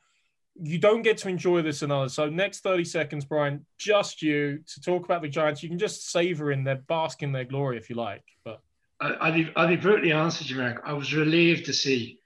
you 0.60 0.78
don't 0.78 1.02
get 1.02 1.18
to 1.18 1.28
enjoy 1.28 1.62
this 1.62 1.82
another. 1.82 2.08
So 2.08 2.28
next 2.28 2.60
thirty 2.60 2.84
seconds, 2.84 3.24
Brian, 3.24 3.64
just 3.78 4.22
you 4.22 4.60
to 4.66 4.80
talk 4.80 5.04
about 5.04 5.22
the 5.22 5.28
Giants. 5.28 5.62
You 5.62 5.68
can 5.68 5.78
just 5.78 6.10
savor 6.10 6.50
in 6.50 6.64
their 6.64 6.76
bask 6.76 7.22
in 7.22 7.30
their 7.30 7.44
glory 7.44 7.76
if 7.76 7.88
you 7.90 7.96
like, 7.96 8.24
but. 8.44 8.60
I- 8.98 9.08
I'll 9.20 9.32
be, 9.32 9.52
I'll 9.54 9.68
be 9.68 9.76
brutally 9.76 10.12
honest 10.12 10.38
with 10.40 10.50
you, 10.50 10.56
Mark. 10.56 10.82
I 10.86 10.94
was 10.94 11.12
relieved 11.12 11.66
to 11.66 11.74
see 11.74 12.18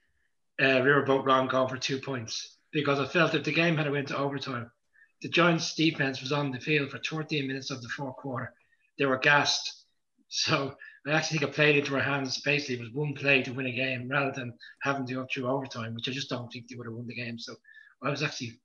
uh, 0.61 0.65
Riverboat 0.81 1.27
Ron 1.27 1.49
go 1.49 1.67
for 1.67 1.77
two 1.77 1.99
points 1.99 2.59
because 2.73 3.01
I 3.01 3.07
felt 3.07 3.35
if 3.35 3.43
the 3.43 3.53
game 3.53 3.77
had 3.77 3.91
went 3.91 4.07
to 4.09 4.17
overtime, 4.17 4.71
the 5.23 5.29
Giants' 5.29 5.75
defense 5.75 6.21
was 6.21 6.33
on 6.33 6.51
the 6.51 6.61
field 6.61 6.91
for 6.91 6.99
13 6.99 7.47
minutes 7.47 7.71
of 7.71 7.83
the 7.83 7.89
fourth 7.89 8.17
quarter. 8.17 8.53
They 8.99 9.07
were 9.07 9.19
gassed. 9.19 9.85
So 10.29 10.75
I 11.07 11.13
actually 11.13 11.39
think 11.39 11.51
it 11.51 11.55
played 11.55 11.77
into 11.77 11.95
our 11.97 12.03
hands. 12.03 12.41
Basically, 12.41 12.77
it 12.77 12.81
was 12.81 12.93
one 12.93 13.15
play 13.15 13.43
to 13.43 13.53
win 13.53 13.67
a 13.67 13.73
game 13.73 14.09
rather 14.09 14.33
than 14.33 14.55
having 14.83 15.07
to 15.07 15.15
go 15.15 15.27
through 15.33 15.49
overtime, 15.49 15.95
which 15.95 16.09
I 16.09 16.13
just 16.13 16.31
don't 16.31 16.51
think 16.53 16.69
they 16.69 16.77
would 16.77 16.87
have 16.87 16.95
won 16.95 17.07
the 17.07 17.15
game. 17.15 17.39
So 17.39 17.55
I 18.03 18.11
was 18.11 18.23
actually 18.23 18.61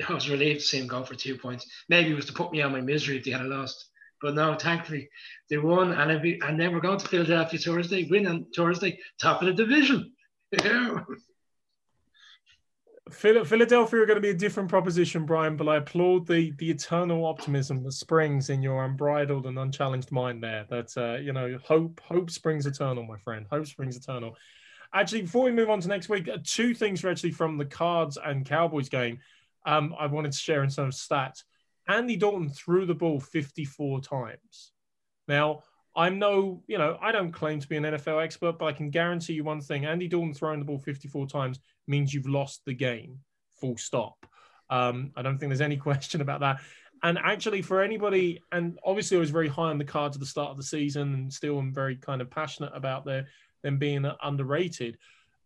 I 0.08 0.14
was 0.14 0.30
relieved 0.30 0.60
to 0.60 0.66
see 0.66 0.78
him 0.78 0.86
go 0.86 1.04
for 1.04 1.14
two 1.14 1.36
points. 1.36 1.66
Maybe 1.88 2.10
it 2.10 2.16
was 2.16 2.26
to 2.26 2.32
put 2.32 2.52
me 2.52 2.62
on 2.62 2.72
my 2.72 2.80
misery 2.80 3.18
if 3.18 3.24
they 3.24 3.32
had 3.32 3.46
lost. 3.46 3.86
But 4.22 4.34
no, 4.34 4.54
thankfully 4.54 5.08
they 5.48 5.56
won, 5.56 5.92
and 5.92 6.22
be, 6.22 6.38
and 6.42 6.60
then 6.60 6.72
we're 6.72 6.80
going 6.80 6.98
to 6.98 7.08
Philadelphia 7.08 7.58
Thursday, 7.58 8.06
win 8.10 8.26
on 8.26 8.46
Thursday, 8.54 8.98
top 9.20 9.40
of 9.40 9.46
the 9.46 9.54
division. 9.54 10.12
Philadelphia 13.10 14.00
are 14.00 14.06
going 14.06 14.16
to 14.16 14.20
be 14.20 14.30
a 14.30 14.34
different 14.34 14.68
proposition, 14.68 15.26
Brian, 15.26 15.56
but 15.56 15.68
I 15.68 15.76
applaud 15.76 16.26
the 16.26 16.52
the 16.52 16.70
eternal 16.70 17.26
optimism 17.26 17.82
that 17.84 17.92
springs 17.92 18.50
in 18.50 18.62
your 18.62 18.84
unbridled 18.84 19.46
and 19.46 19.58
unchallenged 19.58 20.12
mind 20.12 20.42
there. 20.42 20.66
That 20.68 20.96
uh, 20.96 21.20
you 21.20 21.32
know, 21.32 21.58
hope 21.62 22.00
hope 22.00 22.30
springs 22.30 22.66
eternal, 22.66 23.04
my 23.04 23.18
friend. 23.18 23.46
Hope 23.50 23.66
springs 23.66 23.96
eternal. 23.96 24.36
Actually, 24.92 25.22
before 25.22 25.44
we 25.44 25.52
move 25.52 25.70
on 25.70 25.80
to 25.80 25.88
next 25.88 26.08
week, 26.08 26.28
uh, 26.28 26.38
two 26.44 26.74
things 26.74 27.04
are 27.04 27.10
actually 27.10 27.30
from 27.30 27.58
the 27.58 27.64
Cards 27.64 28.18
and 28.22 28.44
Cowboys 28.44 28.88
game. 28.88 29.20
Um, 29.64 29.94
I 29.98 30.06
wanted 30.06 30.32
to 30.32 30.38
share 30.38 30.62
in 30.62 30.68
of 30.68 30.74
stats. 30.74 31.44
Andy 31.86 32.16
Dalton 32.16 32.48
threw 32.48 32.86
the 32.86 32.94
ball 32.94 33.20
54 33.20 34.00
times. 34.00 34.72
Now, 35.28 35.62
I'm 35.94 36.18
no, 36.18 36.62
you 36.66 36.78
know, 36.78 36.98
I 37.00 37.12
don't 37.12 37.32
claim 37.32 37.60
to 37.60 37.68
be 37.68 37.76
an 37.76 37.84
NFL 37.84 38.22
expert, 38.22 38.58
but 38.58 38.66
I 38.66 38.72
can 38.72 38.90
guarantee 38.90 39.34
you 39.34 39.44
one 39.44 39.60
thing: 39.60 39.84
Andy 39.84 40.08
Dalton 40.08 40.34
throwing 40.34 40.60
the 40.60 40.64
ball 40.64 40.78
54 40.78 41.26
times 41.26 41.60
means 41.90 42.14
you've 42.14 42.28
lost 42.28 42.62
the 42.64 42.74
game. 42.74 43.18
Full 43.60 43.76
stop. 43.76 44.14
Um, 44.70 45.12
I 45.16 45.22
don't 45.22 45.38
think 45.38 45.50
there's 45.50 45.60
any 45.60 45.76
question 45.88 46.20
about 46.20 46.40
that. 46.40 46.60
And 47.02 47.18
actually, 47.18 47.62
for 47.62 47.82
anybody, 47.82 48.42
and 48.52 48.78
obviously, 48.84 49.16
I 49.16 49.20
was 49.20 49.30
very 49.30 49.48
high 49.48 49.70
on 49.70 49.78
the 49.78 49.84
cards 49.84 50.16
at 50.16 50.20
the 50.20 50.26
start 50.26 50.50
of 50.50 50.56
the 50.56 50.62
season, 50.62 51.14
and 51.14 51.32
still 51.32 51.58
am 51.58 51.72
very 51.72 51.96
kind 51.96 52.20
of 52.20 52.30
passionate 52.30 52.72
about 52.74 53.04
their 53.04 53.26
them 53.62 53.78
being 53.78 54.06
underrated. 54.22 54.96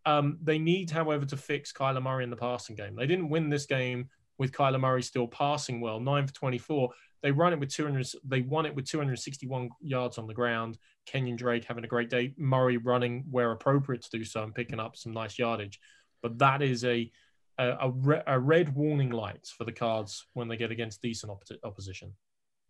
Um, 0.05 0.37
they 0.41 0.59
need, 0.59 0.91
however, 0.91 1.25
to 1.25 1.37
fix 1.37 1.73
Kyler 1.73 2.01
Murray 2.01 2.23
in 2.23 2.29
the 2.29 2.35
passing 2.35 2.75
game. 2.75 2.95
They 2.95 3.07
didn't 3.07 3.29
win 3.29 3.49
this 3.49 3.65
game 3.65 4.09
with 4.37 4.51
Kyler 4.51 4.79
Murray 4.79 5.01
still 5.01 5.27
passing 5.27 5.81
well, 5.81 5.99
nine 5.99 6.27
for 6.27 6.33
24. 6.33 6.89
They 7.23 7.31
run 7.31 7.53
it 7.53 7.59
with 7.59 7.69
200. 7.69 8.07
They 8.23 8.41
won 8.41 8.65
it 8.65 8.75
with 8.75 8.85
261 8.85 9.69
yards 9.81 10.17
on 10.17 10.27
the 10.27 10.33
ground. 10.33 10.77
Kenyon 11.05 11.37
Drake 11.37 11.65
having 11.65 11.83
a 11.83 11.87
great 11.87 12.09
day. 12.09 12.33
Murray 12.37 12.77
running 12.77 13.25
where 13.31 13.51
appropriate 13.51 14.03
to 14.03 14.17
do 14.17 14.23
so 14.23 14.43
and 14.43 14.53
picking 14.53 14.79
up 14.79 14.95
some 14.95 15.13
nice 15.13 15.39
yardage. 15.39 15.79
But 16.21 16.39
that 16.39 16.61
is 16.61 16.83
a 16.83 17.11
a, 17.57 17.77
a, 17.81 17.89
re- 17.89 18.23
a 18.27 18.39
red 18.39 18.75
warning 18.75 19.11
light 19.11 19.47
for 19.57 19.63
the 19.63 19.71
Cards 19.71 20.25
when 20.33 20.47
they 20.47 20.57
get 20.57 20.71
against 20.71 21.01
decent 21.01 21.31
oppo- 21.31 21.57
opposition. 21.63 22.13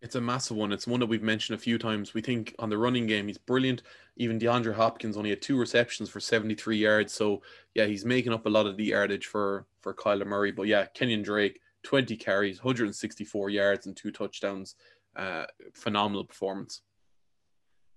It's 0.02 0.16
a 0.16 0.22
massive 0.22 0.58
one. 0.58 0.72
It's 0.72 0.86
one 0.86 1.00
that 1.00 1.06
we've 1.08 1.24
mentioned 1.24 1.58
a 1.58 1.62
few 1.62 1.78
times. 1.78 2.14
We 2.14 2.22
think 2.22 2.54
on 2.60 2.70
the 2.70 2.78
running 2.78 3.08
game, 3.08 3.28
he's 3.28 3.38
brilliant. 3.38 3.82
Even 4.18 4.38
DeAndre 4.38 4.76
Hopkins 4.76 5.18
only 5.18 5.32
had 5.32 5.42
two 5.42 5.58
receptions 5.58 6.10
for 6.10 6.20
73 6.20 6.78
yards. 6.78 7.14
So, 7.14 7.42
yeah, 7.74 7.86
he's 7.86 8.06
making 8.06 8.34
up 8.34 8.46
a 8.46 8.50
lot 8.50 8.68
of 8.68 8.78
the 8.78 8.84
yardage 8.84 9.26
for, 9.26 9.66
for 9.82 9.94
Kyler 9.94 10.28
Murray. 10.28 10.52
But 10.52 10.68
yeah, 10.68 10.86
Kenyon 10.94 11.24
Drake, 11.24 11.60
20 11.84 12.16
carries, 12.18 12.60
164 12.64 13.50
yards, 13.50 13.88
and 13.88 13.96
two 13.96 14.12
touchdowns. 14.12 14.76
Uh, 15.16 15.46
phenomenal 15.74 16.26
performance. 16.26 16.82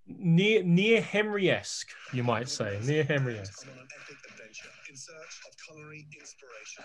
Near 0.06 0.62
near 0.62 1.02
Henry 1.02 1.50
esque, 1.50 1.90
you 2.14 2.22
might 2.22 2.48
say. 2.48 2.80
Near 2.82 3.04
Henry 3.04 3.38
esque. 3.38 3.68
Search 4.98 5.40
of 5.46 5.54
culinary 5.64 6.06
inspiration. 6.18 6.84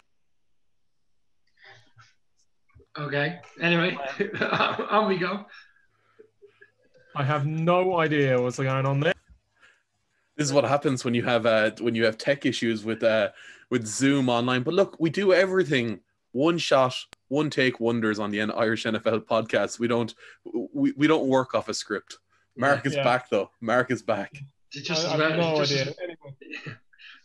Okay. 2.98 3.40
Anyway, 3.62 3.98
on 4.90 5.08
we 5.08 5.18
go. 5.18 5.46
I 7.16 7.24
have 7.24 7.46
no 7.46 7.98
idea 8.00 8.42
what's 8.42 8.58
going 8.58 8.86
on 8.86 9.00
there. 9.00 9.14
This 10.38 10.48
is 10.48 10.54
what 10.54 10.64
happens 10.64 11.06
when 11.06 11.14
you 11.14 11.24
have 11.24 11.46
uh, 11.46 11.72
when 11.80 11.96
you 11.96 12.06
have 12.06 12.18
tech 12.18 12.46
issues 12.46 12.84
with 12.84 13.04
uh, 13.04 13.30
with 13.70 13.86
Zoom 13.86 14.30
online. 14.30 14.64
But 14.64 14.74
look, 14.74 14.96
we 15.00 15.10
do 15.10 15.34
everything 15.34 16.00
one 16.32 16.58
shot, 16.58 16.96
one 17.28 17.50
take 17.50 17.80
wonders 17.80 18.20
on 18.20 18.32
the 18.32 18.42
Irish 18.42 18.86
NFL 18.86 19.26
podcast. 19.26 19.80
We 19.80 19.88
don't 19.88 20.14
we, 20.74 20.92
we 20.98 21.08
don't 21.08 21.28
work 21.28 21.54
off 21.56 21.70
a 21.70 21.74
script. 21.74 22.18
Mark 22.58 22.86
is 22.86 22.96
Yeah. 22.96 23.04
back 23.04 23.30
though. 23.30 23.50
Mark 23.62 23.92
is 23.92 24.02
back. 24.02 24.32
Just 24.72 25.08
I, 25.08 25.14
I 25.16 25.30
have 25.30 25.38
no 25.38 25.58
just, 25.58 25.72
idea. 25.72 25.82
as, 25.92 25.96
Anyway. 26.00 26.23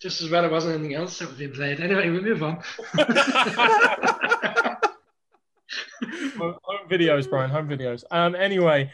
Just 0.00 0.22
as 0.22 0.30
well 0.30 0.44
it 0.44 0.50
wasn't 0.50 0.74
anything 0.74 0.94
else 0.94 1.18
that 1.18 1.28
was 1.28 1.38
being 1.38 1.52
played. 1.52 1.80
Anyway, 1.80 2.10
we 2.10 2.20
move 2.20 2.42
on. 2.42 2.62
Home 6.38 6.88
videos, 6.88 7.28
Brian. 7.28 7.50
Home 7.50 7.68
videos. 7.68 8.04
Um. 8.10 8.34
Anyway, 8.34 8.90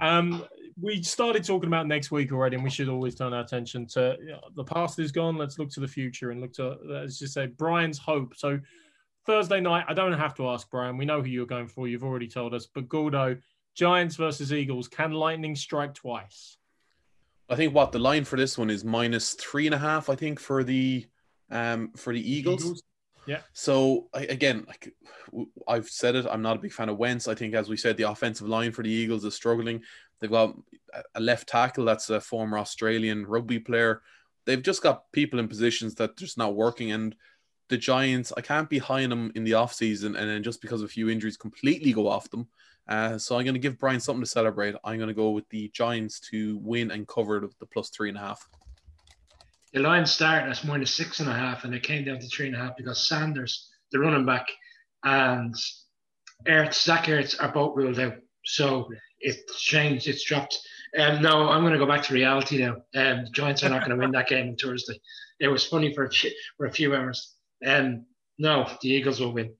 um, 0.00 0.44
we 0.80 1.02
started 1.02 1.44
talking 1.44 1.68
about 1.68 1.86
next 1.86 2.10
week 2.10 2.32
already, 2.32 2.56
and 2.56 2.64
we 2.64 2.70
should 2.70 2.88
always 2.88 3.14
turn 3.14 3.32
our 3.32 3.42
attention 3.42 3.86
to 3.86 4.16
you 4.20 4.32
know, 4.32 4.40
the 4.54 4.64
past 4.64 4.98
is 4.98 5.12
gone. 5.12 5.36
Let's 5.36 5.58
look 5.58 5.70
to 5.70 5.80
the 5.80 5.88
future 5.88 6.30
and 6.30 6.40
look 6.40 6.52
to 6.54 6.76
let's 6.84 7.18
just 7.18 7.34
say 7.34 7.46
Brian's 7.46 7.98
hope. 7.98 8.36
So 8.36 8.58
Thursday 9.26 9.60
night, 9.60 9.84
I 9.88 9.94
don't 9.94 10.12
have 10.12 10.34
to 10.36 10.48
ask 10.48 10.70
Brian. 10.70 10.96
We 10.96 11.04
know 11.04 11.22
who 11.22 11.28
you're 11.28 11.46
going 11.46 11.68
for. 11.68 11.86
You've 11.86 12.04
already 12.04 12.28
told 12.28 12.54
us. 12.54 12.66
But 12.66 12.88
Gordo, 12.88 13.36
Giants 13.74 14.16
versus 14.16 14.52
Eagles. 14.52 14.88
Can 14.88 15.12
lightning 15.12 15.54
strike 15.54 15.94
twice? 15.94 16.56
I 17.48 17.56
think 17.56 17.74
what 17.74 17.92
the 17.92 17.98
line 17.98 18.24
for 18.24 18.36
this 18.36 18.58
one 18.58 18.70
is 18.70 18.84
minus 18.84 19.34
three 19.34 19.66
and 19.66 19.74
a 19.74 19.78
half. 19.78 20.08
I 20.08 20.14
think 20.14 20.38
for 20.38 20.64
the 20.64 21.06
um 21.50 21.92
for 21.96 22.12
the 22.12 22.32
Eagles. 22.32 22.82
Yeah. 23.26 23.40
So 23.52 24.08
I, 24.14 24.22
again, 24.24 24.64
like 24.66 24.94
I've 25.66 25.88
said 25.88 26.14
it, 26.16 26.26
I'm 26.30 26.42
not 26.42 26.56
a 26.56 26.60
big 26.60 26.72
fan 26.72 26.88
of 26.88 26.96
Wentz. 26.96 27.28
I 27.28 27.34
think, 27.34 27.54
as 27.54 27.68
we 27.68 27.76
said, 27.76 27.96
the 27.96 28.10
offensive 28.10 28.48
line 28.48 28.72
for 28.72 28.82
the 28.82 28.90
Eagles 28.90 29.24
is 29.24 29.34
struggling. 29.34 29.82
They've 30.20 30.30
got 30.30 30.56
a- 30.94 31.02
a 31.16 31.20
left 31.20 31.48
tackle 31.48 31.84
that's 31.84 32.08
a 32.08 32.20
former 32.20 32.58
Australian 32.58 33.26
rugby 33.26 33.58
player. 33.58 34.02
They've 34.46 34.62
just 34.62 34.82
got 34.82 35.12
people 35.12 35.38
in 35.38 35.46
positions 35.46 35.94
that 35.96 36.16
just 36.16 36.38
not 36.38 36.54
working. 36.54 36.90
And 36.90 37.14
the 37.68 37.76
Giants, 37.76 38.32
I 38.34 38.40
can't 38.40 38.70
be 38.70 38.78
high 38.78 39.04
on 39.04 39.10
them 39.10 39.32
in 39.34 39.44
the 39.44 39.52
offseason 39.52 40.18
and 40.18 40.30
then 40.30 40.42
just 40.42 40.62
because 40.62 40.80
of 40.80 40.86
a 40.86 40.92
few 40.92 41.10
injuries 41.10 41.36
completely 41.36 41.92
go 41.92 42.08
off 42.08 42.30
them. 42.30 42.48
Uh, 42.88 43.18
so 43.18 43.36
I'm 43.36 43.44
going 43.44 43.54
to 43.54 43.60
give 43.60 43.78
Brian 43.78 44.00
something 44.00 44.22
to 44.22 44.30
celebrate. 44.30 44.74
I'm 44.82 44.96
going 44.96 45.08
to 45.08 45.14
go 45.14 45.30
with 45.30 45.48
the 45.50 45.70
Giants 45.74 46.20
to 46.30 46.58
win 46.58 46.90
and 46.90 47.06
cover 47.06 47.48
the, 47.60 47.66
plus 47.66 47.90
three 47.90 48.08
and 48.08 48.16
a 48.16 48.20
half. 48.20 48.48
The 49.72 49.80
line 49.80 50.06
started 50.06 50.48
as 50.50 50.64
minus 50.64 50.94
six 50.94 51.20
and 51.20 51.28
a 51.28 51.34
half, 51.34 51.64
and 51.64 51.74
it 51.74 51.82
came 51.82 52.04
down 52.04 52.18
to 52.18 52.26
three 52.28 52.46
and 52.46 52.56
a 52.56 52.58
half 52.58 52.76
because 52.76 53.06
Sanders, 53.06 53.68
the 53.92 53.98
running 53.98 54.24
back, 54.24 54.46
and 55.04 55.54
Ertz, 56.46 56.82
Zach 56.82 57.04
Ertz 57.04 57.40
are 57.42 57.52
both 57.52 57.76
ruled 57.76 58.00
out. 58.00 58.14
So 58.46 58.88
it's 59.20 59.60
changed, 59.60 60.08
it's 60.08 60.24
dropped. 60.24 60.58
Um, 60.98 61.20
no, 61.20 61.50
I'm 61.50 61.60
going 61.60 61.74
to 61.74 61.78
go 61.78 61.86
back 61.86 62.02
to 62.04 62.14
reality 62.14 62.58
now. 62.58 62.76
Um, 62.94 63.24
the 63.24 63.30
Giants 63.32 63.62
are 63.62 63.68
not 63.68 63.80
going 63.80 63.90
to 63.90 64.02
win 64.02 64.12
that 64.12 64.28
game 64.28 64.48
on 64.48 64.56
Thursday. 64.56 64.98
It 65.38 65.48
was 65.48 65.66
funny 65.66 65.94
for 65.94 66.06
a, 66.06 66.10
for 66.56 66.66
a 66.66 66.72
few 66.72 66.94
hours. 66.94 67.34
Um, 67.66 68.06
no, 68.38 68.66
the 68.80 68.88
Eagles 68.88 69.20
will 69.20 69.32
win. 69.32 69.52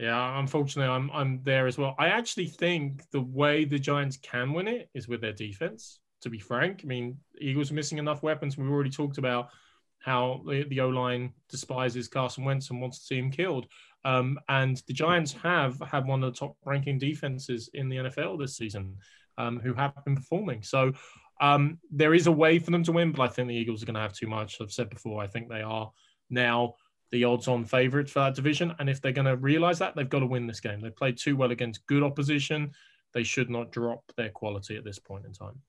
Yeah, 0.00 0.40
unfortunately, 0.40 0.90
I'm 0.90 1.10
I'm 1.10 1.42
there 1.42 1.66
as 1.66 1.76
well. 1.76 1.94
I 1.98 2.08
actually 2.08 2.46
think 2.46 3.02
the 3.10 3.20
way 3.20 3.66
the 3.66 3.78
Giants 3.78 4.16
can 4.16 4.54
win 4.54 4.66
it 4.66 4.88
is 4.94 5.08
with 5.08 5.20
their 5.20 5.34
defense. 5.34 6.00
To 6.22 6.30
be 6.30 6.38
frank, 6.38 6.80
I 6.82 6.86
mean, 6.86 7.18
Eagles 7.38 7.70
are 7.70 7.74
missing 7.74 7.98
enough 7.98 8.22
weapons. 8.22 8.56
We've 8.56 8.70
already 8.70 8.90
talked 8.90 9.18
about 9.18 9.50
how 9.98 10.42
the, 10.46 10.64
the 10.70 10.80
O 10.80 10.88
line 10.88 11.34
despises 11.50 12.08
Carson 12.08 12.44
Wentz 12.44 12.70
and 12.70 12.80
wants 12.80 13.00
to 13.00 13.04
see 13.04 13.18
him 13.18 13.30
killed. 13.30 13.66
Um, 14.06 14.38
and 14.48 14.82
the 14.86 14.94
Giants 14.94 15.32
have 15.34 15.78
had 15.80 16.06
one 16.06 16.24
of 16.24 16.32
the 16.32 16.38
top 16.38 16.56
ranking 16.64 16.98
defenses 16.98 17.68
in 17.74 17.90
the 17.90 17.96
NFL 17.96 18.38
this 18.38 18.56
season, 18.56 18.96
um, 19.36 19.60
who 19.60 19.74
have 19.74 19.92
been 20.06 20.16
performing. 20.16 20.62
So 20.62 20.94
um, 21.42 21.78
there 21.90 22.14
is 22.14 22.26
a 22.26 22.32
way 22.32 22.58
for 22.58 22.70
them 22.70 22.84
to 22.84 22.92
win, 22.92 23.12
but 23.12 23.22
I 23.22 23.28
think 23.28 23.48
the 23.48 23.54
Eagles 23.54 23.82
are 23.82 23.86
going 23.86 23.96
to 23.96 24.00
have 24.00 24.14
too 24.14 24.28
much. 24.28 24.62
I've 24.62 24.72
said 24.72 24.88
before, 24.88 25.22
I 25.22 25.26
think 25.26 25.50
they 25.50 25.60
are 25.60 25.90
now 26.30 26.76
the 27.10 27.24
odds-on 27.24 27.64
favourites 27.64 28.12
for 28.12 28.20
that 28.20 28.34
division. 28.34 28.74
And 28.78 28.88
if 28.88 29.00
they're 29.00 29.12
going 29.12 29.26
to 29.26 29.36
realise 29.36 29.78
that, 29.78 29.96
they've 29.96 30.08
got 30.08 30.20
to 30.20 30.26
win 30.26 30.46
this 30.46 30.60
game. 30.60 30.80
They 30.80 30.90
played 30.90 31.18
too 31.18 31.36
well 31.36 31.50
against 31.50 31.86
good 31.86 32.02
opposition. 32.02 32.72
They 33.12 33.24
should 33.24 33.50
not 33.50 33.72
drop 33.72 34.04
their 34.16 34.30
quality 34.30 34.76
at 34.76 34.84
this 34.84 34.98
point 34.98 35.26
in 35.26 35.32
time. 35.32 35.60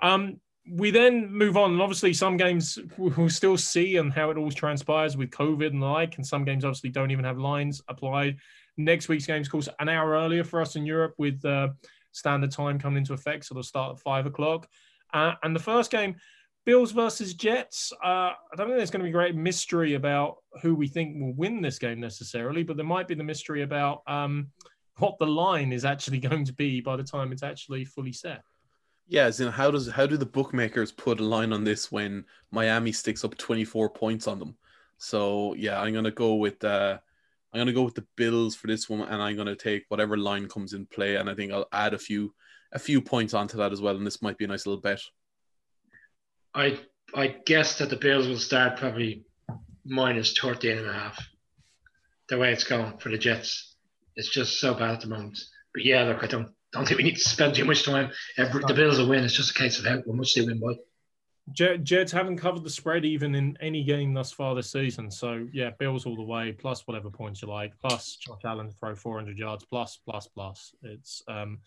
Um, 0.00 0.40
we 0.70 0.90
then 0.90 1.32
move 1.32 1.56
on, 1.56 1.72
and 1.72 1.82
obviously 1.82 2.12
some 2.12 2.36
games 2.36 2.78
we'll 2.96 3.28
still 3.28 3.58
see 3.58 3.96
and 3.96 4.12
how 4.12 4.30
it 4.30 4.38
all 4.38 4.50
transpires 4.50 5.16
with 5.16 5.30
COVID 5.30 5.66
and 5.66 5.82
the 5.82 5.86
like, 5.86 6.16
and 6.16 6.26
some 6.26 6.44
games 6.44 6.64
obviously 6.64 6.90
don't 6.90 7.10
even 7.10 7.24
have 7.24 7.38
lines 7.38 7.82
applied. 7.88 8.36
Next 8.76 9.08
week's 9.08 9.26
game's 9.26 9.48
of 9.48 9.52
course 9.52 9.68
an 9.80 9.88
hour 9.88 10.12
earlier 10.12 10.44
for 10.44 10.60
us 10.60 10.76
in 10.76 10.86
Europe 10.86 11.14
with 11.18 11.44
uh, 11.44 11.70
standard 12.12 12.52
time 12.52 12.78
coming 12.78 12.98
into 12.98 13.12
effect, 13.12 13.44
so 13.44 13.54
they'll 13.54 13.62
start 13.64 13.96
at 13.96 14.00
five 14.00 14.24
o'clock. 14.24 14.68
Uh, 15.12 15.34
and 15.42 15.54
the 15.54 15.60
first 15.60 15.90
game, 15.90 16.14
Bills 16.64 16.92
versus 16.92 17.34
Jets. 17.34 17.92
Uh, 18.04 18.30
I 18.30 18.56
don't 18.56 18.68
think 18.68 18.76
there's 18.76 18.90
going 18.90 19.00
to 19.00 19.08
be 19.08 19.12
great 19.12 19.34
mystery 19.34 19.94
about 19.94 20.36
who 20.62 20.74
we 20.74 20.86
think 20.86 21.20
will 21.20 21.34
win 21.34 21.60
this 21.60 21.78
game 21.78 21.98
necessarily, 21.98 22.62
but 22.62 22.76
there 22.76 22.86
might 22.86 23.08
be 23.08 23.14
the 23.14 23.24
mystery 23.24 23.62
about 23.62 24.02
um, 24.06 24.48
what 24.98 25.18
the 25.18 25.26
line 25.26 25.72
is 25.72 25.84
actually 25.84 26.18
going 26.28 26.44
to 26.44 26.52
be 26.52 26.80
by 26.80 26.96
the 26.96 27.02
time 27.02 27.32
it's 27.32 27.42
actually 27.42 27.84
fully 27.84 28.12
set. 28.12 28.42
Yeah, 29.08 29.24
as 29.24 29.40
in 29.40 29.48
how 29.48 29.70
does 29.70 29.90
how 29.90 30.06
do 30.06 30.16
the 30.16 30.24
bookmakers 30.24 30.92
put 30.92 31.20
a 31.20 31.24
line 31.24 31.52
on 31.52 31.64
this 31.64 31.90
when 31.90 32.24
Miami 32.50 32.92
sticks 32.92 33.24
up 33.24 33.36
24 33.36 33.90
points 33.90 34.26
on 34.28 34.38
them? 34.38 34.56
So 34.98 35.54
yeah, 35.54 35.80
I'm 35.80 35.92
gonna 35.92 36.12
go 36.12 36.36
with 36.36 36.62
uh 36.64 36.98
I'm 37.52 37.60
gonna 37.60 37.72
go 37.72 37.82
with 37.82 37.96
the 37.96 38.06
Bills 38.16 38.54
for 38.54 38.68
this 38.68 38.88
one, 38.88 39.00
and 39.02 39.20
I'm 39.20 39.36
gonna 39.36 39.56
take 39.56 39.84
whatever 39.88 40.16
line 40.16 40.48
comes 40.48 40.72
in 40.72 40.86
play, 40.86 41.16
and 41.16 41.28
I 41.28 41.34
think 41.34 41.52
I'll 41.52 41.66
add 41.72 41.92
a 41.92 41.98
few 41.98 42.32
a 42.72 42.78
few 42.78 43.02
points 43.02 43.34
onto 43.34 43.58
that 43.58 43.72
as 43.72 43.80
well, 43.82 43.96
and 43.96 44.06
this 44.06 44.22
might 44.22 44.38
be 44.38 44.44
a 44.44 44.48
nice 44.48 44.66
little 44.66 44.80
bet. 44.80 45.02
I 46.54 46.78
I 47.14 47.28
guess 47.28 47.78
that 47.78 47.90
the 47.90 47.96
Bills 47.96 48.26
will 48.26 48.38
start 48.38 48.78
probably 48.78 49.24
minus 49.84 50.36
13 50.38 50.78
and 50.78 50.86
a 50.86 50.92
half. 50.92 51.28
The 52.28 52.38
way 52.38 52.52
it's 52.52 52.64
going 52.64 52.98
for 52.98 53.10
the 53.10 53.18
Jets. 53.18 53.74
It's 54.16 54.28
just 54.28 54.60
so 54.60 54.74
bad 54.74 54.90
at 54.90 55.00
the 55.00 55.08
moment. 55.08 55.38
But 55.74 55.84
yeah, 55.84 56.04
look, 56.04 56.22
I 56.22 56.26
don't 56.26 56.52
don't 56.72 56.86
think 56.86 56.98
we 56.98 57.04
need 57.04 57.16
to 57.16 57.20
spend 57.20 57.54
too 57.54 57.64
much 57.64 57.84
time. 57.84 58.10
Uh, 58.38 58.48
the 58.66 58.74
Bills 58.74 58.98
will 58.98 59.08
win. 59.08 59.24
It's 59.24 59.34
just 59.34 59.50
a 59.50 59.54
case 59.54 59.78
of 59.78 59.84
how 59.84 60.02
much 60.06 60.34
they 60.34 60.42
win 60.42 60.60
by. 60.60 60.74
Jets 61.52 62.12
haven't 62.12 62.38
covered 62.38 62.62
the 62.62 62.70
spread 62.70 63.04
even 63.04 63.34
in 63.34 63.58
any 63.60 63.82
game 63.82 64.14
thus 64.14 64.30
far 64.30 64.54
this 64.54 64.70
season. 64.70 65.10
So 65.10 65.48
yeah, 65.52 65.70
Bills 65.70 66.06
all 66.06 66.16
the 66.16 66.22
way, 66.22 66.52
plus 66.52 66.86
whatever 66.86 67.10
points 67.10 67.42
you 67.42 67.48
like, 67.48 67.78
plus 67.80 68.16
Josh 68.16 68.44
Allen 68.44 68.70
throw 68.70 68.94
400 68.94 69.36
yards, 69.36 69.64
plus 69.64 69.98
plus 70.04 70.28
plus. 70.28 70.74
It's 70.82 71.22
um, 71.26 71.58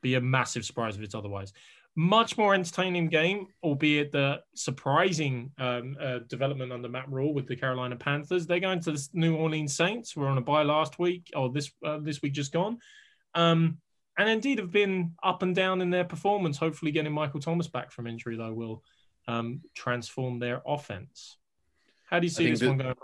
be 0.00 0.14
a 0.14 0.20
massive 0.20 0.64
surprise 0.64 0.96
if 0.96 1.02
it's 1.02 1.14
otherwise. 1.14 1.52
Much 2.00 2.38
more 2.38 2.54
entertaining 2.54 3.08
game, 3.08 3.48
albeit 3.62 4.10
the 4.10 4.40
surprising 4.54 5.50
um, 5.58 5.94
uh, 6.00 6.20
development 6.28 6.72
under 6.72 6.88
Matt 6.88 7.10
Rhule 7.10 7.34
with 7.34 7.46
the 7.46 7.54
Carolina 7.54 7.94
Panthers. 7.94 8.46
They're 8.46 8.58
going 8.58 8.80
to 8.84 8.92
the 8.92 9.08
New 9.12 9.36
Orleans 9.36 9.76
Saints. 9.76 10.16
We're 10.16 10.28
on 10.28 10.38
a 10.38 10.40
bye 10.40 10.62
last 10.62 10.98
week, 10.98 11.30
or 11.36 11.50
this 11.50 11.70
uh, 11.84 11.98
this 11.98 12.22
week 12.22 12.32
just 12.32 12.54
gone. 12.54 12.78
Um, 13.34 13.76
and 14.16 14.30
indeed 14.30 14.60
have 14.60 14.70
been 14.70 15.12
up 15.22 15.42
and 15.42 15.54
down 15.54 15.82
in 15.82 15.90
their 15.90 16.04
performance. 16.04 16.56
Hopefully, 16.56 16.90
getting 16.90 17.12
Michael 17.12 17.38
Thomas 17.38 17.68
back 17.68 17.92
from 17.92 18.06
injury, 18.06 18.38
though, 18.38 18.54
will 18.54 18.82
um, 19.28 19.60
transform 19.74 20.38
their 20.38 20.62
offense. 20.66 21.36
How 22.08 22.18
do 22.18 22.24
you 22.24 22.30
see 22.30 22.50
this 22.50 22.62
one 22.62 22.78
going? 22.78 22.94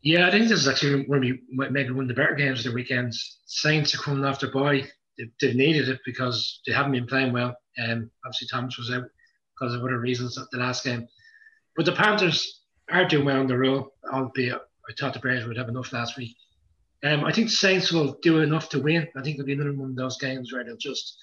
Yeah, 0.00 0.28
I 0.28 0.30
think 0.30 0.48
this 0.48 0.60
is 0.60 0.68
actually 0.68 1.04
when 1.04 1.20
we 1.20 1.42
maybe 1.50 1.90
one 1.90 2.04
of 2.04 2.08
the 2.08 2.14
better 2.14 2.36
games 2.36 2.60
of 2.60 2.72
the 2.72 2.74
weekends. 2.74 3.40
Saints 3.44 3.94
are 3.94 3.98
coming 3.98 4.24
after 4.24 4.50
bye. 4.50 4.84
They've, 5.40 5.54
needed 5.54 5.88
it 5.88 6.00
because 6.04 6.60
they 6.66 6.72
haven't 6.72 6.92
been 6.92 7.06
playing 7.06 7.32
well. 7.32 7.56
Um, 7.82 8.10
obviously, 8.24 8.48
Thomas 8.48 8.78
was 8.78 8.90
out 8.90 9.04
because 9.58 9.74
of 9.74 9.82
other 9.82 9.98
reasons 9.98 10.38
at 10.38 10.50
the 10.52 10.58
last 10.58 10.84
game. 10.84 11.08
But 11.76 11.86
the 11.86 11.92
Panthers 11.92 12.62
are 12.90 13.06
doing 13.06 13.24
well 13.24 13.40
on 13.40 13.46
the 13.46 13.58
road, 13.58 13.86
albeit 14.12 14.54
I 14.54 14.92
thought 14.98 15.14
the 15.14 15.20
Bears 15.20 15.46
would 15.46 15.56
have 15.56 15.68
enough 15.68 15.92
last 15.92 16.16
week. 16.16 16.36
Um, 17.04 17.24
I 17.24 17.32
think 17.32 17.48
the 17.48 17.54
Saints 17.54 17.92
will 17.92 18.18
do 18.22 18.40
enough 18.40 18.68
to 18.70 18.80
win. 18.80 19.06
I 19.16 19.22
think 19.22 19.34
it'll 19.34 19.46
be 19.46 19.52
another 19.52 19.72
one 19.72 19.90
of 19.90 19.96
those 19.96 20.18
games 20.18 20.52
where 20.52 20.64
they'll 20.64 20.76
just 20.76 21.18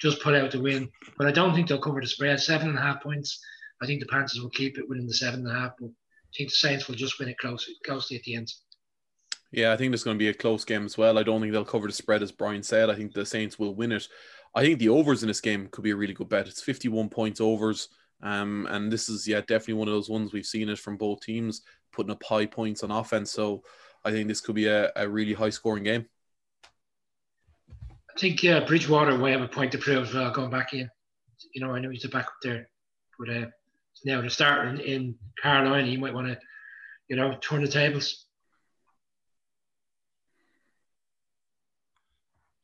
just 0.00 0.20
put 0.20 0.34
out 0.34 0.50
the 0.50 0.60
win. 0.60 0.90
But 1.16 1.26
I 1.26 1.30
don't 1.30 1.54
think 1.54 1.68
they'll 1.68 1.78
cover 1.78 2.00
the 2.00 2.06
spread. 2.06 2.40
Seven 2.40 2.68
and 2.68 2.78
a 2.78 2.82
half 2.82 3.02
points. 3.02 3.40
I 3.80 3.86
think 3.86 4.00
the 4.00 4.06
Panthers 4.06 4.40
will 4.40 4.50
keep 4.50 4.78
it 4.78 4.88
within 4.88 5.06
the 5.06 5.14
seven 5.14 5.40
and 5.46 5.56
a 5.56 5.60
half. 5.60 5.72
But 5.78 5.88
I 5.88 6.36
think 6.36 6.50
the 6.50 6.56
Saints 6.56 6.88
will 6.88 6.96
just 6.96 7.18
win 7.18 7.28
it 7.28 7.38
close, 7.38 7.68
closely 7.86 8.16
at 8.16 8.24
the 8.24 8.34
end. 8.34 8.52
Yeah, 9.56 9.72
I 9.72 9.76
think 9.76 9.92
there's 9.92 10.02
going 10.02 10.16
to 10.16 10.22
be 10.22 10.28
a 10.28 10.34
close 10.34 10.64
game 10.64 10.84
as 10.84 10.98
well. 10.98 11.18
I 11.18 11.22
don't 11.22 11.40
think 11.40 11.52
they'll 11.52 11.64
cover 11.64 11.86
the 11.86 11.92
spread, 11.92 12.22
as 12.22 12.32
Brian 12.32 12.62
said. 12.62 12.90
I 12.90 12.96
think 12.96 13.12
the 13.12 13.24
Saints 13.24 13.58
will 13.58 13.74
win 13.74 13.92
it. 13.92 14.08
I 14.54 14.62
think 14.62 14.80
the 14.80 14.88
overs 14.88 15.22
in 15.22 15.28
this 15.28 15.40
game 15.40 15.68
could 15.70 15.84
be 15.84 15.90
a 15.90 15.96
really 15.96 16.12
good 16.12 16.28
bet. 16.28 16.48
It's 16.48 16.62
51 16.62 17.08
points 17.08 17.40
overs. 17.40 17.88
Um, 18.20 18.66
and 18.70 18.90
this 18.90 19.08
is, 19.08 19.28
yeah, 19.28 19.40
definitely 19.40 19.74
one 19.74 19.88
of 19.88 19.94
those 19.94 20.10
ones 20.10 20.32
we've 20.32 20.46
seen 20.46 20.68
it 20.68 20.78
from 20.78 20.96
both 20.96 21.20
teams 21.20 21.62
putting 21.92 22.10
up 22.10 22.22
high 22.24 22.46
points 22.46 22.82
on 22.82 22.90
offense. 22.90 23.30
So 23.30 23.62
I 24.04 24.10
think 24.10 24.28
this 24.28 24.40
could 24.40 24.54
be 24.54 24.66
a, 24.66 24.90
a 24.96 25.08
really 25.08 25.34
high 25.34 25.50
scoring 25.50 25.84
game. 25.84 26.06
I 27.80 28.18
think 28.18 28.44
uh, 28.44 28.64
Bridgewater 28.66 29.16
will 29.16 29.30
have 29.30 29.42
a 29.42 29.48
point 29.48 29.72
to 29.72 29.78
prove 29.78 30.08
as 30.08 30.14
well 30.14 30.30
going 30.30 30.50
back 30.50 30.72
in. 30.72 30.88
You 31.52 31.60
know, 31.60 31.74
I 31.74 31.80
know 31.80 31.90
he's 31.90 32.04
a 32.04 32.08
back 32.08 32.26
up 32.26 32.36
there, 32.42 32.68
but 33.18 33.28
uh, 33.28 33.46
now 34.04 34.20
to 34.20 34.30
start 34.30 34.68
in, 34.68 34.80
in 34.80 35.14
Carolina, 35.40 35.86
he 35.86 35.96
might 35.96 36.14
want 36.14 36.28
to, 36.28 36.38
you 37.08 37.16
know, 37.16 37.36
turn 37.40 37.62
the 37.62 37.68
tables. 37.68 38.23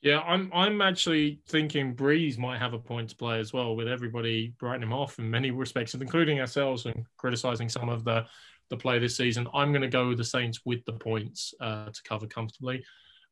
Yeah, 0.03 0.21
I'm 0.21 0.51
I'm 0.55 0.81
actually 0.81 1.41
thinking 1.49 1.95
Brees 1.95 2.39
might 2.39 2.59
have 2.59 2.73
a 2.73 2.79
point 2.79 3.11
to 3.11 3.17
play 3.17 3.39
as 3.39 3.53
well, 3.53 3.77
with 3.77 3.87
everybody 3.87 4.55
writing 4.63 4.83
him 4.83 4.95
off 4.95 5.19
in 5.19 5.31
many 5.31 5.51
respects, 5.51 5.95
including 5.95 6.41
ourselves 6.41 6.87
and 6.87 7.05
criticizing 7.19 7.69
some 7.69 7.91
of 7.91 8.05
the 8.05 8.25
the 8.71 8.77
play 8.77 8.99
this 8.99 9.17
season. 9.17 9.47
I'm 9.53 9.73
going 9.73 9.83
to 9.83 9.89
go 9.89 10.09
with 10.09 10.19
the 10.19 10.25
Saints 10.25 10.61
with 10.65 10.85
the 10.87 10.95
points 10.95 11.53
uh, 11.61 11.87
to 11.87 12.03
cover 12.05 12.27
comfortably. 12.27 12.83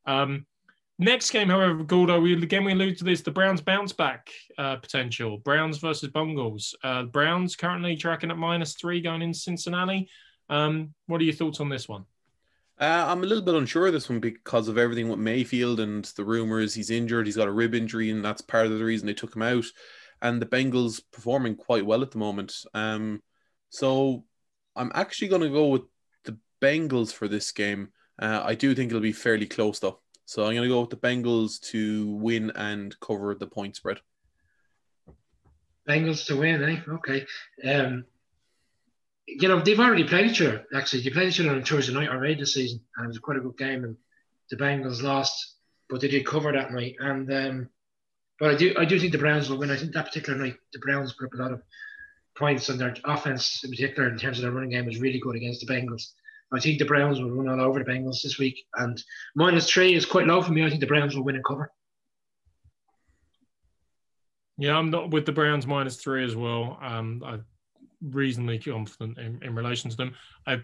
Um, 0.04 0.44
next 0.98 1.30
game, 1.30 1.48
however, 1.48 1.84
Gordo, 1.84 2.20
we 2.20 2.34
again 2.34 2.64
we 2.64 2.72
allude 2.72 2.98
to 2.98 3.04
this: 3.04 3.22
the 3.22 3.30
Browns 3.30 3.62
bounce 3.62 3.94
back 3.94 4.28
uh, 4.58 4.76
potential. 4.76 5.38
Browns 5.38 5.78
versus 5.78 6.10
Bungles. 6.10 6.76
Uh, 6.84 7.04
Browns 7.04 7.56
currently 7.56 7.96
tracking 7.96 8.30
at 8.30 8.36
minus 8.36 8.74
three 8.74 9.00
going 9.00 9.22
in 9.22 9.32
Cincinnati. 9.32 10.10
Um, 10.50 10.92
what 11.06 11.22
are 11.22 11.24
your 11.24 11.34
thoughts 11.34 11.60
on 11.60 11.70
this 11.70 11.88
one? 11.88 12.04
Uh, 12.80 13.06
I'm 13.08 13.24
a 13.24 13.26
little 13.26 13.42
bit 13.42 13.56
unsure 13.56 13.88
of 13.88 13.92
this 13.92 14.08
one 14.08 14.20
because 14.20 14.68
of 14.68 14.78
everything 14.78 15.08
with 15.08 15.18
Mayfield 15.18 15.80
and 15.80 16.04
the 16.04 16.24
rumors 16.24 16.74
he's 16.74 16.90
injured. 16.90 17.26
He's 17.26 17.36
got 17.36 17.48
a 17.48 17.52
rib 17.52 17.74
injury, 17.74 18.10
and 18.10 18.24
that's 18.24 18.40
part 18.40 18.66
of 18.66 18.78
the 18.78 18.84
reason 18.84 19.06
they 19.06 19.14
took 19.14 19.34
him 19.34 19.42
out. 19.42 19.64
And 20.22 20.40
the 20.40 20.46
Bengals 20.46 21.00
performing 21.12 21.56
quite 21.56 21.84
well 21.84 22.02
at 22.02 22.12
the 22.12 22.18
moment. 22.18 22.54
Um, 22.74 23.22
so 23.70 24.24
I'm 24.76 24.92
actually 24.94 25.28
going 25.28 25.42
to 25.42 25.48
go 25.48 25.68
with 25.68 25.82
the 26.24 26.38
Bengals 26.62 27.12
for 27.12 27.26
this 27.26 27.50
game. 27.50 27.88
Uh, 28.18 28.42
I 28.44 28.54
do 28.54 28.74
think 28.74 28.90
it'll 28.90 29.00
be 29.00 29.12
fairly 29.12 29.46
close 29.46 29.78
though. 29.80 30.00
So 30.24 30.42
I'm 30.42 30.54
going 30.54 30.68
to 30.68 30.74
go 30.74 30.80
with 30.80 30.90
the 30.90 30.96
Bengals 30.96 31.60
to 31.70 32.12
win 32.14 32.52
and 32.54 32.98
cover 33.00 33.34
the 33.34 33.46
point 33.46 33.76
spread. 33.76 33.98
Bengals 35.88 36.26
to 36.26 36.36
win, 36.36 36.62
eh? 36.62 36.80
Okay. 36.88 37.26
Um, 37.64 38.04
you 39.28 39.46
know, 39.48 39.60
they've 39.60 39.78
already 39.78 40.04
played 40.04 40.30
each 40.30 40.40
other, 40.40 40.64
actually. 40.74 41.02
They 41.02 41.10
played 41.10 41.28
each 41.28 41.40
other 41.40 41.50
on 41.50 41.62
Thursday 41.62 41.92
night 41.92 42.08
already 42.08 42.34
this 42.34 42.54
season, 42.54 42.80
and 42.96 43.04
it 43.04 43.08
was 43.08 43.18
quite 43.18 43.36
a 43.36 43.40
good 43.40 43.58
game. 43.58 43.84
And 43.84 43.96
the 44.50 44.56
Bengals 44.56 45.02
lost, 45.02 45.56
but 45.90 46.00
they 46.00 46.08
did 46.08 46.26
cover 46.26 46.50
that 46.52 46.72
night. 46.72 46.96
And 46.98 47.32
um, 47.32 47.68
but 48.40 48.54
I 48.54 48.56
do 48.56 48.74
I 48.78 48.86
do 48.86 48.98
think 48.98 49.12
the 49.12 49.18
Browns 49.18 49.50
will 49.50 49.58
win. 49.58 49.70
I 49.70 49.76
think 49.76 49.92
that 49.92 50.06
particular 50.06 50.38
night 50.38 50.56
the 50.72 50.78
Browns 50.78 51.12
put 51.12 51.26
up 51.26 51.34
a 51.34 51.42
lot 51.42 51.52
of 51.52 51.62
points, 52.36 52.68
and 52.70 52.80
their 52.80 52.94
offense, 53.04 53.62
in 53.64 53.70
particular, 53.70 54.08
in 54.08 54.18
terms 54.18 54.38
of 54.38 54.42
their 54.42 54.52
running 54.52 54.70
game, 54.70 54.86
was 54.86 55.00
really 55.00 55.20
good 55.20 55.36
against 55.36 55.64
the 55.64 55.72
Bengals. 55.72 56.12
I 56.50 56.60
think 56.60 56.78
the 56.78 56.86
Browns 56.86 57.20
will 57.20 57.30
run 57.30 57.48
all 57.48 57.66
over 57.66 57.78
the 57.78 57.90
Bengals 57.90 58.22
this 58.22 58.38
week, 58.38 58.64
and 58.74 59.02
minus 59.36 59.70
three 59.70 59.94
is 59.94 60.06
quite 60.06 60.26
low 60.26 60.40
for 60.40 60.52
me. 60.52 60.64
I 60.64 60.70
think 60.70 60.80
the 60.80 60.86
Browns 60.86 61.14
will 61.14 61.24
win 61.24 61.36
and 61.36 61.44
cover. 61.44 61.70
Yeah, 64.56 64.76
I'm 64.76 64.90
not 64.90 65.10
with 65.10 65.26
the 65.26 65.32
Browns 65.32 65.66
minus 65.66 65.96
three 65.96 66.24
as 66.24 66.34
well. 66.34 66.78
Um, 66.80 67.22
I'm 67.24 67.44
reasonably 68.02 68.58
confident 68.58 69.18
in, 69.18 69.42
in 69.42 69.54
relation 69.54 69.90
to 69.90 69.96
them. 69.96 70.14
I 70.46 70.60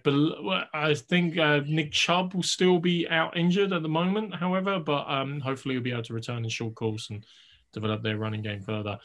I 0.73 0.95
think 0.95 1.39
uh, 1.39 1.61
Nick 1.67 1.93
Chubb 1.93 2.35
will 2.35 2.43
still 2.43 2.79
be 2.79 3.09
out 3.09 3.37
injured 3.37 3.73
at 3.73 3.83
the 3.83 3.89
moment, 3.89 4.35
however, 4.35 4.79
but 4.79 5.09
um, 5.09 5.41
hopefully 5.41 5.75
he'll 5.75 5.83
be 5.83 5.93
able 5.93 6.03
to 6.05 6.15
return 6.15 6.45
in 6.45 6.51
short 6.51 6.75
course 6.75 7.11
and 7.11 7.25
develop 7.73 8.03
their 8.03 8.19
running 8.19 8.43
game 8.43 8.63
further. 8.63 8.99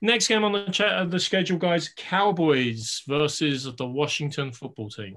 Next 0.00 0.28
game 0.28 0.44
on 0.44 0.52
the 0.52 0.70
chat, 0.70 0.92
uh, 0.92 1.04
the 1.04 1.18
schedule, 1.18 1.58
guys: 1.58 1.90
Cowboys 1.96 3.02
versus 3.06 3.64
the 3.64 3.86
Washington 3.86 4.52
Football 4.52 4.90
Team. 4.90 5.16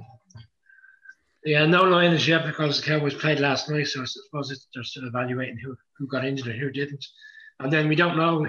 Yeah, 1.44 1.66
no 1.66 1.84
line 1.84 2.14
is 2.14 2.28
yet 2.28 2.46
because 2.46 2.80
the 2.80 2.86
Cowboys 2.86 3.16
played 3.16 3.40
last 3.40 3.70
night, 3.70 3.88
so 3.88 4.02
I 4.02 4.06
suppose 4.06 4.68
they're 4.74 4.84
still 4.84 5.08
evaluating 5.08 5.58
who, 5.58 5.76
who 5.98 6.06
got 6.08 6.24
injured 6.24 6.48
and 6.48 6.60
who 6.60 6.70
didn't. 6.72 7.04
And 7.60 7.74
then 7.74 7.88
we 7.88 7.96
don't 7.96 8.18
know 8.18 8.46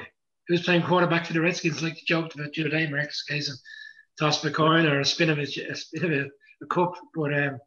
who's 0.48 0.62
playing 0.62 0.82
quarterback 0.82 1.26
for 1.26 1.32
the 1.32 1.40
Redskins, 1.40 1.82
like 1.82 1.96
you 1.96 2.06
joked 2.06 2.34
about 2.34 2.52
the 2.52 2.62
other 2.62 2.70
day, 2.70 2.86
Marcus 2.88 3.22
case 3.22 3.50
of 3.50 3.56
toss 4.24 4.44
a 4.44 4.50
coin 4.50 4.86
or 4.86 5.00
a 5.00 5.04
spin 5.04 5.30
of 5.30 5.38
a, 5.38 5.42
a 5.42 5.74
spin 5.74 6.04
of 6.04 6.10
a, 6.12 6.24
a 6.62 6.66
cup. 6.66 6.94
But 7.14 7.34
um, 7.34 7.58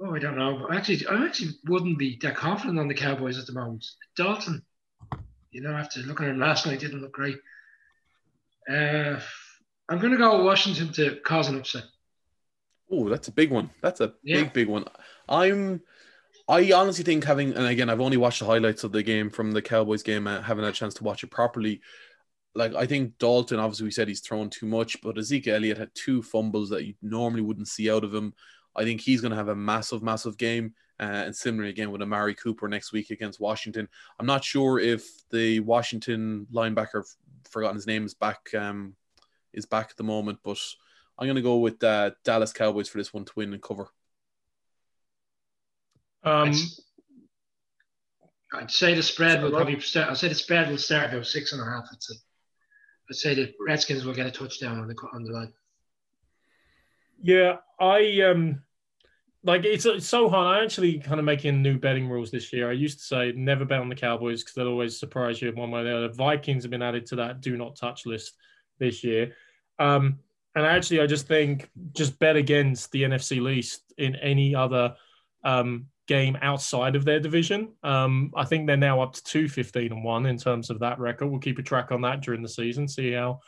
oh, 0.00 0.14
I 0.14 0.18
don't 0.18 0.36
know. 0.36 0.68
Actually, 0.70 1.06
I 1.06 1.24
actually 1.26 1.52
wouldn't 1.66 1.98
be 1.98 2.18
that 2.22 2.36
confident 2.36 2.78
on 2.78 2.88
the 2.88 2.94
Cowboys 2.94 3.38
at 3.38 3.46
the 3.46 3.52
moment. 3.52 3.86
Dalton 4.16 4.62
you 5.50 5.60
know, 5.60 5.72
after 5.72 6.00
looking 6.00 6.26
at 6.26 6.32
him 6.32 6.40
last 6.40 6.66
night, 6.66 6.80
didn't 6.80 7.00
look 7.00 7.12
great. 7.12 7.38
Uh, 8.68 9.18
I'm 9.88 9.98
going 9.98 10.12
to 10.12 10.18
go 10.18 10.44
Washington 10.44 10.92
to 10.92 11.16
cause 11.24 11.48
an 11.48 11.58
upset. 11.58 11.84
Oh, 12.90 13.08
that's 13.08 13.28
a 13.28 13.32
big 13.32 13.50
one. 13.50 13.70
That's 13.82 14.00
a 14.00 14.14
yeah. 14.22 14.42
big, 14.42 14.52
big 14.52 14.68
one. 14.68 14.84
I'm, 15.28 15.80
I 16.48 16.72
honestly 16.72 17.04
think 17.04 17.24
having, 17.24 17.54
and 17.54 17.66
again, 17.66 17.90
I've 17.90 18.00
only 18.00 18.16
watched 18.16 18.40
the 18.40 18.46
highlights 18.46 18.84
of 18.84 18.92
the 18.92 19.02
game 19.02 19.30
from 19.30 19.52
the 19.52 19.62
Cowboys 19.62 20.02
game, 20.02 20.26
uh, 20.26 20.42
haven't 20.42 20.64
had 20.64 20.72
a 20.72 20.76
chance 20.76 20.94
to 20.94 21.04
watch 21.04 21.24
it 21.24 21.30
properly. 21.30 21.80
Like 22.54 22.74
I 22.74 22.86
think 22.86 23.18
Dalton, 23.18 23.60
obviously 23.60 23.84
we 23.84 23.90
said 23.90 24.08
he's 24.08 24.20
thrown 24.20 24.50
too 24.50 24.66
much, 24.66 25.00
but 25.02 25.18
Ezekiel 25.18 25.56
Elliott 25.56 25.78
had 25.78 25.94
two 25.94 26.22
fumbles 26.22 26.68
that 26.70 26.84
you 26.84 26.94
normally 27.02 27.42
wouldn't 27.42 27.68
see 27.68 27.90
out 27.90 28.04
of 28.04 28.14
him. 28.14 28.34
I 28.74 28.84
think 28.84 29.00
he's 29.00 29.20
going 29.20 29.30
to 29.30 29.36
have 29.36 29.48
a 29.48 29.56
massive, 29.56 30.02
massive 30.02 30.36
game. 30.36 30.74
Uh, 30.98 31.24
and 31.24 31.34
similarly 31.34 31.70
again 31.70 31.90
with 31.90 32.02
Amari 32.02 32.34
Cooper 32.34 32.68
next 32.68 32.92
week 32.92 33.08
against 33.10 33.40
Washington. 33.40 33.88
I'm 34.18 34.26
not 34.26 34.44
sure 34.44 34.78
if 34.78 35.08
the 35.30 35.60
Washington 35.60 36.46
linebacker, 36.52 37.04
forgotten 37.48 37.76
his 37.76 37.86
name, 37.86 38.04
is 38.04 38.12
back 38.12 38.52
um, 38.54 38.94
is 39.54 39.64
back 39.64 39.88
at 39.90 39.96
the 39.96 40.02
moment, 40.02 40.40
but 40.44 40.58
I'm 41.18 41.26
going 41.26 41.36
to 41.36 41.42
go 41.42 41.56
with 41.56 41.82
uh, 41.82 42.10
Dallas 42.22 42.52
Cowboys 42.52 42.90
for 42.90 42.98
this 42.98 43.14
one 43.14 43.24
to 43.24 43.32
win 43.34 43.54
and 43.54 43.62
cover. 43.62 43.88
Um, 46.22 46.52
I'd 48.52 48.70
say 48.70 48.94
the 48.94 49.02
spread 49.02 49.42
will 49.42 49.52
probably 49.52 49.80
start. 49.80 50.10
I'd 50.10 50.18
say 50.18 50.28
the 50.28 50.34
spread 50.34 50.68
will 50.68 50.76
start 50.76 51.12
about 51.12 51.26
six 51.26 51.52
and 51.52 51.62
a 51.62 51.64
half. 51.64 51.88
I'd 51.90 52.02
say. 52.02 52.14
I'd 53.10 53.16
say 53.16 53.34
the 53.34 53.52
Redskins 53.58 54.04
will 54.04 54.14
get 54.14 54.26
a 54.26 54.30
touchdown 54.30 54.78
on 54.78 54.88
the 54.88 54.94
on 55.12 55.24
the 55.24 55.32
line. 55.32 55.52
Yeah, 57.22 57.56
I 57.80 58.20
um 58.22 58.62
like 59.42 59.64
it's, 59.64 59.86
it's 59.86 60.06
so 60.06 60.28
hard. 60.28 60.58
I 60.58 60.64
actually 60.64 60.98
kind 60.98 61.18
of 61.18 61.24
making 61.24 61.62
new 61.62 61.78
betting 61.78 62.08
rules 62.08 62.30
this 62.30 62.52
year. 62.52 62.68
I 62.70 62.74
used 62.74 62.98
to 62.98 63.04
say 63.04 63.32
never 63.32 63.64
bet 63.64 63.80
on 63.80 63.88
the 63.88 63.94
Cowboys 63.94 64.42
because 64.42 64.54
they'll 64.54 64.68
always 64.68 64.98
surprise 64.98 65.40
you 65.40 65.50
one 65.52 65.70
way 65.70 65.80
or 65.80 65.84
the 65.84 65.96
other. 65.96 66.08
Vikings 66.08 66.62
have 66.64 66.70
been 66.70 66.82
added 66.82 67.06
to 67.06 67.16
that 67.16 67.40
do 67.40 67.56
not 67.56 67.76
touch 67.76 68.06
list 68.06 68.36
this 68.78 69.02
year. 69.02 69.34
Um, 69.78 70.18
and 70.54 70.66
actually, 70.66 71.00
I 71.00 71.06
just 71.06 71.26
think 71.26 71.70
just 71.92 72.18
bet 72.18 72.36
against 72.36 72.92
the 72.92 73.04
NFC 73.04 73.40
least 73.40 73.92
in 73.98 74.14
any 74.16 74.54
other 74.54 74.94
um, 75.42 75.86
game 76.10 76.36
outside 76.42 76.96
of 76.96 77.04
their 77.04 77.20
division. 77.20 77.72
Um, 77.82 78.32
I 78.36 78.44
think 78.44 78.66
they're 78.66 78.76
now 78.76 79.00
up 79.00 79.12
to 79.14 79.22
two 79.24 79.48
fifteen 79.48 79.92
and 79.92 80.04
1 80.04 80.26
in 80.26 80.36
terms 80.36 80.68
of 80.68 80.80
that 80.80 80.98
record. 80.98 81.28
We'll 81.28 81.40
keep 81.40 81.58
a 81.58 81.62
track 81.62 81.92
on 81.92 82.02
that 82.02 82.20
during 82.20 82.42
the 82.42 82.48
season, 82.48 82.88
see 82.88 83.12
how 83.12 83.40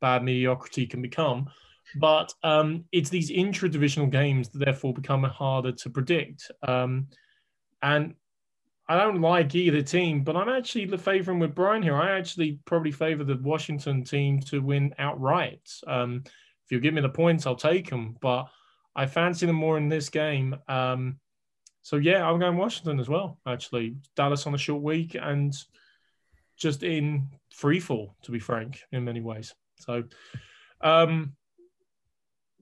bad 0.00 0.22
mediocrity 0.22 0.86
can 0.86 1.02
become 1.02 1.48
but 1.96 2.32
um, 2.42 2.84
it's 2.92 3.10
these 3.10 3.30
intra-divisional 3.30 4.08
games 4.08 4.48
that 4.50 4.64
therefore 4.64 4.94
become 4.94 5.24
harder 5.24 5.72
to 5.72 5.90
predict. 5.90 6.50
Um, 6.66 7.08
and 7.82 8.14
I 8.88 8.96
don't 8.96 9.20
like 9.20 9.54
either 9.54 9.82
team, 9.82 10.22
but 10.22 10.36
I'm 10.36 10.48
actually 10.48 10.86
favouring 10.98 11.38
with 11.38 11.54
Brian 11.54 11.82
here. 11.82 11.96
I 11.96 12.18
actually 12.18 12.58
probably 12.64 12.92
favour 12.92 13.24
the 13.24 13.36
Washington 13.36 14.04
team 14.04 14.40
to 14.42 14.60
win 14.60 14.94
outright. 14.98 15.68
Um, 15.86 16.22
if 16.26 16.72
you 16.72 16.80
give 16.80 16.94
me 16.94 17.00
the 17.00 17.08
points, 17.08 17.46
I'll 17.46 17.56
take 17.56 17.88
them, 17.88 18.16
but 18.20 18.46
I 18.94 19.06
fancy 19.06 19.46
them 19.46 19.56
more 19.56 19.78
in 19.78 19.88
this 19.88 20.08
game. 20.08 20.56
Um, 20.68 21.18
so 21.82 21.96
yeah, 21.96 22.28
I'm 22.28 22.38
going 22.38 22.56
Washington 22.56 23.00
as 23.00 23.08
well. 23.08 23.38
Actually, 23.46 23.96
Dallas 24.16 24.46
on 24.46 24.54
a 24.54 24.58
short 24.58 24.82
week 24.82 25.16
and 25.20 25.54
just 26.56 26.82
in 26.82 27.28
free 27.54 27.80
fall, 27.80 28.14
to 28.22 28.30
be 28.30 28.38
frank, 28.38 28.80
in 28.92 29.04
many 29.04 29.20
ways. 29.20 29.54
So. 29.78 30.04
Um, 30.82 31.34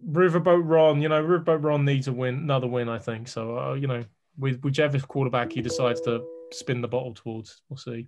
Riverboat 0.06 0.62
Ron, 0.64 1.02
you 1.02 1.08
know, 1.08 1.22
Riverboat 1.22 1.64
Ron 1.64 1.84
needs 1.84 2.08
a 2.08 2.12
win, 2.12 2.36
another 2.36 2.66
win, 2.66 2.88
I 2.88 2.98
think. 2.98 3.28
So, 3.28 3.58
uh, 3.58 3.74
you 3.74 3.86
know, 3.86 4.04
with 4.38 4.60
whichever 4.62 4.98
quarterback 5.00 5.52
he 5.52 5.60
decides 5.60 6.00
to 6.02 6.24
spin 6.52 6.80
the 6.80 6.88
bottle 6.88 7.14
towards, 7.14 7.62
we'll 7.68 7.78
see. 7.78 8.06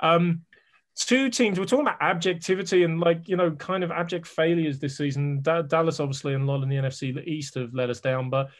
Um, 0.00 0.42
two 0.96 1.30
teams, 1.30 1.58
we're 1.58 1.64
talking 1.64 1.86
about 1.86 2.02
objectivity 2.02 2.82
and 2.82 3.00
like, 3.00 3.28
you 3.28 3.36
know, 3.36 3.52
kind 3.52 3.84
of 3.84 3.90
abject 3.90 4.26
failures 4.26 4.78
this 4.78 4.96
season. 4.96 5.42
Da- 5.42 5.62
Dallas, 5.62 6.00
obviously, 6.00 6.34
and 6.34 6.42
a 6.42 6.46
lot 6.46 6.62
in 6.62 6.68
the 6.68 6.76
NFC 6.76 7.24
East 7.26 7.54
have 7.54 7.72
let 7.72 7.90
us 7.90 8.00
down. 8.00 8.28
But 8.28 8.50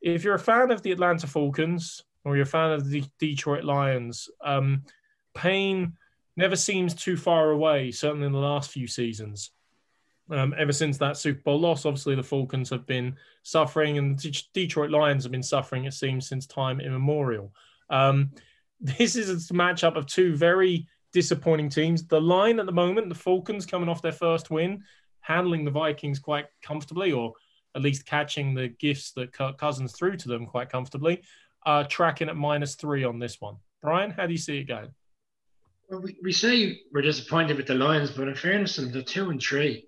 if 0.00 0.24
you're 0.24 0.34
a 0.34 0.38
fan 0.38 0.70
of 0.70 0.82
the 0.82 0.92
Atlanta 0.92 1.26
Falcons 1.26 2.04
or 2.24 2.36
you're 2.36 2.44
a 2.44 2.46
fan 2.46 2.72
of 2.72 2.88
the 2.88 3.04
Detroit 3.18 3.64
Lions, 3.64 4.28
um, 4.44 4.82
pain 5.34 5.94
never 6.36 6.56
seems 6.56 6.94
too 6.94 7.16
far 7.16 7.50
away, 7.50 7.90
certainly 7.90 8.26
in 8.26 8.32
the 8.32 8.38
last 8.38 8.70
few 8.70 8.86
seasons. 8.86 9.50
Um, 10.30 10.54
ever 10.58 10.72
since 10.72 10.98
that 10.98 11.16
Super 11.16 11.40
Bowl 11.40 11.60
loss, 11.60 11.86
obviously 11.86 12.14
the 12.14 12.22
Falcons 12.22 12.70
have 12.70 12.86
been 12.86 13.16
suffering, 13.42 13.98
and 13.98 14.18
the 14.18 14.42
Detroit 14.52 14.90
Lions 14.90 15.24
have 15.24 15.32
been 15.32 15.42
suffering. 15.42 15.84
It 15.84 15.94
seems 15.94 16.28
since 16.28 16.46
time 16.46 16.80
immemorial. 16.80 17.52
Um, 17.88 18.30
this 18.80 19.16
is 19.16 19.50
a 19.50 19.54
matchup 19.54 19.96
of 19.96 20.06
two 20.06 20.36
very 20.36 20.86
disappointing 21.12 21.70
teams. 21.70 22.06
The 22.06 22.20
line 22.20 22.60
at 22.60 22.66
the 22.66 22.72
moment, 22.72 23.08
the 23.08 23.14
Falcons 23.14 23.66
coming 23.66 23.88
off 23.88 24.02
their 24.02 24.12
first 24.12 24.50
win, 24.50 24.84
handling 25.20 25.64
the 25.64 25.70
Vikings 25.70 26.18
quite 26.18 26.46
comfortably, 26.62 27.10
or 27.10 27.32
at 27.78 27.84
least 27.84 28.06
catching 28.06 28.54
the 28.54 28.68
gifts 28.68 29.12
that 29.12 29.32
Kirk 29.32 29.56
Cousins 29.56 29.92
threw 29.92 30.16
to 30.16 30.28
them 30.28 30.46
quite 30.46 30.68
comfortably. 30.68 31.22
Uh, 31.64 31.84
tracking 31.84 32.28
at 32.28 32.36
minus 32.36 32.74
three 32.74 33.04
on 33.04 33.18
this 33.18 33.40
one. 33.40 33.56
Brian, 33.82 34.10
how 34.10 34.26
do 34.26 34.32
you 34.32 34.38
see 34.38 34.58
it 34.58 34.64
going? 34.64 34.88
Well, 35.88 36.00
we, 36.00 36.16
we 36.22 36.32
say 36.32 36.80
we're 36.92 37.02
disappointed 37.02 37.56
with 37.56 37.66
the 37.66 37.74
Lions, 37.74 38.10
but 38.10 38.26
in 38.26 38.34
fairness 38.34 38.74
to 38.74 38.82
them, 38.82 38.92
they're 38.92 39.02
two 39.02 39.30
and 39.30 39.40
three. 39.40 39.86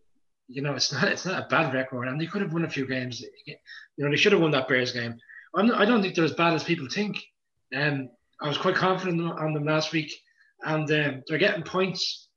You 0.49 0.63
know, 0.63 0.75
it's 0.75 0.93
not 0.93 1.05
it's 1.09 1.27
not 1.27 1.43
a 1.43 1.49
bad 1.49 1.75
record, 1.75 2.07
and 2.07 2.21
they 2.21 2.27
could 2.27 2.43
have 2.43 2.53
won 2.53 2.65
a 2.65 2.71
few 2.71 2.87
games. 2.87 3.25
You 3.47 3.57
know, 3.99 4.11
they 4.11 4.17
should 4.17 4.33
have 4.33 4.41
won 4.41 4.53
that 4.53 4.69
Bears 4.69 4.93
game. 4.93 5.17
Not, 5.55 5.81
I 5.81 5.85
don't 5.85 6.01
think 6.01 6.15
they're 6.15 6.25
as 6.25 6.35
bad 6.35 6.55
as 6.55 6.65
people 6.65 6.89
think. 6.89 7.19
Um, 7.75 8.09
I 8.41 8.49
was 8.49 8.59
quite 8.59 8.77
confident 8.77 9.21
on 9.21 9.53
them 9.53 9.65
last 9.65 9.93
week, 9.93 10.13
and 10.65 10.91
um, 10.91 11.23
they're 11.27 11.39
getting 11.39 11.63
points. 11.65 12.29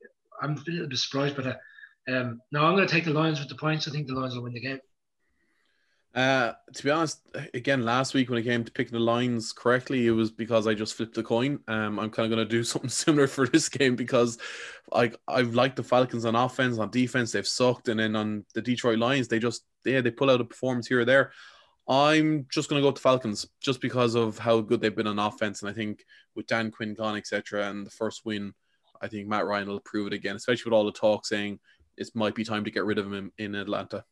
I'm 0.42 0.54
a 0.54 0.72
little 0.72 0.88
bit 0.88 0.98
surprised 0.98 1.38
by 1.38 1.44
that. 1.44 1.60
Um, 2.08 2.42
no, 2.52 2.66
I'm 2.66 2.76
going 2.76 2.88
to 2.88 2.94
take 2.94 3.06
the 3.06 3.12
Lions 3.12 3.40
with 3.40 3.50
the 3.50 3.56
points. 3.56 3.88
I 3.88 3.92
think 3.92 4.08
the 4.08 4.14
Lions 4.14 4.36
will 4.36 4.44
win 4.44 4.54
the 4.54 4.60
game. 4.60 4.80
Uh, 6.14 6.54
to 6.72 6.84
be 6.84 6.92
honest, 6.92 7.22
again, 7.56 7.84
last 7.84 8.14
week 8.14 8.30
when 8.30 8.38
it 8.38 8.44
came 8.44 8.64
to 8.64 8.72
picking 8.72 8.94
the 8.94 9.04
lines 9.04 9.52
correctly, 9.52 10.06
it 10.06 10.12
was 10.12 10.30
because 10.30 10.68
I 10.68 10.76
just 10.76 10.94
flipped 10.94 11.16
the 11.16 11.24
coin. 11.24 11.60
Um, 11.68 12.00
I'm 12.00 12.12
kind 12.12 12.32
of 12.32 12.36
going 12.36 12.48
to 12.48 12.52
do 12.52 12.64
something 12.64 12.90
similar 12.90 13.28
for 13.28 13.48
this 13.48 13.68
game 13.68 13.96
because 13.96 14.38
I 14.94 15.12
I've 15.28 15.56
liked 15.56 15.78
the 15.78 15.84
Falcons 15.84 16.26
on 16.26 16.36
offense, 16.36 16.78
on 16.78 16.92
defense, 16.92 17.32
they've 17.32 17.48
sucked, 17.48 17.90
and 17.90 18.00
then 18.00 18.16
on 18.16 18.46
the 18.54 18.62
Detroit 18.62 19.00
Lions, 19.00 19.28
they 19.28 19.40
just 19.40 19.64
yeah 19.86 20.02
they 20.02 20.12
pull 20.12 20.30
out 20.30 20.42
a 20.42 20.46
performance 20.46 20.88
here 20.88 21.00
or 21.00 21.06
there. 21.06 21.32
I'm 21.88 22.46
just 22.50 22.70
going 22.70 22.80
to 22.80 22.84
go 22.84 22.90
with 22.90 22.96
the 22.96 23.02
Falcons 23.02 23.46
just 23.60 23.82
because 23.82 24.16
of 24.16 24.38
how 24.38 24.62
good 24.62 24.82
they've 24.82 24.96
been 24.96 25.08
on 25.08 25.20
offense, 25.20 25.62
and 25.62 25.70
I 25.70 25.74
think 25.74 26.06
with 26.36 26.48
Dan 26.48 26.70
Quinn 26.70 26.94
gone, 26.94 27.18
etc., 27.18 27.70
and 27.70 27.86
the 27.86 27.92
first 27.92 28.22
win, 28.24 28.54
I 29.02 29.08
think 29.08 29.28
Matt 29.28 29.48
Ryan 29.48 29.68
will 29.68 29.80
prove 29.80 30.08
it 30.08 30.14
again, 30.14 30.36
especially 30.36 30.70
with 30.70 30.74
all 30.76 30.86
the 30.86 30.92
talk 30.92 31.26
saying 31.26 31.60
it 31.98 32.10
might 32.14 32.36
be 32.36 32.44
time 32.44 32.64
to 32.66 32.72
get 32.72 32.86
rid 32.86 33.00
of 33.00 33.06
him 33.08 33.32
in, 33.38 33.46
in 33.46 33.56
Atlanta 33.56 34.06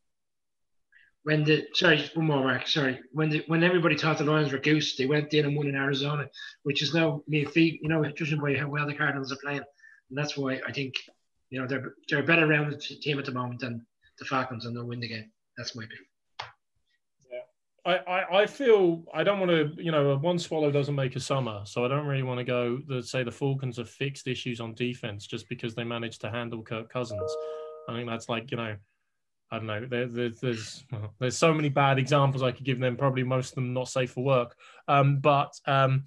when 1.24 1.44
the 1.44 1.66
sorry 1.74 2.10
one 2.16 2.28
more 2.28 2.44
mark 2.44 2.68
sorry 2.68 3.00
when 3.12 3.30
the 3.30 3.44
when 3.48 3.64
everybody 3.64 3.98
thought 3.98 4.18
the 4.18 4.24
Lions 4.24 4.52
were 4.52 4.60
goose 4.60 4.96
they 4.96 5.06
went 5.06 5.34
in 5.34 5.46
and 5.46 5.56
won 5.56 5.68
in 5.68 5.76
Arizona 5.76 6.28
which 6.64 6.82
is 6.82 6.94
now 6.94 7.22
me 7.28 7.46
feet 7.46 7.80
you 7.82 7.90
know 7.90 8.04
judging 8.12 8.40
by 8.40 8.56
how 8.56 8.68
well 8.68 8.88
the 8.88 8.94
Cardinals 8.94 9.32
are 9.32 9.38
playing 9.44 9.62
and 10.10 10.18
that's 10.18 10.36
why 10.38 10.60
I 10.68 10.72
think 10.72 10.96
you 11.50 11.60
know 11.60 11.68
they're 11.68 11.94
they're 12.10 12.20
a 12.20 12.24
better 12.24 12.48
rounded 12.48 12.82
team 12.82 13.20
at 13.20 13.26
the 13.26 13.32
moment 13.32 13.60
than 13.60 13.86
the 14.20 14.26
Falcons 14.26 14.66
and 14.66 14.76
they'll 14.76 14.88
win 14.88 15.00
the 15.00 15.08
game 15.08 15.32
that's 15.58 15.76
my 15.76 15.84
pick. 15.84 16.00
I, 17.84 17.96
I, 17.98 18.42
I 18.42 18.46
feel 18.46 19.04
I 19.12 19.24
don't 19.24 19.40
want 19.40 19.50
to, 19.50 19.72
you 19.84 19.92
know, 19.92 20.16
one 20.18 20.38
swallow 20.38 20.70
doesn't 20.70 20.94
make 20.94 21.16
a 21.16 21.20
summer. 21.20 21.62
So 21.66 21.84
I 21.84 21.88
don't 21.88 22.06
really 22.06 22.22
want 22.22 22.38
to 22.38 22.44
go 22.44 22.80
the 22.88 23.02
say 23.02 23.24
the 23.24 23.32
Falcons 23.32 23.78
have 23.78 23.90
fixed 23.90 24.28
issues 24.28 24.62
on 24.62 24.76
defense 24.76 25.26
just 25.26 25.50
because 25.50 25.74
they 25.74 25.84
managed 25.84 26.22
to 26.22 26.30
handle 26.30 26.62
Kirk 26.62 26.94
Cousins. 26.94 27.36
I 27.90 27.94
think 27.94 28.08
that's 28.08 28.30
like, 28.30 28.52
you 28.52 28.58
know, 28.58 28.76
I 29.52 29.58
don't 29.58 29.68
know. 29.68 29.86
There, 29.86 30.08
there, 30.08 30.30
there's 30.30 30.86
well, 30.92 31.14
there's 31.20 31.38
so 31.38 31.54
many 31.54 31.68
bad 31.70 32.00
examples 32.00 32.42
I 32.42 32.52
could 32.52 32.66
give 32.66 32.80
them. 32.80 32.96
Probably 32.96 33.24
most 33.24 33.50
of 33.50 33.56
them 33.56 33.74
not 33.74 33.90
safe 33.90 34.12
for 34.12 34.24
work. 34.24 34.56
Um, 34.88 35.18
but 35.18 35.60
um, 35.66 36.06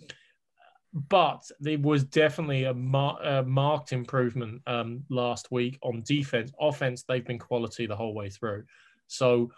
but 0.95 1.43
there 1.61 1.79
was 1.79 2.05
definitely 2.05 2.65
a, 2.65 2.73
mar- 2.73 3.21
a 3.23 3.43
marked 3.43 3.93
improvement 3.93 4.63
um, 4.67 5.05
last 5.11 5.51
week 5.51 5.79
on 5.83 6.03
defense. 6.07 6.53
Offense, 6.59 7.03
they've 7.03 7.25
been 7.25 7.39
quality 7.39 7.87
the 7.87 7.97
whole 7.97 8.15
way 8.15 8.31
through. 8.31 8.65
So 9.09 9.51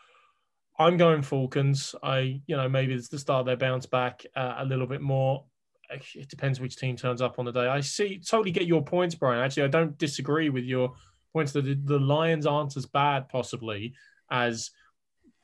I'm 0.79 0.97
going 0.97 1.23
Falcons. 1.23 1.95
I 2.03 2.41
you 2.47 2.57
know 2.57 2.69
maybe 2.69 2.95
it's 2.95 3.09
the 3.09 3.19
start 3.19 3.47
their 3.47 3.57
bounce 3.57 3.87
back 3.87 4.25
uh, 4.35 4.57
a 4.59 4.65
little 4.65 4.87
bit 4.87 5.01
more. 5.01 5.45
It 6.17 6.29
depends 6.29 6.59
which 6.59 6.77
team 6.77 6.97
turns 6.97 7.23
up 7.23 7.39
on 7.39 7.45
the 7.45 7.53
day. 7.53 7.69
I 7.69 7.81
see 7.81 8.19
totally 8.19 8.51
get 8.51 8.67
your 8.67 8.83
points, 8.83 9.15
Brian. 9.15 9.45
Actually, 9.45 9.65
I 9.65 9.69
don't 9.69 9.97
disagree 9.97 10.51
with 10.51 10.65
your 10.65 10.95
points 11.37 11.53
that 11.53 11.87
the 11.87 11.99
Lions 11.99 12.47
aren't 12.47 12.79
as 12.79 12.87
bad 12.87 13.29
possibly 13.29 13.93
as 14.31 14.71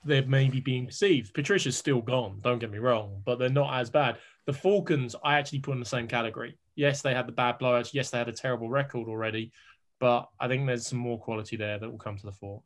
they're 0.06 0.24
maybe 0.24 0.58
being 0.58 0.86
perceived. 0.86 1.34
Patricia's 1.34 1.76
still 1.76 2.00
gone, 2.00 2.40
don't 2.42 2.60
get 2.60 2.70
me 2.70 2.78
wrong, 2.78 3.20
but 3.26 3.38
they're 3.38 3.50
not 3.50 3.78
as 3.78 3.90
bad. 3.90 4.16
The 4.46 4.54
Falcons, 4.54 5.14
I 5.22 5.38
actually 5.38 5.58
put 5.58 5.72
in 5.72 5.80
the 5.80 5.84
same 5.84 6.08
category. 6.08 6.56
Yes, 6.76 7.02
they 7.02 7.12
had 7.12 7.26
the 7.26 7.32
bad 7.32 7.58
blowouts. 7.58 7.92
Yes, 7.92 8.08
they 8.08 8.16
had 8.16 8.30
a 8.30 8.32
terrible 8.32 8.70
record 8.70 9.06
already, 9.06 9.52
but 10.00 10.30
I 10.40 10.48
think 10.48 10.66
there's 10.66 10.86
some 10.86 10.98
more 10.98 11.18
quality 11.18 11.56
there 11.56 11.78
that 11.78 11.90
will 11.90 11.98
come 11.98 12.16
to 12.16 12.26
the 12.26 12.32
fore. 12.32 12.62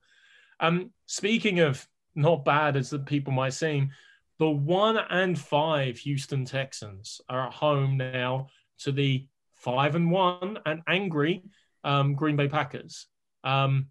Um, 0.60 0.90
speaking 1.06 1.58
of 1.58 1.84
not 2.14 2.44
bad 2.44 2.76
as 2.76 2.90
the 2.90 3.00
people 3.00 3.32
might 3.32 3.54
seem, 3.54 3.90
the 4.38 4.48
one 4.48 4.98
and 5.10 5.36
five 5.36 5.98
Houston 5.98 6.44
Texans 6.44 7.20
are 7.28 7.48
at 7.48 7.54
home 7.54 7.96
now 7.96 8.50
to 8.84 8.92
the 8.92 9.26
five 9.54 9.96
and 9.96 10.12
one 10.12 10.60
and 10.64 10.82
angry 10.86 11.42
um, 11.82 12.14
Green 12.14 12.36
Bay 12.36 12.48
Packers. 12.48 13.08
Um, 13.46 13.86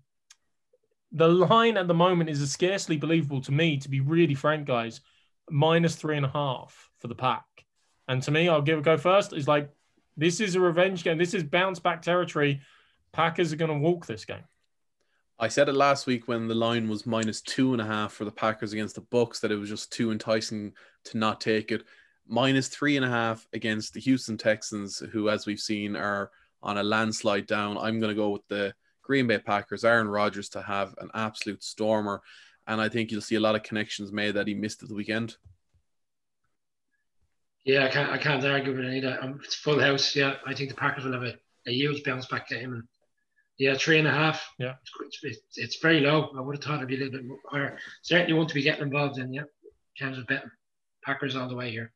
the 1.13 1.27
line 1.29 1.77
at 1.77 1.87
the 1.87 1.93
moment 1.93 2.29
is 2.29 2.51
scarcely 2.51 2.97
believable 2.97 3.41
to 3.41 3.51
me, 3.53 3.77
to 3.77 3.89
be 3.89 4.01
really 4.01 4.35
frank, 4.35 4.67
guys. 4.67 4.99
Minus 5.49 5.95
three 5.95 6.17
and 6.17 6.25
a 6.25 6.29
half 6.29 6.89
for 6.99 7.07
the 7.07 7.15
pack. 7.15 7.45
And 8.07 8.21
to 8.23 8.31
me, 8.31 8.49
I'll 8.49 8.61
give 8.61 8.79
it 8.79 8.83
go 8.83 8.97
first. 8.97 9.31
Is 9.31 9.47
like 9.47 9.69
this 10.17 10.39
is 10.39 10.55
a 10.55 10.59
revenge 10.59 11.03
game. 11.03 11.17
This 11.17 11.33
is 11.33 11.43
bounce 11.43 11.79
back 11.79 12.01
territory. 12.01 12.61
Packers 13.13 13.53
are 13.53 13.55
going 13.55 13.71
to 13.71 13.77
walk 13.77 14.05
this 14.05 14.25
game. 14.25 14.43
I 15.39 15.47
said 15.47 15.69
it 15.69 15.75
last 15.75 16.05
week 16.05 16.27
when 16.27 16.47
the 16.47 16.55
line 16.55 16.89
was 16.89 17.05
minus 17.05 17.41
two 17.41 17.73
and 17.73 17.81
a 17.81 17.85
half 17.85 18.13
for 18.13 18.25
the 18.25 18.31
Packers 18.31 18.73
against 18.73 18.95
the 18.95 19.01
Bucks 19.01 19.39
that 19.39 19.51
it 19.51 19.57
was 19.57 19.69
just 19.69 19.91
too 19.91 20.11
enticing 20.11 20.73
to 21.05 21.17
not 21.17 21.39
take 21.39 21.71
it. 21.71 21.83
Minus 22.27 22.67
three 22.67 22.97
and 22.97 23.05
a 23.05 23.09
half 23.09 23.47
against 23.53 23.93
the 23.93 23.99
Houston 24.01 24.37
Texans, 24.37 25.01
who, 25.11 25.29
as 25.29 25.45
we've 25.45 25.59
seen, 25.59 25.95
are 25.95 26.31
on 26.63 26.77
a 26.77 26.83
landslide 26.83 27.47
down. 27.47 27.77
I'm 27.77 27.99
going 27.99 28.09
to 28.09 28.15
go 28.15 28.29
with 28.29 28.47
the 28.47 28.73
Green 29.05 29.27
Bay 29.27 29.37
Packers, 29.37 29.85
Aaron 29.85 30.07
Rodgers 30.07 30.49
to 30.49 30.61
have 30.61 30.95
an 30.99 31.09
absolute 31.13 31.63
stormer. 31.63 32.21
And 32.67 32.81
I 32.81 32.89
think 32.89 33.11
you'll 33.11 33.21
see 33.21 33.35
a 33.35 33.39
lot 33.39 33.55
of 33.55 33.63
connections 33.63 34.11
made 34.11 34.33
that 34.33 34.47
he 34.47 34.55
missed 34.55 34.81
at 34.81 34.89
the 34.89 34.95
weekend. 34.95 35.37
Yeah, 37.63 37.85
I 37.85 37.89
can't, 37.89 38.11
I 38.11 38.17
can't 38.17 38.43
argue 38.43 38.75
with 38.75 38.85
any 38.85 38.97
of 38.97 39.03
that. 39.03 39.23
Um, 39.23 39.39
it's 39.43 39.55
full 39.55 39.79
house. 39.79 40.15
Yeah, 40.15 40.35
I 40.45 40.53
think 40.53 40.69
the 40.69 40.75
Packers 40.75 41.05
will 41.05 41.13
have 41.13 41.23
a, 41.23 41.35
a 41.67 41.71
huge 41.71 42.03
bounce 42.03 42.25
back 42.25 42.49
game. 42.49 42.73
And 42.73 42.83
yeah, 43.57 43.75
three 43.75 43.99
and 43.99 44.07
a 44.07 44.11
half. 44.11 44.47
Yeah. 44.57 44.73
It's, 45.05 45.19
it's, 45.23 45.57
it's 45.57 45.79
very 45.79 46.01
low. 46.01 46.31
I 46.35 46.41
would 46.41 46.55
have 46.55 46.63
thought 46.63 46.77
it'd 46.77 46.87
be 46.87 46.95
a 46.95 47.05
little 47.05 47.19
bit 47.19 47.37
higher. 47.49 47.77
Certainly 48.01 48.33
want 48.33 48.49
to 48.49 48.55
be 48.55 48.63
getting 48.63 48.83
involved 48.83 49.19
in, 49.19 49.31
yeah, 49.31 49.41
in 49.41 50.05
terms 50.05 50.17
of 50.17 50.27
betting. 50.27 50.51
Packers 51.03 51.35
all 51.35 51.47
the 51.47 51.55
way 51.55 51.69
here. 51.69 51.91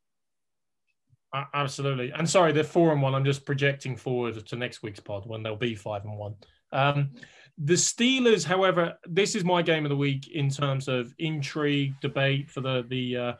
Uh, 1.33 1.45
absolutely. 1.53 2.11
And 2.11 2.27
sorry, 2.27 2.51
they're 2.51 2.63
four 2.63 2.91
and 2.91 3.01
one. 3.01 3.13
I'm 3.13 3.25
just 3.25 3.45
projecting 3.45 3.95
forward 3.95 4.45
to 4.45 4.55
next 4.55 4.81
week's 4.81 4.99
pod 4.99 5.27
when 5.27 5.43
they'll 5.43 5.55
be 5.55 5.75
five 5.75 6.03
and 6.03 6.17
one. 6.17 6.35
Um, 6.71 7.11
the 7.57 7.73
Steelers, 7.73 8.45
however, 8.45 8.97
this 9.05 9.35
is 9.35 9.43
my 9.43 9.61
game 9.61 9.85
of 9.85 9.89
the 9.89 9.95
week 9.95 10.29
in 10.29 10.49
terms 10.49 10.87
of 10.87 11.13
intrigue, 11.19 11.93
debate 12.01 12.49
for 12.49 12.61
the 12.61 12.85
the 12.87 13.17
uh, 13.17 13.33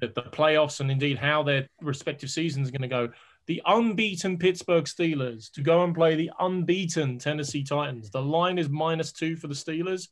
the, 0.00 0.08
the 0.08 0.22
playoffs, 0.22 0.80
and 0.80 0.90
indeed 0.90 1.18
how 1.18 1.42
their 1.42 1.68
respective 1.80 2.30
seasons 2.30 2.68
are 2.68 2.72
going 2.72 2.82
to 2.82 2.88
go. 2.88 3.08
The 3.46 3.60
unbeaten 3.66 4.38
Pittsburgh 4.38 4.84
Steelers 4.84 5.50
to 5.52 5.60
go 5.60 5.84
and 5.84 5.94
play 5.94 6.14
the 6.14 6.30
unbeaten 6.40 7.18
Tennessee 7.18 7.62
Titans. 7.62 8.10
The 8.10 8.22
line 8.22 8.58
is 8.58 8.68
minus 8.68 9.12
two 9.12 9.36
for 9.36 9.48
the 9.48 9.54
Steelers. 9.54 10.08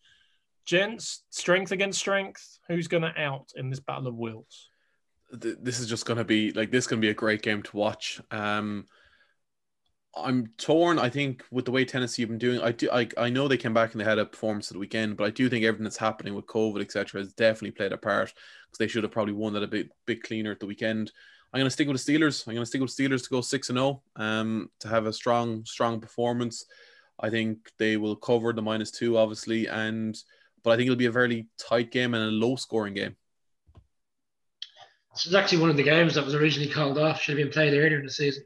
Gents, 0.67 1.25
strength 1.31 1.73
against 1.73 1.99
strength. 1.99 2.59
Who's 2.69 2.89
going 2.89 3.03
to 3.03 3.21
out 3.21 3.51
in 3.57 3.71
this 3.71 3.81
battle 3.81 4.09
of 4.09 4.17
wills? 4.17 4.69
This 5.33 5.81
is 5.81 5.89
just 5.89 6.05
going 6.05 6.19
to 6.19 6.25
be 6.25 6.53
like 6.53 6.71
this. 6.71 6.87
Going 6.87 7.01
to 7.01 7.07
be 7.07 7.11
a 7.11 7.15
great 7.15 7.43
game 7.43 7.63
to 7.63 7.77
watch. 7.77 8.21
Um, 8.31 8.87
I'm 10.15 10.49
torn. 10.59 10.99
I 10.99 11.09
think 11.09 11.43
with 11.51 11.65
the 11.65 11.71
way 11.71 11.85
Tennessee 11.85 12.23
have 12.23 12.29
been 12.29 12.39
doing, 12.39 12.61
I 12.61 12.73
do. 12.73 12.91
I, 12.93 13.09
I 13.17 13.31
know 13.31 13.49
they 13.49 13.57
came 13.57 13.73
back 13.73 13.93
and 13.93 14.01
they 14.01 14.05
had 14.05 14.19
a 14.19 14.27
performance 14.27 14.71
at 14.71 14.75
the 14.75 14.79
weekend, 14.79 15.17
but 15.17 15.25
I 15.25 15.31
do 15.31 15.49
think 15.49 15.65
everything 15.65 15.85
that's 15.85 15.97
happening 15.97 16.35
with 16.35 16.47
COVID, 16.47 16.83
etc., 16.83 17.21
has 17.21 17.33
definitely 17.33 17.71
played 17.71 17.93
a 17.93 17.99
part 17.99 18.33
because 18.67 18.79
they 18.79 18.89
should 18.89 19.05
have 19.05 19.13
probably 19.13 19.33
won 19.33 19.55
that 19.55 19.63
a 19.63 19.69
bit 19.69 19.91
bit 20.07 20.23
cleaner 20.23 20.53
at 20.53 20.61
the 20.61 20.67
weekend. 20.67 21.13
I'm 21.53 21.59
going 21.59 21.67
to 21.67 21.71
stick 21.71 21.89
with 21.89 22.05
the 22.05 22.13
Steelers. 22.13 22.47
I'm 22.47 22.55
going 22.55 22.63
to 22.63 22.67
stick 22.67 22.81
with 22.81 22.91
Steelers 22.91 23.25
to 23.25 23.31
go 23.31 23.41
six 23.41 23.71
and 23.71 23.79
zero. 23.79 24.03
Um, 24.17 24.71
to 24.81 24.89
have 24.89 25.07
a 25.07 25.13
strong 25.13 25.65
strong 25.65 26.01
performance. 26.01 26.67
I 27.19 27.31
think 27.31 27.71
they 27.79 27.97
will 27.97 28.17
cover 28.17 28.53
the 28.53 28.63
minus 28.63 28.91
two, 28.91 29.17
obviously, 29.17 29.67
and 29.67 30.17
but 30.63 30.71
I 30.71 30.77
think 30.77 30.87
it'll 30.87 30.97
be 30.97 31.07
a 31.07 31.11
very 31.11 31.47
tight 31.59 31.91
game 31.91 32.13
and 32.13 32.23
a 32.23 32.27
low 32.27 32.57
scoring 32.57 32.95
game. 32.95 33.17
This 35.15 35.27
is 35.27 35.35
actually 35.35 35.59
one 35.59 35.71
of 35.71 35.77
the 35.77 35.83
games 35.83 36.15
that 36.15 36.25
was 36.25 36.35
originally 36.35 36.71
called 36.71 36.99
off. 36.99 37.21
Should 37.21 37.39
have 37.39 37.45
been 37.45 37.53
played 37.53 37.75
earlier 37.75 37.99
in 37.99 38.07
the 38.07 38.13
season. 38.13 38.45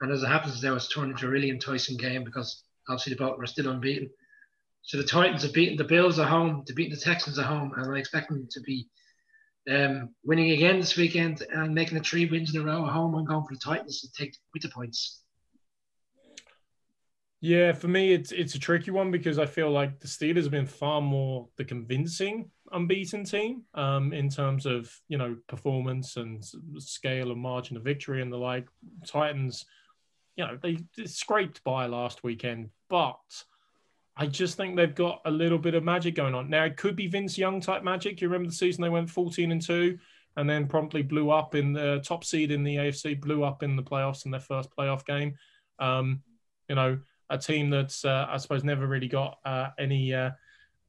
And 0.00 0.10
as 0.12 0.22
it 0.22 0.28
happens 0.28 0.62
now, 0.62 0.74
it's 0.74 0.88
turned 0.88 1.12
into 1.12 1.26
a 1.26 1.30
really 1.30 1.50
enticing 1.50 1.96
game 1.96 2.24
because 2.24 2.64
obviously 2.88 3.12
the 3.12 3.18
Baltimore 3.18 3.44
are 3.44 3.46
still 3.46 3.68
unbeaten. 3.68 4.10
So 4.82 4.96
the 4.96 5.04
Titans 5.04 5.42
have 5.42 5.52
beaten 5.52 5.76
the 5.76 5.84
Bills 5.84 6.18
at 6.18 6.28
home, 6.28 6.64
they've 6.66 6.76
beaten 6.76 6.94
the 6.94 7.00
Texans 7.00 7.38
at 7.38 7.44
home, 7.44 7.72
and 7.76 7.94
I 7.94 7.98
expect 7.98 8.30
them 8.30 8.48
to 8.50 8.60
be 8.60 8.88
um, 9.70 10.14
winning 10.24 10.52
again 10.52 10.80
this 10.80 10.96
weekend 10.96 11.42
and 11.52 11.74
making 11.74 11.98
it 11.98 12.06
three 12.06 12.26
wins 12.26 12.54
in 12.54 12.62
a 12.62 12.64
row 12.64 12.86
at 12.86 12.92
home. 12.92 13.14
I'm 13.14 13.26
going 13.26 13.44
for 13.44 13.54
the 13.54 13.60
Titans 13.62 14.00
to 14.00 14.12
take 14.12 14.34
with 14.54 14.62
the 14.62 14.70
points. 14.70 15.20
Yeah, 17.42 17.72
for 17.72 17.88
me, 17.88 18.12
it's 18.12 18.32
it's 18.32 18.54
a 18.54 18.58
tricky 18.58 18.90
one 18.90 19.10
because 19.10 19.38
I 19.38 19.46
feel 19.46 19.70
like 19.70 19.98
the 19.98 20.08
Steelers 20.08 20.42
have 20.42 20.50
been 20.50 20.66
far 20.66 21.00
more 21.00 21.48
the 21.56 21.64
convincing 21.64 22.50
unbeaten 22.70 23.24
team 23.24 23.62
um, 23.74 24.12
in 24.12 24.28
terms 24.28 24.66
of 24.66 24.94
you 25.08 25.16
know 25.16 25.36
performance 25.48 26.16
and 26.16 26.44
scale 26.76 27.32
and 27.32 27.40
margin 27.40 27.78
of 27.78 27.82
victory 27.82 28.20
and 28.20 28.30
the 28.30 28.36
like. 28.36 28.68
Titans 29.06 29.64
you 30.40 30.46
know, 30.46 30.58
they 30.62 30.78
scraped 31.04 31.62
by 31.64 31.84
last 31.84 32.24
weekend, 32.24 32.70
but 32.88 33.18
I 34.16 34.26
just 34.26 34.56
think 34.56 34.74
they've 34.74 34.94
got 34.94 35.20
a 35.26 35.30
little 35.30 35.58
bit 35.58 35.74
of 35.74 35.84
magic 35.84 36.14
going 36.14 36.34
on. 36.34 36.48
Now, 36.48 36.64
it 36.64 36.78
could 36.78 36.96
be 36.96 37.08
Vince 37.08 37.36
Young 37.36 37.60
type 37.60 37.84
magic. 37.84 38.20
You 38.22 38.28
remember 38.28 38.48
the 38.48 38.56
season 38.56 38.80
they 38.80 38.88
went 38.88 39.10
14 39.10 39.52
and 39.52 39.60
2 39.60 39.98
and 40.38 40.48
then 40.48 40.66
promptly 40.66 41.02
blew 41.02 41.30
up 41.30 41.54
in 41.54 41.74
the 41.74 42.00
top 42.06 42.24
seed 42.24 42.52
in 42.52 42.64
the 42.64 42.76
AFC, 42.76 43.20
blew 43.20 43.44
up 43.44 43.62
in 43.62 43.76
the 43.76 43.82
playoffs 43.82 44.24
in 44.24 44.30
their 44.30 44.40
first 44.40 44.70
playoff 44.74 45.04
game. 45.04 45.34
Um, 45.78 46.22
you 46.70 46.74
know, 46.74 46.98
a 47.28 47.36
team 47.36 47.68
that's, 47.68 48.06
uh, 48.06 48.26
I 48.30 48.38
suppose, 48.38 48.64
never 48.64 48.86
really 48.86 49.08
got 49.08 49.40
uh, 49.44 49.68
any 49.78 50.14
uh, 50.14 50.30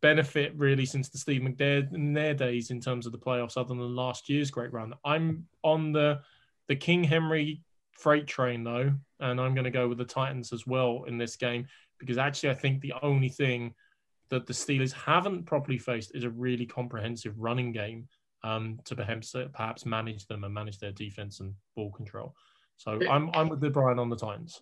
benefit 0.01 0.53
really 0.55 0.85
since 0.85 1.09
the 1.09 1.17
Steve 1.17 1.41
McNair 1.41 1.93
in 1.93 2.13
their 2.13 2.33
days 2.33 2.71
in 2.71 2.79
terms 2.79 3.05
of 3.05 3.11
the 3.11 3.17
playoffs, 3.17 3.57
other 3.57 3.75
than 3.75 3.95
last 3.97 4.29
year's 4.29 4.49
great 4.49 4.71
run. 4.71 4.93
I'm 5.03 5.45
on 5.61 5.91
the 5.91 6.21
the 6.69 6.75
King 6.77 7.03
Henry 7.03 7.63
freight 7.91 8.27
train 8.27 8.63
though, 8.63 8.93
and 9.19 9.39
I'm 9.39 9.53
going 9.53 9.65
to 9.65 9.71
go 9.71 9.87
with 9.87 9.97
the 9.97 10.05
Titans 10.05 10.53
as 10.53 10.65
well 10.65 11.03
in 11.07 11.17
this 11.17 11.35
game 11.35 11.67
because 11.99 12.17
actually 12.17 12.49
I 12.49 12.55
think 12.55 12.81
the 12.81 12.93
only 13.01 13.29
thing 13.29 13.73
that 14.29 14.47
the 14.47 14.53
Steelers 14.53 14.91
haven't 14.91 15.45
properly 15.45 15.77
faced 15.77 16.15
is 16.15 16.23
a 16.23 16.29
really 16.29 16.65
comprehensive 16.65 17.37
running 17.37 17.71
game 17.71 18.07
um, 18.43 18.79
to 18.85 18.95
perhaps 18.95 19.35
perhaps 19.53 19.85
manage 19.85 20.25
them 20.25 20.43
and 20.43 20.53
manage 20.53 20.79
their 20.79 20.91
defense 20.91 21.39
and 21.39 21.53
ball 21.75 21.91
control. 21.91 22.35
So 22.77 22.99
I'm 23.09 23.29
I'm 23.33 23.49
with 23.49 23.61
the 23.61 23.69
Brian 23.69 23.99
on 23.99 24.09
the 24.09 24.15
Titans. 24.15 24.59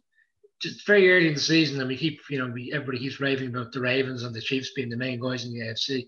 Just 0.62 0.86
very 0.86 1.10
early 1.10 1.30
in 1.30 1.36
the 1.36 1.40
season, 1.40 1.80
and 1.80 1.88
we 1.88 1.96
keep 1.96 2.20
you 2.30 2.40
know 2.40 2.52
we, 2.52 2.74
everybody 2.74 3.00
keeps 3.00 3.22
raving 3.22 3.50
about 3.50 3.72
the 3.72 3.80
Ravens 3.80 4.24
and 4.24 4.36
the 4.36 4.42
Chiefs 4.42 4.74
being 4.76 4.90
the 4.90 4.98
main 4.98 5.20
guys 5.20 5.46
in 5.46 5.54
the 5.54 5.62
AFC. 5.62 6.06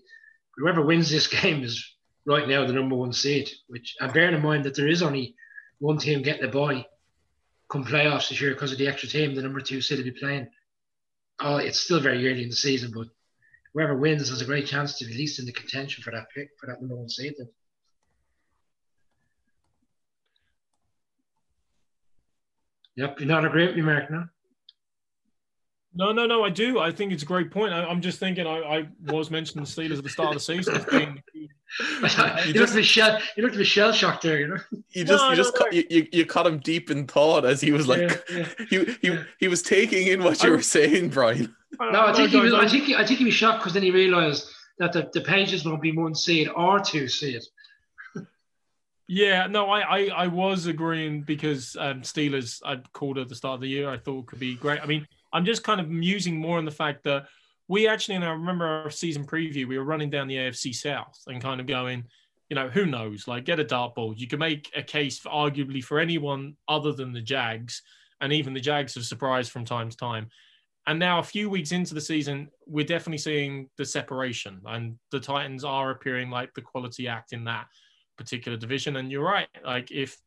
Whoever 0.56 0.82
wins 0.82 1.10
this 1.10 1.26
game 1.42 1.64
is 1.64 1.82
right 2.26 2.46
now 2.46 2.66
the 2.66 2.74
number 2.74 2.96
one 2.96 3.12
seed. 3.12 3.50
Which 3.68 3.96
and 4.00 4.12
bearing 4.12 4.34
in 4.34 4.42
mind 4.42 4.64
that 4.64 4.76
there 4.76 4.88
is 4.88 5.02
only 5.02 5.34
one 5.78 5.96
team 5.96 6.20
getting 6.20 6.42
the 6.42 6.48
bye 6.48 6.84
come 7.72 7.84
playoffs 7.84 8.28
this 8.28 8.40
year 8.40 8.52
because 8.52 8.70
of 8.70 8.78
the 8.78 8.86
extra 8.86 9.08
team, 9.08 9.34
the 9.34 9.42
number 9.42 9.60
two 9.60 9.80
seed 9.80 9.98
will 9.98 10.04
be 10.04 10.10
playing. 10.10 10.46
Oh, 11.40 11.56
it's 11.56 11.80
still 11.80 12.00
very 12.00 12.28
early 12.28 12.42
in 12.42 12.50
the 12.50 12.56
season, 12.56 12.92
but 12.94 13.06
whoever 13.72 13.96
wins 13.96 14.28
has 14.28 14.42
a 14.42 14.44
great 14.44 14.66
chance 14.66 14.98
to 14.98 15.06
be 15.06 15.12
at 15.12 15.16
least 15.16 15.38
in 15.38 15.46
the 15.46 15.52
contention 15.52 16.02
for 16.02 16.10
that 16.10 16.26
pick 16.34 16.50
for 16.60 16.66
that 16.66 16.80
number 16.80 16.96
one 16.96 17.08
seed. 17.08 17.34
Then. 17.38 17.48
Yep, 22.96 23.20
you're 23.20 23.28
not 23.28 23.46
agreeing 23.46 23.68
with 23.68 23.76
me, 23.76 23.82
Mark, 23.82 24.10
no? 24.10 24.24
No, 25.94 26.12
no, 26.12 26.26
no. 26.26 26.44
I 26.44 26.50
do. 26.50 26.78
I 26.78 26.92
think 26.92 27.12
it's 27.12 27.22
a 27.22 27.26
great 27.26 27.50
point. 27.50 27.72
I, 27.72 27.90
am 27.90 28.02
just 28.02 28.18
thinking. 28.18 28.46
I, 28.46 28.60
I, 28.60 28.88
was 29.12 29.30
mentioning 29.30 29.64
the 29.64 29.70
Steelers 29.70 29.98
at 29.98 30.04
the 30.04 30.10
start 30.10 30.28
of 30.28 30.34
the 30.34 30.40
season 30.40 30.76
as 30.76 30.84
being. 30.84 31.22
you, 31.80 32.52
you, 32.52 32.60
looked 32.60 32.74
a 32.74 32.82
shell. 32.82 33.18
You 33.36 33.42
looked 33.42 33.56
a 33.56 33.64
shell 33.64 33.92
shocked 33.92 34.22
there. 34.22 34.40
You 34.40 34.48
know. 34.48 34.58
You 34.90 35.04
just, 35.04 35.22
no, 35.22 35.30
you 35.30 35.36
just, 35.36 35.54
no, 35.54 35.60
caught, 35.60 35.72
you, 35.72 36.06
you 36.12 36.26
caught 36.26 36.46
him 36.46 36.58
deep 36.58 36.90
in 36.90 37.06
thought 37.06 37.44
as 37.44 37.60
he 37.60 37.72
was 37.72 37.88
like, 37.88 38.00
yeah, 38.00 38.16
yeah. 38.30 38.48
he, 38.70 38.96
he, 39.00 39.18
he 39.40 39.48
was 39.48 39.62
taking 39.62 40.08
in 40.08 40.22
what 40.22 40.42
you 40.42 40.50
I, 40.50 40.56
were 40.56 40.62
saying, 40.62 41.08
Brian. 41.10 41.54
No, 41.80 42.06
I 42.06 42.12
think 42.12 42.30
he 42.30 42.40
was. 42.40 42.52
I 42.52 42.68
think, 42.68 42.84
he, 42.84 42.94
I 42.94 43.06
think 43.06 43.18
he 43.18 43.24
was 43.24 43.34
shocked 43.34 43.60
because 43.60 43.72
then 43.72 43.82
he 43.82 43.90
realised 43.90 44.50
that 44.78 44.92
the, 44.92 45.10
the 45.12 45.22
pages 45.22 45.64
won't 45.64 45.80
be 45.80 45.92
one 45.92 46.14
seed 46.14 46.48
or 46.54 46.80
two 46.80 47.08
seed. 47.08 47.42
Yeah, 49.08 49.46
no, 49.46 49.68
I, 49.70 49.80
I, 49.80 50.06
I 50.08 50.26
was 50.26 50.66
agreeing 50.66 51.22
because 51.22 51.76
um, 51.78 52.02
Steelers 52.02 52.60
I'd 52.64 52.90
called 52.92 53.18
at 53.18 53.28
the 53.28 53.34
start 53.34 53.56
of 53.56 53.60
the 53.60 53.68
year. 53.68 53.90
I 53.90 53.98
thought 53.98 54.26
could 54.26 54.38
be 54.38 54.54
great. 54.54 54.80
I 54.80 54.86
mean, 54.86 55.06
I'm 55.32 55.44
just 55.44 55.64
kind 55.64 55.80
of 55.80 55.88
musing 55.88 56.36
more 56.38 56.58
on 56.58 56.64
the 56.64 56.70
fact 56.70 57.04
that 57.04 57.26
we 57.72 57.88
actually, 57.88 58.16
and 58.16 58.24
I 58.24 58.32
remember 58.32 58.66
our 58.66 58.90
season 58.90 59.24
preview, 59.24 59.66
we 59.66 59.78
were 59.78 59.84
running 59.84 60.10
down 60.10 60.28
the 60.28 60.36
AFC 60.36 60.74
South 60.74 61.18
and 61.26 61.40
kind 61.40 61.58
of 61.58 61.66
going, 61.66 62.04
you 62.50 62.54
know, 62.54 62.68
who 62.68 62.84
knows? 62.84 63.26
Like, 63.26 63.46
get 63.46 63.60
a 63.60 63.64
dartboard. 63.64 64.18
You 64.18 64.26
can 64.26 64.40
make 64.40 64.70
a 64.76 64.82
case, 64.82 65.18
for, 65.18 65.30
arguably, 65.30 65.82
for 65.82 65.98
anyone 65.98 66.54
other 66.68 66.92
than 66.92 67.14
the 67.14 67.22
Jags, 67.22 67.80
and 68.20 68.30
even 68.30 68.52
the 68.52 68.60
Jags 68.60 68.94
have 68.94 69.06
surprised 69.06 69.50
from 69.50 69.64
time 69.64 69.88
to 69.88 69.96
time. 69.96 70.28
And 70.86 70.98
now, 70.98 71.18
a 71.18 71.22
few 71.22 71.48
weeks 71.48 71.72
into 71.72 71.94
the 71.94 72.00
season, 72.02 72.50
we're 72.66 72.84
definitely 72.84 73.16
seeing 73.16 73.70
the 73.78 73.86
separation, 73.86 74.60
and 74.66 74.98
the 75.10 75.20
Titans 75.20 75.64
are 75.64 75.92
appearing 75.92 76.28
like 76.28 76.52
the 76.52 76.60
quality 76.60 77.08
act 77.08 77.32
in 77.32 77.44
that 77.44 77.68
particular 78.18 78.58
division. 78.58 78.96
And 78.96 79.10
you're 79.10 79.24
right, 79.24 79.48
like 79.64 79.90
if 79.90 80.18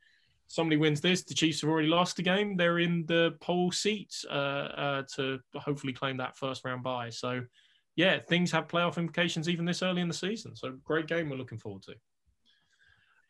somebody 0.48 0.78
wins 0.78 1.02
this, 1.02 1.24
the 1.24 1.34
Chiefs 1.34 1.62
have 1.62 1.70
already 1.70 1.88
lost 1.88 2.18
the 2.18 2.24
game. 2.24 2.56
They're 2.56 2.80
in 2.80 3.06
the 3.08 3.36
pole 3.42 3.72
seats 3.72 4.26
uh, 4.30 4.34
uh, 4.34 5.04
to 5.16 5.40
hopefully 5.56 5.94
claim 5.94 6.18
that 6.18 6.38
first 6.38 6.64
round 6.66 6.84
bye. 6.84 7.10
So, 7.10 7.42
yeah, 7.96 8.20
things 8.20 8.52
have 8.52 8.68
playoff 8.68 8.98
implications 8.98 9.50
even 9.50 9.66
this 9.66 9.82
early 9.82 10.02
in 10.02 10.08
the 10.08 10.14
season. 10.14 10.56
So, 10.56 10.78
great 10.84 11.08
game 11.08 11.30
we're 11.30 11.38
looking 11.38 11.58
forward 11.58 11.84
to. 11.84 11.96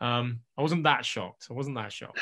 Um, 0.05 0.41
I 0.57 0.61
wasn't 0.61 0.83
that 0.83 1.05
shocked. 1.05 1.47
I 1.49 1.53
wasn't 1.53 1.77
that 1.77 1.91
shocked. 1.91 2.19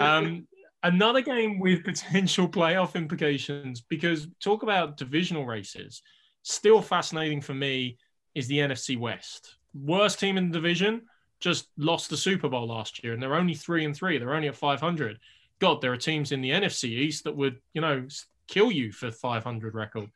Um, 0.00 0.46
another 0.82 1.20
game 1.20 1.58
with 1.58 1.84
potential 1.84 2.48
playoff 2.48 2.94
implications 2.94 3.80
because 3.80 4.28
talk 4.40 4.62
about 4.62 4.96
divisional 4.96 5.46
races. 5.46 6.02
Still 6.42 6.82
fascinating 6.82 7.40
for 7.40 7.54
me 7.54 7.98
is 8.34 8.48
the 8.48 8.58
NFC 8.58 8.98
West. 8.98 9.56
Worst 9.74 10.18
team 10.18 10.36
in 10.36 10.50
the 10.50 10.58
division 10.58 11.02
just 11.40 11.68
lost 11.76 12.10
the 12.10 12.16
Super 12.16 12.48
Bowl 12.48 12.68
last 12.68 13.02
year, 13.02 13.12
and 13.12 13.22
they're 13.22 13.34
only 13.34 13.54
three 13.54 13.84
and 13.84 13.94
three. 13.94 14.18
They're 14.18 14.34
only 14.34 14.48
at 14.48 14.56
500. 14.56 15.18
God, 15.60 15.80
there 15.80 15.92
are 15.92 15.96
teams 15.96 16.32
in 16.32 16.40
the 16.40 16.50
NFC 16.50 16.84
East 16.84 17.24
that 17.24 17.36
would, 17.36 17.58
you 17.72 17.80
know, 17.80 18.06
kill 18.48 18.70
you 18.70 18.92
for 18.92 19.10
500 19.10 19.74
record. 19.74 20.10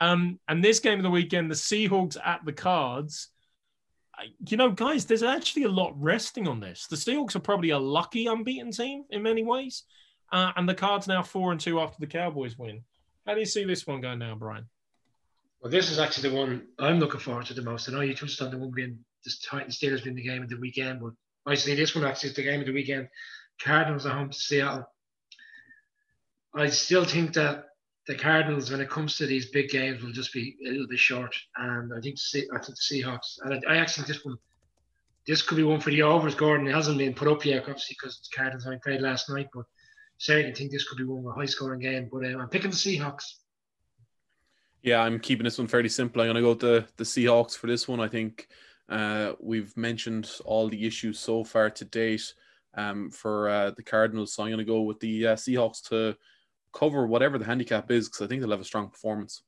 Um, 0.00 0.38
and 0.48 0.62
this 0.62 0.80
game 0.80 0.98
of 0.98 1.02
the 1.02 1.10
weekend, 1.10 1.50
the 1.50 1.54
Seahawks 1.54 2.16
at 2.24 2.44
the 2.44 2.52
Cards. 2.52 3.28
You 4.48 4.56
know, 4.56 4.70
guys, 4.70 5.04
there's 5.04 5.22
actually 5.22 5.64
a 5.64 5.68
lot 5.68 5.92
resting 6.00 6.48
on 6.48 6.60
this. 6.60 6.86
The 6.86 6.96
Seahawks 6.96 7.36
are 7.36 7.40
probably 7.40 7.70
a 7.70 7.78
lucky 7.78 8.26
unbeaten 8.26 8.70
team 8.70 9.04
in 9.10 9.22
many 9.22 9.42
ways, 9.42 9.84
uh, 10.32 10.52
and 10.56 10.68
the 10.68 10.74
Cards 10.74 11.06
now 11.06 11.22
four 11.22 11.52
and 11.52 11.60
two 11.60 11.80
after 11.80 11.96
the 12.00 12.06
Cowboys 12.06 12.56
win. 12.58 12.82
How 13.26 13.34
do 13.34 13.40
you 13.40 13.46
see 13.46 13.64
this 13.64 13.86
one 13.86 14.00
going 14.00 14.20
now, 14.20 14.34
Brian? 14.34 14.66
Well, 15.60 15.70
this 15.70 15.90
is 15.90 15.98
actually 15.98 16.30
the 16.30 16.36
one 16.36 16.66
I'm 16.78 17.00
looking 17.00 17.20
forward 17.20 17.46
to 17.46 17.54
the 17.54 17.62
most. 17.62 17.88
And 17.88 17.96
I 17.96 18.00
know 18.00 18.06
you 18.06 18.14
touched 18.14 18.40
on 18.40 18.50
the 18.50 18.58
one 18.58 18.70
being 18.70 18.98
the 19.26 19.48
Titans 19.48 19.78
Steelers 19.78 20.04
being 20.04 20.16
the 20.16 20.22
game 20.22 20.42
of 20.42 20.48
the 20.48 20.58
weekend, 20.58 21.00
but 21.00 21.12
I 21.46 21.54
see 21.54 21.74
this 21.74 21.94
one 21.94 22.04
actually 22.04 22.30
is 22.30 22.36
the 22.36 22.42
game 22.42 22.60
of 22.60 22.66
the 22.66 22.72
weekend. 22.72 23.08
Cardinals 23.62 24.06
are 24.06 24.14
home 24.14 24.30
to 24.30 24.38
Seattle. 24.38 24.88
I 26.54 26.68
still 26.68 27.04
think 27.04 27.34
that 27.34 27.64
the 28.06 28.14
Cardinals, 28.14 28.70
when 28.70 28.80
it 28.80 28.90
comes 28.90 29.16
to 29.16 29.26
these 29.26 29.50
big 29.50 29.68
games, 29.68 30.02
will 30.02 30.12
just 30.12 30.32
be 30.32 30.56
a 30.66 30.70
little 30.70 30.86
bit 30.86 30.98
short. 30.98 31.34
And 31.56 31.92
I 31.92 32.00
think 32.00 32.18
I 32.54 32.58
think 32.58 32.76
the 32.78 33.02
Seahawks, 33.02 33.38
and 33.42 33.54
I, 33.54 33.74
I 33.74 33.76
actually 33.78 34.04
think 34.04 34.16
this 34.16 34.24
one, 34.24 34.38
this 35.26 35.42
could 35.42 35.56
be 35.56 35.64
one 35.64 35.80
for 35.80 35.90
the 35.90 36.02
overs. 36.02 36.34
Gordon 36.34 36.68
it 36.68 36.74
hasn't 36.74 36.98
been 36.98 37.14
put 37.14 37.28
up 37.28 37.44
yet, 37.44 37.62
obviously, 37.62 37.96
because 37.98 38.18
the 38.20 38.36
Cardinals 38.36 38.66
only 38.66 38.78
played 38.78 39.00
last 39.00 39.28
night. 39.28 39.48
But 39.52 39.64
certainly 40.18 40.54
think 40.54 40.70
this 40.70 40.88
could 40.88 40.98
be 40.98 41.04
one 41.04 41.24
of 41.24 41.26
a 41.26 41.32
high 41.32 41.46
scoring 41.46 41.80
game. 41.80 42.08
But 42.12 42.24
um, 42.26 42.40
I'm 42.40 42.48
picking 42.48 42.70
the 42.70 42.76
Seahawks. 42.76 43.24
Yeah, 44.82 45.02
I'm 45.02 45.18
keeping 45.18 45.44
this 45.44 45.58
one 45.58 45.66
fairly 45.66 45.88
simple. 45.88 46.22
I'm 46.22 46.28
going 46.28 46.36
to 46.36 46.42
go 46.42 46.50
with 46.50 46.60
the, 46.60 46.86
the 46.96 47.04
Seahawks 47.04 47.56
for 47.56 47.66
this 47.66 47.88
one. 47.88 47.98
I 47.98 48.06
think 48.06 48.46
uh, 48.88 49.32
we've 49.40 49.76
mentioned 49.76 50.30
all 50.44 50.68
the 50.68 50.86
issues 50.86 51.18
so 51.18 51.44
far 51.44 51.70
to 51.70 51.84
date 51.84 52.34
um, 52.74 53.10
for 53.10 53.48
uh, 53.48 53.70
the 53.72 53.82
Cardinals. 53.82 54.34
So 54.34 54.42
I'm 54.42 54.50
going 54.50 54.58
to 54.58 54.64
go 54.64 54.82
with 54.82 55.00
the 55.00 55.28
uh, 55.28 55.34
Seahawks 55.34 55.82
to 55.88 56.16
cover 56.72 57.06
whatever 57.06 57.38
the 57.38 57.44
handicap 57.44 57.90
is 57.90 58.08
because 58.08 58.22
I 58.22 58.28
think 58.28 58.42
they'll 58.42 58.50
have 58.50 58.60
a 58.60 58.64
strong 58.64 58.88
performance. 58.88 59.42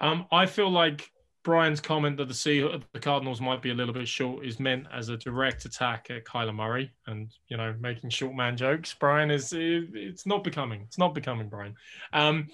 Um, 0.00 0.26
I 0.32 0.46
feel 0.46 0.68
like 0.68 1.10
Brian's 1.44 1.80
comment 1.80 2.16
that 2.16 2.28
the 2.28 2.34
sea, 2.34 2.60
the 2.92 3.00
Cardinals 3.00 3.40
might 3.40 3.62
be 3.62 3.70
a 3.70 3.74
little 3.74 3.94
bit 3.94 4.06
short 4.06 4.44
is 4.44 4.60
meant 4.60 4.86
as 4.92 5.08
a 5.08 5.16
direct 5.16 5.64
attack 5.64 6.08
at 6.10 6.24
Kyler 6.24 6.54
Murray 6.54 6.92
and 7.06 7.30
you 7.48 7.56
know 7.56 7.74
making 7.80 8.10
short 8.10 8.34
man 8.34 8.56
jokes. 8.56 8.94
Brian 8.98 9.30
is 9.30 9.52
it's 9.52 10.26
not 10.26 10.44
becoming. 10.44 10.82
It's 10.82 10.98
not 10.98 11.14
becoming 11.14 11.48
Brian. 11.48 11.74
Um, 12.12 12.48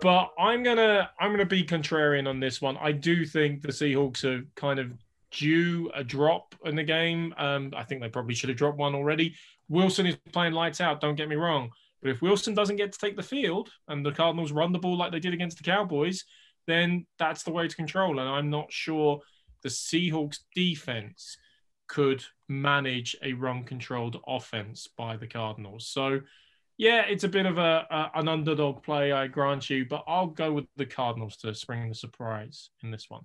but 0.00 0.32
I'm 0.38 0.62
gonna 0.62 1.10
I'm 1.18 1.30
gonna 1.30 1.44
be 1.44 1.64
contrarian 1.64 2.28
on 2.28 2.40
this 2.40 2.60
one. 2.60 2.76
I 2.78 2.92
do 2.92 3.24
think 3.24 3.62
the 3.62 3.68
Seahawks 3.68 4.24
are 4.24 4.44
kind 4.54 4.78
of 4.78 4.92
due 5.30 5.90
a 5.94 6.04
drop 6.04 6.54
in 6.64 6.76
the 6.76 6.84
game. 6.84 7.34
Um, 7.38 7.72
I 7.76 7.82
think 7.82 8.00
they 8.00 8.08
probably 8.08 8.34
should 8.34 8.48
have 8.48 8.58
dropped 8.58 8.78
one 8.78 8.94
already. 8.94 9.34
Wilson 9.68 10.06
is 10.06 10.16
playing 10.32 10.52
lights 10.52 10.80
out. 10.80 11.00
Don't 11.00 11.16
get 11.16 11.28
me 11.28 11.36
wrong, 11.36 11.70
but 12.02 12.10
if 12.10 12.22
Wilson 12.22 12.54
doesn't 12.54 12.76
get 12.76 12.92
to 12.92 12.98
take 12.98 13.16
the 13.16 13.22
field 13.22 13.70
and 13.88 14.04
the 14.04 14.12
Cardinals 14.12 14.52
run 14.52 14.72
the 14.72 14.78
ball 14.78 14.96
like 14.96 15.12
they 15.12 15.20
did 15.20 15.34
against 15.34 15.58
the 15.58 15.64
Cowboys, 15.64 16.24
then 16.66 17.06
that's 17.18 17.42
the 17.42 17.52
way 17.52 17.66
to 17.66 17.76
control. 17.76 18.18
And 18.18 18.28
I'm 18.28 18.50
not 18.50 18.72
sure 18.72 19.20
the 19.62 19.68
Seahawks 19.68 20.38
defense 20.54 21.36
could 21.88 22.24
manage 22.48 23.16
a 23.22 23.32
run 23.32 23.64
controlled 23.64 24.20
offense 24.26 24.88
by 24.96 25.16
the 25.16 25.26
Cardinals. 25.26 25.88
So 25.88 26.20
yeah, 26.78 27.02
it's 27.02 27.24
a 27.24 27.28
bit 27.28 27.46
of 27.46 27.58
a, 27.58 27.86
a, 27.90 28.10
an 28.18 28.28
underdog 28.28 28.82
play, 28.82 29.12
I 29.12 29.26
grant 29.28 29.70
you, 29.70 29.86
but 29.86 30.04
I'll 30.06 30.26
go 30.26 30.52
with 30.52 30.66
the 30.76 30.86
Cardinals 30.86 31.36
to 31.38 31.54
spring 31.54 31.88
the 31.88 31.94
surprise 31.94 32.70
in 32.82 32.90
this 32.90 33.06
one. 33.08 33.22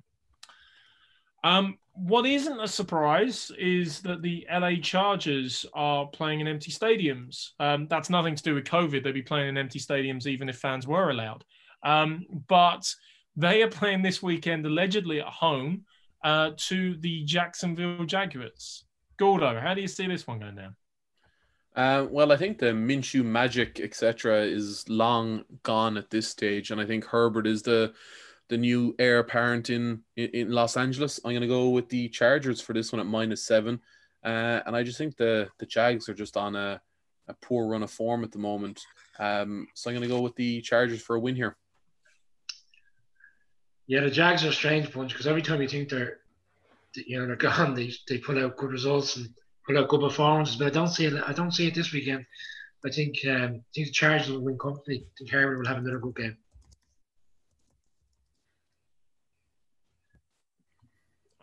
Um, 1.43 1.77
what 1.93 2.25
isn't 2.25 2.59
a 2.59 2.67
surprise 2.67 3.51
is 3.57 4.01
that 4.01 4.21
the 4.21 4.47
LA 4.51 4.75
Chargers 4.81 5.65
are 5.73 6.07
playing 6.07 6.39
in 6.39 6.47
empty 6.47 6.71
stadiums. 6.71 7.49
Um, 7.59 7.87
that's 7.89 8.09
nothing 8.09 8.35
to 8.35 8.43
do 8.43 8.55
with 8.55 8.65
COVID. 8.65 9.03
They'd 9.03 9.13
be 9.13 9.21
playing 9.21 9.49
in 9.49 9.57
empty 9.57 9.79
stadiums 9.79 10.27
even 10.27 10.49
if 10.49 10.57
fans 10.57 10.87
were 10.87 11.09
allowed. 11.09 11.43
Um, 11.83 12.25
but 12.47 12.93
they 13.35 13.63
are 13.63 13.69
playing 13.69 14.03
this 14.03 14.21
weekend 14.21 14.65
allegedly 14.65 15.19
at 15.19 15.27
home 15.27 15.85
uh, 16.23 16.51
to 16.55 16.95
the 16.97 17.23
Jacksonville 17.23 18.05
Jaguars. 18.05 18.85
Gordo, 19.17 19.59
how 19.59 19.73
do 19.73 19.81
you 19.81 19.87
see 19.87 20.07
this 20.07 20.27
one 20.27 20.39
going 20.39 20.55
down? 20.55 20.75
Uh, 21.75 22.05
well, 22.09 22.31
I 22.31 22.37
think 22.37 22.59
the 22.59 22.67
Minshew 22.67 23.23
magic, 23.23 23.79
etc., 23.79 24.41
is 24.41 24.87
long 24.89 25.45
gone 25.63 25.97
at 25.97 26.09
this 26.09 26.27
stage, 26.27 26.71
and 26.71 26.81
I 26.81 26.85
think 26.85 27.05
Herbert 27.05 27.47
is 27.47 27.61
the 27.61 27.93
the 28.49 28.57
new 28.57 28.93
heir 28.99 29.19
apparent 29.19 29.69
in, 29.69 30.01
in, 30.17 30.51
Los 30.51 30.75
Angeles. 30.75 31.21
I'm 31.23 31.31
going 31.31 31.41
to 31.41 31.47
go 31.47 31.69
with 31.69 31.87
the 31.87 32.09
Chargers 32.09 32.59
for 32.59 32.73
this 32.73 32.91
one 32.91 32.99
at 32.99 33.05
minus 33.05 33.45
seven, 33.45 33.79
uh, 34.25 34.59
and 34.65 34.75
I 34.75 34.83
just 34.83 34.97
think 34.97 35.15
the 35.15 35.47
the 35.59 35.65
Jags 35.65 36.09
are 36.09 36.13
just 36.13 36.35
on 36.35 36.57
a, 36.57 36.81
a 37.29 37.33
poor 37.35 37.67
run 37.67 37.83
of 37.83 37.91
form 37.91 38.25
at 38.25 38.33
the 38.33 38.39
moment. 38.39 38.81
Um, 39.19 39.67
so 39.73 39.89
I'm 39.89 39.95
going 39.95 40.07
to 40.07 40.13
go 40.13 40.21
with 40.21 40.35
the 40.35 40.59
Chargers 40.61 41.01
for 41.01 41.15
a 41.15 41.19
win 41.19 41.35
here. 41.37 41.55
Yeah, 43.87 44.01
the 44.01 44.11
Jags 44.11 44.43
are 44.43 44.49
a 44.49 44.53
strange 44.53 44.91
bunch 44.91 45.13
because 45.13 45.27
every 45.27 45.41
time 45.41 45.61
you 45.61 45.69
think 45.69 45.87
they're, 45.87 46.19
you 46.95 47.17
know, 47.17 47.27
they're 47.27 47.35
gone, 47.37 47.73
they 47.73 47.93
they 48.09 48.17
put 48.17 48.37
out 48.37 48.57
good 48.57 48.71
results 48.71 49.15
and 49.15 49.29
put 49.71 49.81
out 49.81 49.89
good 49.89 50.01
performances. 50.01 50.55
But 50.55 50.67
I 50.67 50.69
don't 50.69 50.87
see 50.87 51.05
it. 51.05 51.23
I 51.25 51.33
don't 51.33 51.51
see 51.51 51.67
it 51.67 51.75
this 51.75 51.93
weekend. 51.93 52.25
I 52.85 52.89
think 52.89 53.17
um, 53.27 53.33
I 53.33 53.71
think 53.73 53.87
the 53.87 53.91
Chargers 53.91 54.29
will 54.29 54.41
win 54.41 54.57
comfortably. 54.57 55.05
I 55.05 55.11
think 55.17 55.29
Herbert 55.29 55.59
will 55.59 55.67
have 55.67 55.77
another 55.77 55.99
good 55.99 56.15
game. 56.15 56.37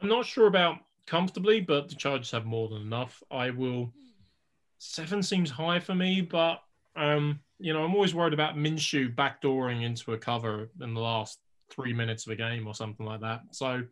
I'm 0.01 0.09
not 0.09 0.26
sure 0.26 0.47
about 0.47 0.76
comfortably, 1.07 1.61
but 1.61 1.89
the 1.89 1.95
Chargers 1.95 2.31
have 2.31 2.45
more 2.45 2.68
than 2.68 2.83
enough. 2.83 3.22
I 3.31 3.51
will. 3.51 3.93
Seven 4.79 5.22
seems 5.22 5.51
high 5.51 5.81
for 5.81 5.95
me, 5.95 6.20
but 6.20 6.61
um, 6.97 7.41
you 7.59 7.72
know, 7.72 7.83
I'm 7.85 7.95
always 7.95 8.14
worried 8.14 8.35
about 8.35 8.57
Minshew 8.57 9.14
backdooring 9.14 9.85
into 9.85 10.12
a 10.12 10.18
cover 10.18 10.70
in 10.81 10.95
the 10.95 11.01
last 11.01 11.39
three 11.70 11.93
minutes 11.93 12.26
of 12.26 12.33
a 12.33 12.37
game 12.37 12.66
or 12.66 12.74
something 12.74 13.05
like 13.05 13.20
that. 13.20 13.41
So 13.51 13.83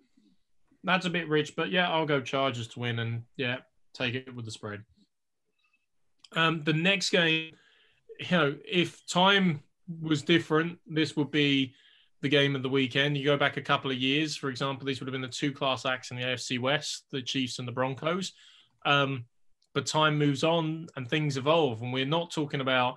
that's 0.84 1.06
a 1.06 1.10
bit 1.10 1.28
rich, 1.28 1.54
but 1.56 1.70
yeah, 1.70 1.90
I'll 1.90 2.06
go 2.06 2.20
Chargers 2.20 2.68
to 2.68 2.80
win 2.80 3.00
and 3.00 3.22
yeah, 3.36 3.58
take 3.96 4.14
it 4.14 4.34
with 4.34 4.44
the 4.44 4.50
spread. 4.50 4.82
Um, 6.32 6.62
the 6.64 6.72
next 6.72 7.10
game, 7.10 7.52
you 8.18 8.36
know, 8.36 8.56
if 8.66 9.06
time 9.06 9.60
was 10.02 10.22
different, 10.22 10.78
this 10.86 11.16
would 11.16 11.30
be 11.30 11.74
the 12.22 12.28
game 12.28 12.56
of 12.56 12.62
the 12.62 12.68
weekend. 12.68 13.16
You 13.16 13.24
go 13.24 13.36
back 13.36 13.56
a 13.56 13.62
couple 13.62 13.90
of 13.90 13.96
years, 13.96 14.36
for 14.36 14.48
example, 14.48 14.86
these 14.86 15.00
would 15.00 15.06
have 15.06 15.12
been 15.12 15.20
the 15.20 15.28
two 15.28 15.52
class 15.52 15.86
acts 15.86 16.10
in 16.10 16.16
the 16.16 16.24
AFC 16.24 16.58
West, 16.58 17.04
the 17.10 17.22
Chiefs 17.22 17.58
and 17.58 17.68
the 17.68 17.72
Broncos. 17.72 18.32
Um, 18.84 19.26
but 19.74 19.86
time 19.86 20.18
moves 20.18 20.42
on 20.42 20.88
and 20.96 21.08
things 21.08 21.36
evolve, 21.36 21.82
and 21.82 21.92
we're 21.92 22.06
not 22.06 22.30
talking 22.30 22.60
about 22.60 22.96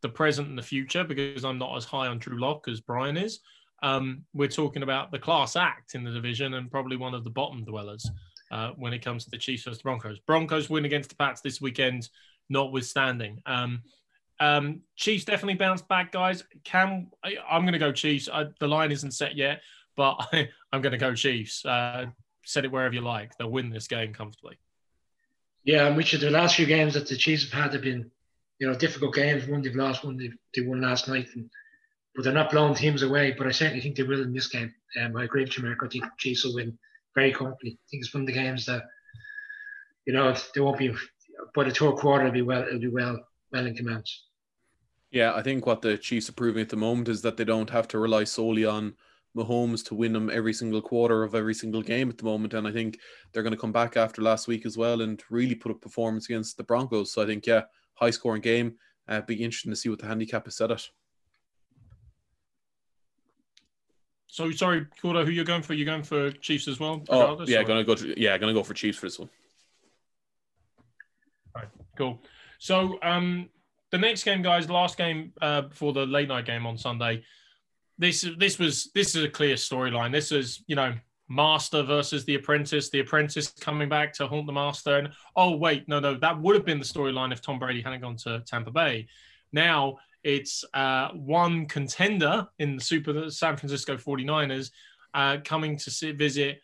the 0.00 0.08
present 0.08 0.48
and 0.48 0.58
the 0.58 0.62
future 0.62 1.04
because 1.04 1.44
I'm 1.44 1.58
not 1.58 1.76
as 1.76 1.84
high 1.84 2.06
on 2.08 2.18
Drew 2.18 2.38
Lock 2.38 2.66
as 2.68 2.80
Brian 2.80 3.16
is. 3.16 3.40
Um, 3.82 4.24
we're 4.32 4.48
talking 4.48 4.82
about 4.82 5.12
the 5.12 5.18
class 5.18 5.56
act 5.56 5.94
in 5.94 6.04
the 6.04 6.10
division 6.10 6.54
and 6.54 6.70
probably 6.70 6.96
one 6.96 7.14
of 7.14 7.24
the 7.24 7.30
bottom 7.30 7.64
dwellers 7.64 8.10
uh, 8.50 8.70
when 8.76 8.92
it 8.92 9.00
comes 9.00 9.24
to 9.24 9.30
the 9.30 9.38
Chiefs 9.38 9.64
versus 9.64 9.78
the 9.78 9.82
Broncos. 9.82 10.18
Broncos 10.20 10.70
win 10.70 10.84
against 10.84 11.10
the 11.10 11.16
Pats 11.16 11.40
this 11.40 11.60
weekend, 11.60 12.08
notwithstanding. 12.48 13.40
Um, 13.46 13.82
um, 14.40 14.80
Chiefs 14.96 15.24
definitely 15.24 15.54
bounce 15.54 15.82
back, 15.82 16.12
guys. 16.12 16.44
Can 16.64 17.08
I, 17.24 17.36
am 17.50 17.62
going 17.62 17.72
to 17.72 17.78
go 17.78 17.92
Chiefs. 17.92 18.28
I, 18.32 18.46
the 18.60 18.68
line 18.68 18.92
isn't 18.92 19.12
set 19.12 19.36
yet, 19.36 19.62
but 19.96 20.16
I, 20.32 20.48
am 20.72 20.82
going 20.82 20.92
to 20.92 20.98
go 20.98 21.14
Chiefs. 21.14 21.64
Uh, 21.64 22.06
set 22.44 22.64
it 22.64 22.72
wherever 22.72 22.94
you 22.94 23.00
like. 23.00 23.36
They'll 23.36 23.50
win 23.50 23.70
this 23.70 23.88
game 23.88 24.12
comfortably. 24.12 24.58
Yeah, 25.64 25.86
and 25.86 25.96
which 25.96 26.12
of 26.12 26.20
the 26.20 26.30
last 26.30 26.56
few 26.56 26.66
games 26.66 26.94
that 26.94 27.08
the 27.08 27.16
Chiefs 27.16 27.50
have 27.50 27.62
had 27.62 27.72
have 27.72 27.82
been, 27.82 28.10
you 28.58 28.66
know, 28.66 28.74
difficult 28.74 29.14
games. 29.14 29.46
One 29.46 29.62
they've 29.62 29.74
lost, 29.74 30.04
one 30.04 30.18
they, 30.18 30.30
they 30.54 30.66
won 30.66 30.82
last 30.82 31.08
night, 31.08 31.28
and, 31.34 31.48
but 32.14 32.24
they're 32.24 32.34
not 32.34 32.50
blowing 32.50 32.74
teams 32.74 33.02
away. 33.02 33.34
But 33.36 33.46
I 33.46 33.50
certainly 33.50 33.80
think 33.80 33.96
they 33.96 34.02
will 34.02 34.22
in 34.22 34.34
this 34.34 34.48
game. 34.48 34.74
Um, 35.00 35.16
I 35.16 35.24
agree 35.24 35.44
with 35.44 35.56
you, 35.56 35.64
Mark. 35.64 35.78
I 35.82 35.88
think 35.88 36.04
Chiefs 36.18 36.44
will 36.44 36.54
win 36.54 36.78
very 37.14 37.32
comfortably. 37.32 37.72
I 37.72 37.84
think 37.90 38.02
it's 38.02 38.14
one 38.14 38.22
of 38.22 38.26
the 38.26 38.32
games 38.32 38.66
that, 38.66 38.82
you 40.06 40.12
know, 40.12 40.34
they 40.54 40.60
won't 40.60 40.78
be. 40.78 40.94
By 41.54 41.64
the 41.64 41.70
third 41.70 41.96
quarter, 41.96 42.26
it'll 42.26 42.32
be 42.32 42.42
well. 42.42 42.62
It'll 42.62 42.78
be 42.78 42.88
well 42.88 43.18
well 43.52 43.66
in 43.66 43.74
command. 43.74 44.06
Yeah, 45.10 45.34
I 45.34 45.42
think 45.42 45.66
what 45.66 45.82
the 45.82 45.96
Chiefs 45.96 46.28
are 46.28 46.32
proving 46.32 46.62
at 46.62 46.68
the 46.68 46.76
moment 46.76 47.08
is 47.08 47.22
that 47.22 47.36
they 47.36 47.44
don't 47.44 47.70
have 47.70 47.86
to 47.88 47.98
rely 47.98 48.24
solely 48.24 48.64
on 48.64 48.94
Mahomes 49.36 49.84
to 49.86 49.94
win 49.94 50.12
them 50.12 50.28
every 50.28 50.52
single 50.52 50.82
quarter 50.82 51.22
of 51.22 51.34
every 51.34 51.54
single 51.54 51.82
game 51.82 52.08
at 52.08 52.18
the 52.18 52.24
moment. 52.24 52.54
And 52.54 52.66
I 52.66 52.72
think 52.72 52.98
they're 53.32 53.44
going 53.44 53.54
to 53.54 53.60
come 53.60 53.72
back 53.72 53.96
after 53.96 54.22
last 54.22 54.48
week 54.48 54.66
as 54.66 54.76
well 54.76 55.02
and 55.02 55.22
really 55.30 55.54
put 55.54 55.70
up 55.70 55.80
performance 55.80 56.26
against 56.26 56.56
the 56.56 56.64
Broncos. 56.64 57.12
So 57.12 57.22
I 57.22 57.26
think, 57.26 57.46
yeah, 57.46 57.62
high 57.94 58.10
scoring 58.10 58.42
game. 58.42 58.74
Uh, 59.06 59.20
be 59.20 59.34
interesting 59.34 59.70
to 59.70 59.76
see 59.76 59.88
what 59.88 59.98
the 60.00 60.06
handicap 60.06 60.48
is 60.48 60.56
set 60.56 60.70
at. 60.70 60.88
So 64.34 64.50
sorry, 64.50 64.84
Gordo, 65.00 65.24
who 65.24 65.30
you're 65.30 65.44
going 65.44 65.62
for? 65.62 65.74
You're 65.74 65.86
going 65.86 66.02
for 66.02 66.32
Chiefs 66.32 66.66
as 66.66 66.80
well? 66.80 67.04
Oh, 67.08 67.44
yeah, 67.46 67.60
or? 67.60 67.64
gonna 67.64 67.84
go. 67.84 67.94
To, 67.94 68.20
yeah, 68.20 68.36
gonna 68.36 68.52
go 68.52 68.64
for 68.64 68.74
Chiefs 68.74 68.98
for 68.98 69.06
this 69.06 69.16
one. 69.16 69.30
All 71.54 71.62
right, 71.62 71.70
cool. 71.96 72.20
So 72.58 72.98
um, 73.04 73.48
the 73.92 73.98
next 73.98 74.24
game, 74.24 74.42
guys, 74.42 74.68
last 74.68 74.98
game 74.98 75.32
uh, 75.40 75.60
before 75.60 75.92
the 75.92 76.04
late 76.04 76.26
night 76.26 76.46
game 76.46 76.66
on 76.66 76.76
Sunday. 76.76 77.22
This 77.96 78.28
this 78.36 78.58
was 78.58 78.90
this 78.92 79.14
is 79.14 79.22
a 79.22 79.28
clear 79.28 79.54
storyline. 79.54 80.10
This 80.10 80.32
is 80.32 80.64
you 80.66 80.74
know 80.74 80.94
master 81.28 81.84
versus 81.84 82.24
the 82.24 82.34
apprentice. 82.34 82.90
The 82.90 82.98
apprentice 82.98 83.52
coming 83.60 83.88
back 83.88 84.14
to 84.14 84.26
haunt 84.26 84.46
the 84.46 84.52
master. 84.52 84.96
And 84.96 85.10
oh 85.36 85.56
wait, 85.56 85.86
no, 85.86 86.00
no, 86.00 86.14
that 86.18 86.40
would 86.40 86.56
have 86.56 86.64
been 86.64 86.80
the 86.80 86.84
storyline 86.84 87.32
if 87.32 87.40
Tom 87.40 87.60
Brady 87.60 87.82
hadn't 87.82 88.00
gone 88.00 88.16
to 88.24 88.42
Tampa 88.44 88.72
Bay. 88.72 89.06
Now 89.52 89.98
it's 90.24 90.64
uh, 90.72 91.10
one 91.10 91.66
contender 91.66 92.48
in 92.58 92.76
the 92.76 92.82
Super 92.82 93.30
San 93.30 93.56
Francisco 93.56 93.96
49ers 93.96 94.70
uh, 95.12 95.36
coming 95.44 95.76
to 95.76 95.90
see, 95.90 96.12
visit. 96.12 96.60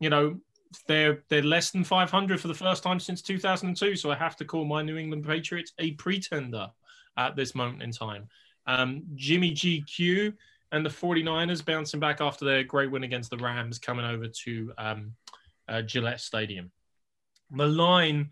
You 0.00 0.08
know, 0.08 0.40
they're 0.86 1.22
they're 1.28 1.42
less 1.42 1.70
than 1.70 1.84
500 1.84 2.40
for 2.40 2.48
the 2.48 2.54
first 2.54 2.82
time 2.82 3.00
since 3.00 3.20
2002. 3.20 3.96
So 3.96 4.10
I 4.10 4.14
have 4.14 4.36
to 4.36 4.44
call 4.44 4.64
my 4.64 4.82
New 4.82 4.96
England 4.96 5.26
Patriots 5.26 5.72
a 5.78 5.92
pretender 5.92 6.68
at 7.16 7.36
this 7.36 7.54
moment 7.54 7.82
in 7.82 7.90
time. 7.90 8.28
Um, 8.66 9.02
Jimmy 9.16 9.52
GQ 9.52 10.32
and 10.70 10.86
the 10.86 10.90
49ers 10.90 11.64
bouncing 11.64 12.00
back 12.00 12.20
after 12.20 12.44
their 12.44 12.64
great 12.64 12.90
win 12.90 13.04
against 13.04 13.30
the 13.30 13.36
Rams, 13.36 13.78
coming 13.78 14.06
over 14.06 14.26
to 14.26 14.72
um, 14.78 15.12
uh, 15.68 15.82
Gillette 15.82 16.20
Stadium. 16.20 16.70
The 17.50 17.66
line, 17.66 18.30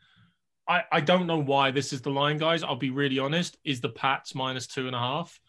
I, 0.71 0.85
I 0.93 1.01
don't 1.01 1.27
know 1.27 1.43
why 1.43 1.73
this 1.73 1.93
is 1.93 2.01
the 2.01 2.11
line, 2.11 2.39
guys. 2.39 2.63
I'll 2.63 2.77
be 2.77 2.91
really 2.91 3.19
honest, 3.19 3.59
is 3.65 3.81
the 3.81 3.89
Pats 3.89 4.37
minus 4.37 4.69
two 4.69 4.87
and 4.87 4.95
a 4.95 5.01
half. 5.01 5.41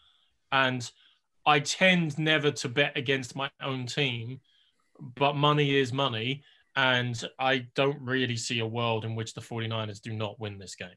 And 0.50 0.90
I 1.46 1.60
tend 1.60 2.18
never 2.18 2.50
to 2.50 2.68
bet 2.68 2.96
against 2.98 3.36
my 3.36 3.48
own 3.62 3.86
team, 3.86 4.40
but 4.98 5.36
money 5.36 5.76
is 5.76 5.92
money. 5.92 6.42
And 6.74 7.22
I 7.38 7.66
don't 7.76 8.00
really 8.00 8.36
see 8.36 8.58
a 8.58 8.66
world 8.66 9.04
in 9.04 9.14
which 9.14 9.34
the 9.34 9.40
49ers 9.40 10.02
do 10.02 10.12
not 10.12 10.40
win 10.40 10.58
this 10.58 10.74
game. 10.74 10.88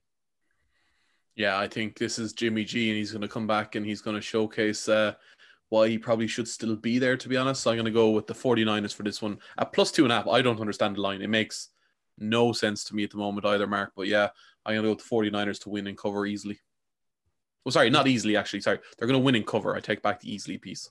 Yeah, 1.36 1.60
I 1.60 1.68
think 1.68 2.00
this 2.00 2.18
is 2.18 2.34
Jimmy 2.34 2.64
G, 2.64 2.90
and 2.90 2.98
he's 2.98 3.12
going 3.12 3.22
to 3.22 3.28
come 3.28 3.46
back 3.46 3.76
and 3.76 3.86
he's 3.86 4.02
going 4.02 4.16
to 4.16 4.22
showcase 4.22 4.90
uh, 4.90 5.14
why 5.70 5.88
he 5.88 6.00
probably 6.00 6.28
should 6.28 6.48
still 6.48 6.76
be 6.76 6.98
there, 6.98 7.16
to 7.16 7.30
be 7.30 7.38
honest. 7.38 7.62
So 7.62 7.70
I'm 7.70 7.78
going 7.78 7.86
to 7.86 7.92
go 7.92 8.10
with 8.10 8.26
the 8.26 8.34
49ers 8.34 8.96
for 8.96 9.04
this 9.04 9.22
one 9.22 9.38
at 9.60 9.72
plus 9.72 9.92
two 9.92 10.04
and 10.04 10.12
a 10.12 10.16
half. 10.16 10.28
I 10.28 10.42
don't 10.42 10.62
understand 10.62 10.96
the 10.96 11.02
line. 11.02 11.22
It 11.22 11.30
makes 11.30 11.70
no 12.18 12.52
sense 12.54 12.84
to 12.86 12.96
me 12.96 13.04
at 13.04 13.12
the 13.12 13.18
moment 13.18 13.46
either, 13.46 13.68
Mark. 13.68 13.92
But 13.96 14.08
yeah, 14.08 14.30
I'm 14.66 14.74
going 14.76 14.84
to 14.84 14.88
go 14.88 15.18
with 15.18 15.32
the 15.32 15.32
49ers 15.32 15.62
to 15.64 15.70
win 15.70 15.88
and 15.88 15.98
cover 15.98 16.26
easily. 16.26 16.60
Oh, 17.66 17.72
sorry, 17.72 17.90
not 17.90 18.08
easily, 18.08 18.38
actually. 18.38 18.62
Sorry. 18.62 18.80
They're 18.98 19.08
going 19.08 19.20
to 19.20 19.24
win 19.24 19.36
and 19.36 19.46
cover. 19.46 19.76
I 19.76 19.80
take 19.80 20.02
back 20.02 20.20
the 20.20 20.32
easily 20.32 20.58
piece. 20.58 20.90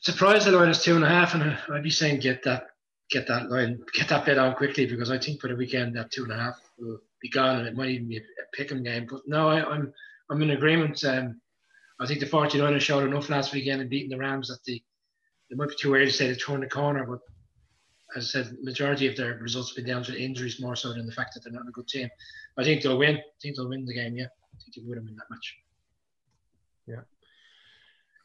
Surprised 0.00 0.46
the 0.46 0.52
line 0.52 0.68
is 0.68 0.82
two 0.82 0.94
and 0.94 1.04
a 1.04 1.08
half, 1.08 1.34
and 1.34 1.56
I'd 1.72 1.82
be 1.82 1.90
saying 1.90 2.20
get 2.20 2.44
that 2.44 2.68
get 3.10 3.26
that 3.26 3.50
line, 3.50 3.80
get 3.94 4.08
that 4.08 4.26
bet 4.26 4.38
on 4.38 4.54
quickly 4.54 4.86
because 4.86 5.10
I 5.10 5.18
think 5.18 5.40
for 5.40 5.48
the 5.48 5.56
weekend 5.56 5.96
that 5.96 6.10
two 6.10 6.24
and 6.24 6.32
a 6.32 6.36
half 6.36 6.60
will 6.78 6.98
be 7.20 7.30
gone 7.30 7.58
and 7.58 7.66
it 7.66 7.74
might 7.74 7.88
even 7.88 8.08
be 8.08 8.18
a 8.18 8.56
pick'em 8.56 8.84
game. 8.84 9.06
But 9.10 9.22
no, 9.26 9.48
I, 9.48 9.60
am 9.60 9.72
I'm, 9.72 9.92
I'm 10.30 10.42
in 10.42 10.50
agreement. 10.50 11.02
Um, 11.04 11.40
I 12.00 12.06
think 12.06 12.20
the 12.20 12.26
49ers 12.26 12.80
showed 12.80 13.08
enough 13.08 13.30
last 13.30 13.52
weekend 13.52 13.80
in 13.80 13.88
beating 13.88 14.10
the 14.10 14.18
Rams 14.18 14.48
that 14.48 14.62
the 14.64 14.82
it 15.50 15.56
might 15.56 15.70
be 15.70 15.74
too 15.80 15.94
early 15.94 16.04
to 16.04 16.12
say 16.12 16.28
they 16.28 16.34
turned 16.34 16.62
the 16.62 16.68
corner, 16.68 17.06
but 17.06 17.20
as 18.16 18.24
I 18.24 18.42
said, 18.42 18.56
majority 18.62 19.06
of 19.06 19.16
their 19.16 19.34
results 19.34 19.70
have 19.70 19.76
been 19.76 19.92
down 19.92 20.02
to 20.04 20.18
injuries 20.18 20.60
more 20.60 20.76
so 20.76 20.92
than 20.92 21.06
the 21.06 21.12
fact 21.12 21.34
that 21.34 21.44
they're 21.44 21.52
not 21.52 21.68
a 21.68 21.72
good 21.72 21.88
team. 21.88 22.08
I 22.56 22.64
think 22.64 22.82
they'll 22.82 22.98
win. 22.98 23.16
I 23.16 23.22
think 23.40 23.56
they'll 23.56 23.68
win 23.68 23.84
the 23.84 23.94
game. 23.94 24.16
Yeah, 24.16 24.24
I 24.26 24.62
think 24.62 24.74
they'll 24.74 24.84
win 24.86 25.16
that 25.16 25.30
match. 25.30 25.56
Yeah. 26.86 27.00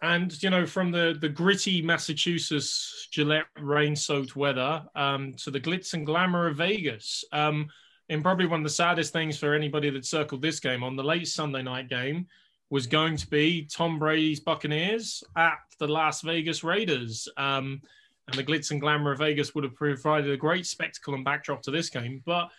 And 0.02 0.42
you 0.42 0.50
know, 0.50 0.66
from 0.66 0.92
the 0.92 1.18
the 1.20 1.30
gritty 1.30 1.82
Massachusetts 1.82 3.08
Gillette 3.12 3.46
rain-soaked 3.60 4.36
weather 4.36 4.84
um, 4.96 5.34
to 5.36 5.52
the 5.52 5.60
glitz 5.60 5.94
and 5.94 6.06
glamour 6.06 6.48
of 6.48 6.58
Vegas, 6.58 7.24
um, 7.32 7.68
and 8.10 8.24
probably 8.24 8.46
one 8.46 8.60
of 8.60 8.66
the 8.66 8.70
saddest 8.70 9.14
things 9.14 9.38
for 9.38 9.54
anybody 9.54 9.90
that 9.90 10.06
circled 10.06 10.42
this 10.42 10.60
game 10.60 10.84
on 10.84 10.96
the 10.96 11.04
late 11.04 11.28
Sunday 11.28 11.62
night 11.62 11.90
game 11.90 12.28
was 12.70 12.88
going 12.88 13.16
to 13.16 13.28
be 13.30 13.66
Tom 13.66 14.00
Brady's 14.00 14.40
Buccaneers 14.40 15.24
at 15.38 15.60
the 15.78 15.88
Las 15.88 16.22
Vegas 16.22 16.64
Raiders. 16.64 17.28
Um, 17.38 17.82
and 18.28 18.38
the 18.38 18.44
glitz 18.44 18.72
and 18.72 18.80
glamour 18.80 19.12
of 19.12 19.20
Vegas 19.20 19.54
would 19.54 19.64
have 19.64 19.76
provided 19.76 20.32
a 20.32 20.38
great 20.38 20.66
spectacle 20.66 21.14
and 21.14 21.26
backdrop 21.26 21.62
to 21.64 21.72
this 21.72 21.90
game. 21.90 22.22
But 22.26 22.50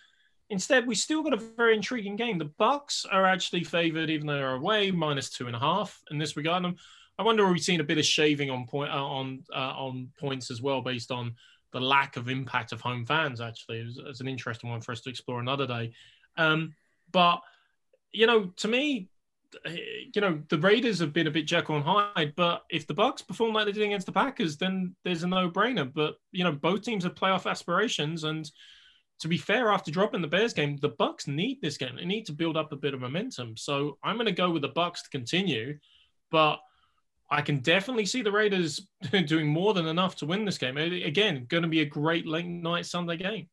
instead, 0.51 0.87
we 0.87 0.95
still 0.95 1.23
got 1.23 1.33
a 1.33 1.39
very 1.57 1.75
intriguing 1.75 2.17
game. 2.17 2.39
The 2.39 2.45
Bucks 2.45 3.07
are 3.11 3.25
actually 3.25 3.65
favored, 3.65 4.11
even 4.11 4.27
though 4.27 4.35
they're 4.35 4.55
away, 4.55 4.91
minus 4.91 5.31
two 5.31 5.47
and 5.47 5.57
a 5.57 5.59
half 5.59 6.01
in 6.11 6.19
this 6.19 6.37
regard. 6.37 6.65
And 6.65 6.79
I 7.19 7.23
wonder, 7.23 7.45
are 7.45 7.53
we 7.53 7.59
seeing 7.59 7.81
a 7.81 7.85
bit 7.85 7.99
of 7.99 8.05
shaving 8.05 8.51
on 8.51 8.67
point 8.67 8.91
uh, 8.91 9.05
on 9.05 9.43
uh, 9.55 9.75
on 9.77 10.11
points 10.19 10.51
as 10.51 10.61
well, 10.61 10.83
based 10.83 11.11
on 11.11 11.35
the 11.73 11.81
lack 11.81 12.17
of 12.17 12.29
impact 12.29 12.73
of 12.73 12.81
home 12.81 13.07
fans? 13.07 13.41
Actually, 13.41 13.87
it's 14.07 14.21
an 14.21 14.29
interesting 14.29 14.71
one 14.71 14.81
for 14.81 14.93
us 14.93 15.01
to 15.03 15.11
explore 15.11 15.41
another 15.41 15.67
day. 15.67 15.93
Um, 16.37 16.75
but 17.11 17.41
you 18.13 18.27
know, 18.27 18.53
to 18.57 18.69
me, 18.69 19.09
you 19.67 20.21
know 20.21 20.43
the 20.49 20.59
Raiders 20.59 20.99
have 20.99 21.13
been 21.13 21.27
a 21.27 21.31
bit 21.31 21.47
Jekyll 21.47 21.77
and 21.77 21.85
Hyde, 21.85 22.35
but 22.37 22.65
if 22.71 22.87
the 22.87 22.95
Bucks 22.95 23.23
perform 23.23 23.55
like 23.55 23.67
they 23.67 23.73
did 23.73 23.83
against 23.83 24.07
the 24.07 24.13
Packers, 24.13 24.57
then 24.57 24.95
there's 25.05 25.23
a 25.23 25.29
no-brainer. 25.29 25.93
But 25.93 26.17
you 26.33 26.45
know 26.45 26.53
both 26.53 26.83
teams 26.83 27.05
have 27.05 27.15
playoff 27.15 27.51
aspirations, 27.51 28.25
and 28.25 28.51
to 29.21 29.29
be 29.29 29.39
fair, 29.39 29.71
after 29.71 29.91
dropping 29.91 30.23
the 30.23 30.29
Bears 30.29 30.53
game, 30.53 30.77
the 30.77 30.89
Bucks 30.91 31.27
need 31.27 31.61
this 31.61 31.77
game. 31.77 31.97
They 31.97 32.05
need 32.05 32.27
to 32.27 32.33
build 32.33 32.57
up 32.57 32.73
a 32.73 32.77
bit 32.77 32.95
of 32.95 33.01
momentum. 33.01 33.57
So 33.57 33.99
I'm 34.03 34.17
going 34.17 34.27
to 34.27 34.33
go 34.33 34.51
with 34.51 34.63
the 34.63 34.69
Bucks 34.69 35.03
to 35.03 35.11
continue, 35.11 35.79
but 36.31 36.59
I 37.31 37.41
can 37.43 37.61
definitely 37.61 38.07
see 38.07 38.23
the 38.23 38.33
Raiders 38.33 38.87
doing 39.27 39.47
more 39.47 39.73
than 39.75 39.87
enough 39.87 40.17
to 40.17 40.27
win 40.27 40.45
this 40.45 40.59
game. 40.59 40.77
Again, 40.77 41.47
going 41.49 41.63
to 41.63 41.69
be 41.69 41.81
a 41.81 41.87
great 41.87 42.27
late 42.27 42.47
night 42.47 42.87
Sunday 42.87 43.17
game. 43.17 43.49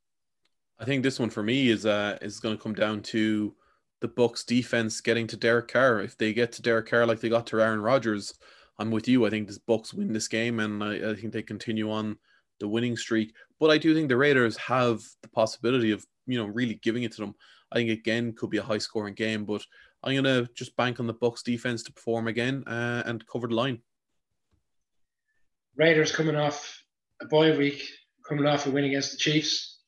I 0.80 0.86
think 0.86 1.04
this 1.04 1.20
one 1.20 1.30
for 1.30 1.44
me 1.44 1.70
is 1.70 1.86
uh, 1.86 2.18
is 2.22 2.40
going 2.40 2.58
to 2.58 2.62
come 2.62 2.74
down 2.74 3.02
to 3.04 3.54
the 4.02 4.08
Bucks 4.08 4.44
defense 4.44 5.00
getting 5.00 5.28
to 5.28 5.38
Derek 5.38 5.68
Carr. 5.70 6.02
If 6.02 6.18
they 6.18 6.34
get 6.34 6.52
to 6.54 6.62
Derek 6.62 6.88
Carr 6.90 7.06
like 7.06 7.20
they 7.20 7.30
got 7.30 7.48
to 7.48 7.62
Aaron 7.62 7.82
Rodgers, 7.82 8.34
I'm 8.80 8.92
with 8.92 9.08
you. 9.08 9.26
I 9.26 9.30
think 9.30 9.48
the 9.48 9.60
Bucks 9.68 9.94
win 9.94 10.12
this 10.12 10.28
game, 10.28 10.60
and 10.60 10.84
I, 10.84 11.12
I, 11.12 11.16
think 11.16 11.32
they 11.32 11.44
continue 11.44 11.92
on 11.92 12.18
the 12.60 12.68
winning 12.68 12.98
streak. 12.98 13.34
But 13.60 13.70
I 13.70 13.78
do 13.78 13.94
think 13.94 14.10
the 14.10 14.18
Raiders 14.18 14.58
have 14.58 15.02
the 15.22 15.30
possibility 15.30 15.92
of 15.92 16.06
you 16.26 16.38
know 16.38 16.48
really 16.48 16.76
giving 16.82 17.04
it 17.04 17.12
to 17.14 17.22
them. 17.22 17.36
I 17.72 17.76
think 17.76 17.92
again 17.92 18.34
could 18.34 18.50
be 18.50 18.58
a 18.58 18.64
high 18.64 18.80
scoring 18.80 19.14
game, 19.14 19.46
but 19.46 19.64
I'm 20.04 20.16
gonna 20.16 20.48
just 20.56 20.76
bank 20.76 21.00
on 21.00 21.06
the 21.06 21.14
Bucks 21.14 21.44
defense 21.44 21.84
to 21.84 21.94
perform 21.94 22.28
again 22.28 22.64
uh, 22.66 23.04
and 23.06 23.26
cover 23.28 23.48
the 23.48 23.56
line. 23.56 23.82
Raiders 25.76 26.12
coming 26.12 26.36
off 26.36 26.84
a 27.22 27.26
bye 27.28 27.56
week, 27.56 27.88
coming 28.28 28.48
off 28.48 28.66
a 28.66 28.72
win 28.72 28.86
against 28.86 29.12
the 29.12 29.18
Chiefs, 29.18 29.80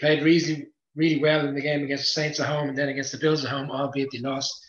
played 0.00 0.24
reasonably 0.24 0.66
really 0.96 1.20
well 1.20 1.46
in 1.46 1.54
the 1.54 1.60
game 1.60 1.84
against 1.84 2.04
the 2.04 2.20
Saints 2.20 2.40
at 2.40 2.46
home 2.48 2.68
and 2.68 2.78
then 2.78 2.88
against 2.88 3.12
the 3.12 3.18
Bills 3.18 3.44
at 3.44 3.50
home, 3.50 3.70
albeit 3.70 4.10
they 4.12 4.18
lost. 4.18 4.64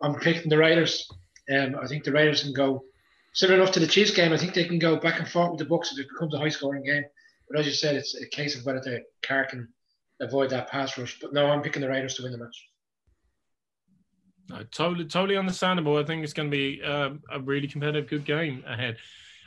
I'm 0.00 0.14
picking 0.14 0.48
the 0.48 0.58
Raiders. 0.58 1.08
Um, 1.50 1.76
I 1.80 1.86
think 1.86 2.04
the 2.04 2.12
Raiders 2.12 2.42
can 2.42 2.52
go 2.52 2.84
similar 3.32 3.60
enough 3.60 3.74
to 3.74 3.80
the 3.80 3.86
Chiefs 3.86 4.12
game. 4.12 4.32
I 4.32 4.36
think 4.36 4.54
they 4.54 4.64
can 4.64 4.78
go 4.78 4.96
back 4.96 5.18
and 5.18 5.28
forth 5.28 5.52
with 5.52 5.58
the 5.58 5.64
Bucks 5.64 5.92
if 5.92 5.98
it 5.98 6.08
becomes 6.08 6.34
a 6.34 6.38
high 6.38 6.48
scoring 6.48 6.84
game. 6.84 7.04
But 7.48 7.58
as 7.58 7.66
you 7.66 7.72
said, 7.72 7.96
it's 7.96 8.20
a 8.20 8.26
case 8.28 8.58
of 8.58 8.64
whether 8.64 8.80
the 8.80 9.02
Carr 9.22 9.46
can 9.46 9.68
avoid 10.20 10.50
that 10.50 10.70
pass 10.70 10.96
rush. 10.96 11.18
But 11.20 11.32
no, 11.32 11.46
I'm 11.46 11.62
picking 11.62 11.82
the 11.82 11.88
Raiders 11.88 12.14
to 12.14 12.22
win 12.22 12.32
the 12.32 12.38
match. 12.38 12.68
No, 14.48 14.62
totally, 14.70 15.06
totally 15.06 15.36
understandable. 15.36 15.96
I 15.96 16.04
think 16.04 16.22
it's 16.22 16.32
going 16.32 16.50
to 16.50 16.56
be 16.56 16.82
uh, 16.82 17.10
a 17.30 17.40
really 17.40 17.66
competitive, 17.66 18.08
good 18.08 18.24
game 18.24 18.62
ahead. 18.66 18.96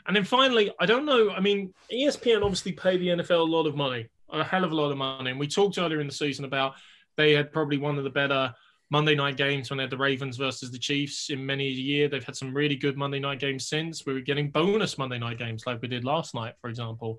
And 0.08 0.16
then 0.16 0.24
finally, 0.24 0.72
I 0.80 0.86
don't 0.86 1.06
know. 1.06 1.32
I 1.32 1.40
mean, 1.40 1.74
ESPN 1.92 2.42
obviously 2.42 2.72
pay 2.72 2.98
the 2.98 3.08
NFL 3.08 3.40
a 3.40 3.44
lot 3.44 3.68
of 3.68 3.76
money 3.76 4.08
a 4.32 4.44
hell 4.44 4.64
of 4.64 4.72
a 4.72 4.76
lot 4.76 4.92
of 4.92 4.98
money. 4.98 5.32
And 5.32 5.40
we 5.40 5.48
talked 5.48 5.78
earlier 5.78 6.00
in 6.00 6.08
the 6.08 6.14
season 6.14 6.46
about 6.46 6.76
they 7.16 7.34
had 7.34 7.52
probably 7.52 7.78
one 7.78 7.98
of 7.98 8.04
the 8.04 8.10
better 8.10 8.54
Monday 8.90 9.16
night 9.16 9.36
games 9.36 9.70
when 9.70 9.78
they 9.78 9.84
had 9.84 9.92
the 9.92 9.98
Ravens 9.98 10.38
versus 10.38 10.72
the 10.72 10.80
Chiefs 10.80 11.30
in 11.30 11.46
many 11.46 11.68
a 11.68 11.72
year. 11.72 12.08
They've 12.08 12.24
had 12.24 12.36
some 12.36 12.54
really 12.54 12.76
good 12.76 12.98
Monday 12.98 13.20
night 13.20 13.40
games 13.40 13.68
since. 13.68 14.06
We 14.06 14.14
were 14.14 14.22
getting 14.22 14.50
bonus 14.50 14.98
Monday 14.98 15.20
night 15.20 15.38
games 15.38 15.64
like 15.66 15.82
we 15.82 15.88
did 15.88 16.06
last 16.06 16.34
night, 16.34 16.54
for 16.62 16.70
example. 16.70 17.18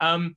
Um, 0.00 0.36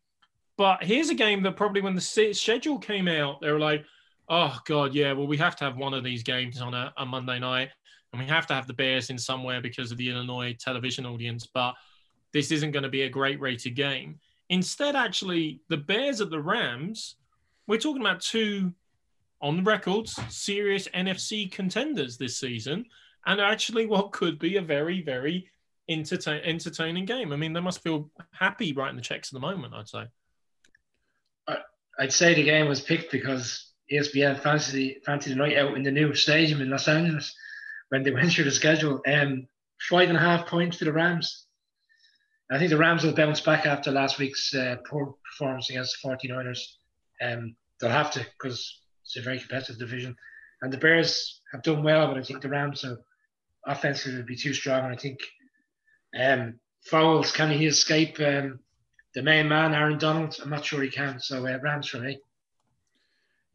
but 0.57 0.83
here's 0.83 1.09
a 1.09 1.15
game 1.15 1.41
that 1.43 1.55
probably 1.55 1.81
when 1.81 1.95
the 1.95 2.01
schedule 2.33 2.79
came 2.79 3.07
out, 3.07 3.41
they 3.41 3.51
were 3.51 3.59
like, 3.59 3.85
oh, 4.29 4.57
God, 4.65 4.93
yeah, 4.93 5.13
well, 5.13 5.27
we 5.27 5.37
have 5.37 5.55
to 5.57 5.63
have 5.63 5.77
one 5.77 5.93
of 5.93 6.03
these 6.03 6.23
games 6.23 6.61
on 6.61 6.73
a, 6.73 6.93
a 6.97 7.05
Monday 7.05 7.39
night. 7.39 7.69
And 8.11 8.21
we 8.21 8.27
have 8.27 8.45
to 8.47 8.53
have 8.53 8.67
the 8.67 8.73
Bears 8.73 9.09
in 9.09 9.17
somewhere 9.17 9.61
because 9.61 9.91
of 9.91 9.97
the 9.97 10.09
Illinois 10.09 10.55
television 10.59 11.05
audience. 11.05 11.47
But 11.51 11.73
this 12.33 12.51
isn't 12.51 12.71
going 12.71 12.83
to 12.83 12.89
be 12.89 13.03
a 13.03 13.09
great 13.09 13.39
rated 13.39 13.75
game. 13.75 14.19
Instead, 14.49 14.95
actually, 14.95 15.61
the 15.69 15.77
Bears 15.77 16.21
at 16.21 16.29
the 16.29 16.41
Rams, 16.41 17.15
we're 17.67 17.79
talking 17.79 18.01
about 18.01 18.21
two 18.21 18.73
on 19.41 19.57
the 19.57 19.63
records 19.63 20.17
serious 20.29 20.87
NFC 20.89 21.51
contenders 21.51 22.17
this 22.17 22.37
season, 22.37 22.85
and 23.25 23.41
actually 23.41 23.85
what 23.85 24.11
could 24.11 24.39
be 24.39 24.57
a 24.57 24.61
very, 24.61 25.01
very 25.01 25.49
entertain, 25.89 26.41
entertaining 26.43 27.05
game. 27.05 27.31
I 27.31 27.35
mean, 27.35 27.53
they 27.53 27.59
must 27.59 27.83
feel 27.83 28.09
happy 28.31 28.73
writing 28.73 28.95
the 28.95 29.01
checks 29.01 29.29
at 29.29 29.33
the 29.33 29.39
moment, 29.39 29.73
I'd 29.73 29.89
say. 29.89 30.05
I'd 31.99 32.13
say 32.13 32.33
the 32.33 32.43
game 32.43 32.67
was 32.67 32.81
picked 32.81 33.11
because 33.11 33.71
ESPN 33.91 34.39
fancied, 34.39 35.01
fancied 35.05 35.33
the 35.33 35.35
night 35.35 35.57
out 35.57 35.75
in 35.75 35.83
the 35.83 35.91
new 35.91 36.13
stadium 36.15 36.61
in 36.61 36.69
Los 36.69 36.87
Angeles 36.87 37.35
when 37.89 38.03
they 38.03 38.11
went 38.13 38.31
through 38.31 38.45
the 38.45 38.51
schedule. 38.51 39.01
Um, 39.07 39.47
five 39.89 40.09
and 40.09 40.17
a 40.17 40.21
half 40.21 40.47
points 40.47 40.77
to 40.77 40.85
the 40.85 40.93
Rams. 40.93 41.42
I 42.51 42.57
think 42.57 42.69
the 42.69 42.77
Rams 42.77 43.03
will 43.03 43.13
bounce 43.13 43.41
back 43.41 43.65
after 43.65 43.91
last 43.91 44.19
week's 44.19 44.53
uh, 44.53 44.75
poor 44.87 45.15
performance 45.23 45.69
against 45.69 45.97
the 46.01 46.09
49ers. 46.09 46.59
Um, 47.21 47.55
they'll 47.79 47.89
have 47.89 48.11
to 48.11 48.19
because 48.19 48.81
it's 49.03 49.17
a 49.17 49.21
very 49.21 49.39
competitive 49.39 49.79
division. 49.79 50.15
And 50.61 50.71
the 50.71 50.77
Bears 50.77 51.41
have 51.51 51.63
done 51.63 51.83
well, 51.83 52.07
but 52.07 52.17
I 52.17 52.23
think 52.23 52.41
the 52.41 52.49
Rams 52.49 52.83
are 52.83 52.97
offensively 53.65 54.19
will 54.19 54.25
be 54.25 54.35
too 54.35 54.53
strong. 54.53 54.85
And 54.85 54.93
I 54.93 54.97
think 54.97 55.19
um, 56.19 56.59
Foles, 56.89 57.33
can 57.33 57.49
he 57.51 57.65
escape 57.65 58.19
um, 58.19 58.59
the 59.15 59.23
main 59.23 59.47
man, 59.47 59.73
Aaron 59.73 59.97
Donald? 59.97 60.37
I'm 60.41 60.49
not 60.49 60.65
sure 60.65 60.81
he 60.81 60.89
can. 60.89 61.19
So 61.19 61.47
uh, 61.47 61.59
Rams 61.61 61.87
for 61.87 61.99
me. 61.99 62.19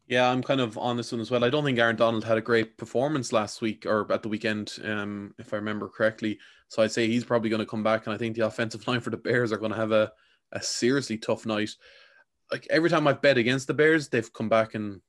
Yeah, 0.09 0.27
I'm 0.27 0.41
kind 0.41 0.59
of 0.59 0.75
on 0.75 0.97
this 0.97 1.11
one 1.11 1.21
as 1.21 1.29
well. 1.29 1.43
I 1.43 1.51
don't 1.51 1.63
think 1.63 1.77
Aaron 1.77 1.95
Donald 1.95 2.23
had 2.23 2.39
a 2.39 2.41
great 2.41 2.77
performance 2.77 3.31
last 3.31 3.61
week 3.61 3.85
or 3.85 4.11
at 4.11 4.23
the 4.23 4.27
weekend, 4.27 4.73
um, 4.83 5.35
if 5.37 5.53
I 5.53 5.57
remember 5.57 5.87
correctly. 5.87 6.39
So 6.67 6.81
I'd 6.81 6.91
say 6.91 7.05
he's 7.07 7.23
probably 7.23 7.51
going 7.51 7.59
to 7.59 7.65
come 7.67 7.83
back, 7.83 8.07
and 8.07 8.15
I 8.15 8.17
think 8.17 8.35
the 8.35 8.45
offensive 8.47 8.87
line 8.87 9.01
for 9.01 9.11
the 9.11 9.17
Bears 9.17 9.51
are 9.51 9.57
going 9.57 9.71
to 9.71 9.77
have 9.77 9.91
a, 9.91 10.11
a 10.51 10.63
seriously 10.63 11.19
tough 11.19 11.45
night. 11.45 11.69
Like 12.51 12.65
every 12.71 12.89
time 12.89 13.07
I've 13.07 13.21
bet 13.21 13.37
against 13.37 13.67
the 13.67 13.75
Bears, 13.75 14.09
they've 14.09 14.33
come 14.33 14.49
back 14.49 14.73
and 14.73 14.99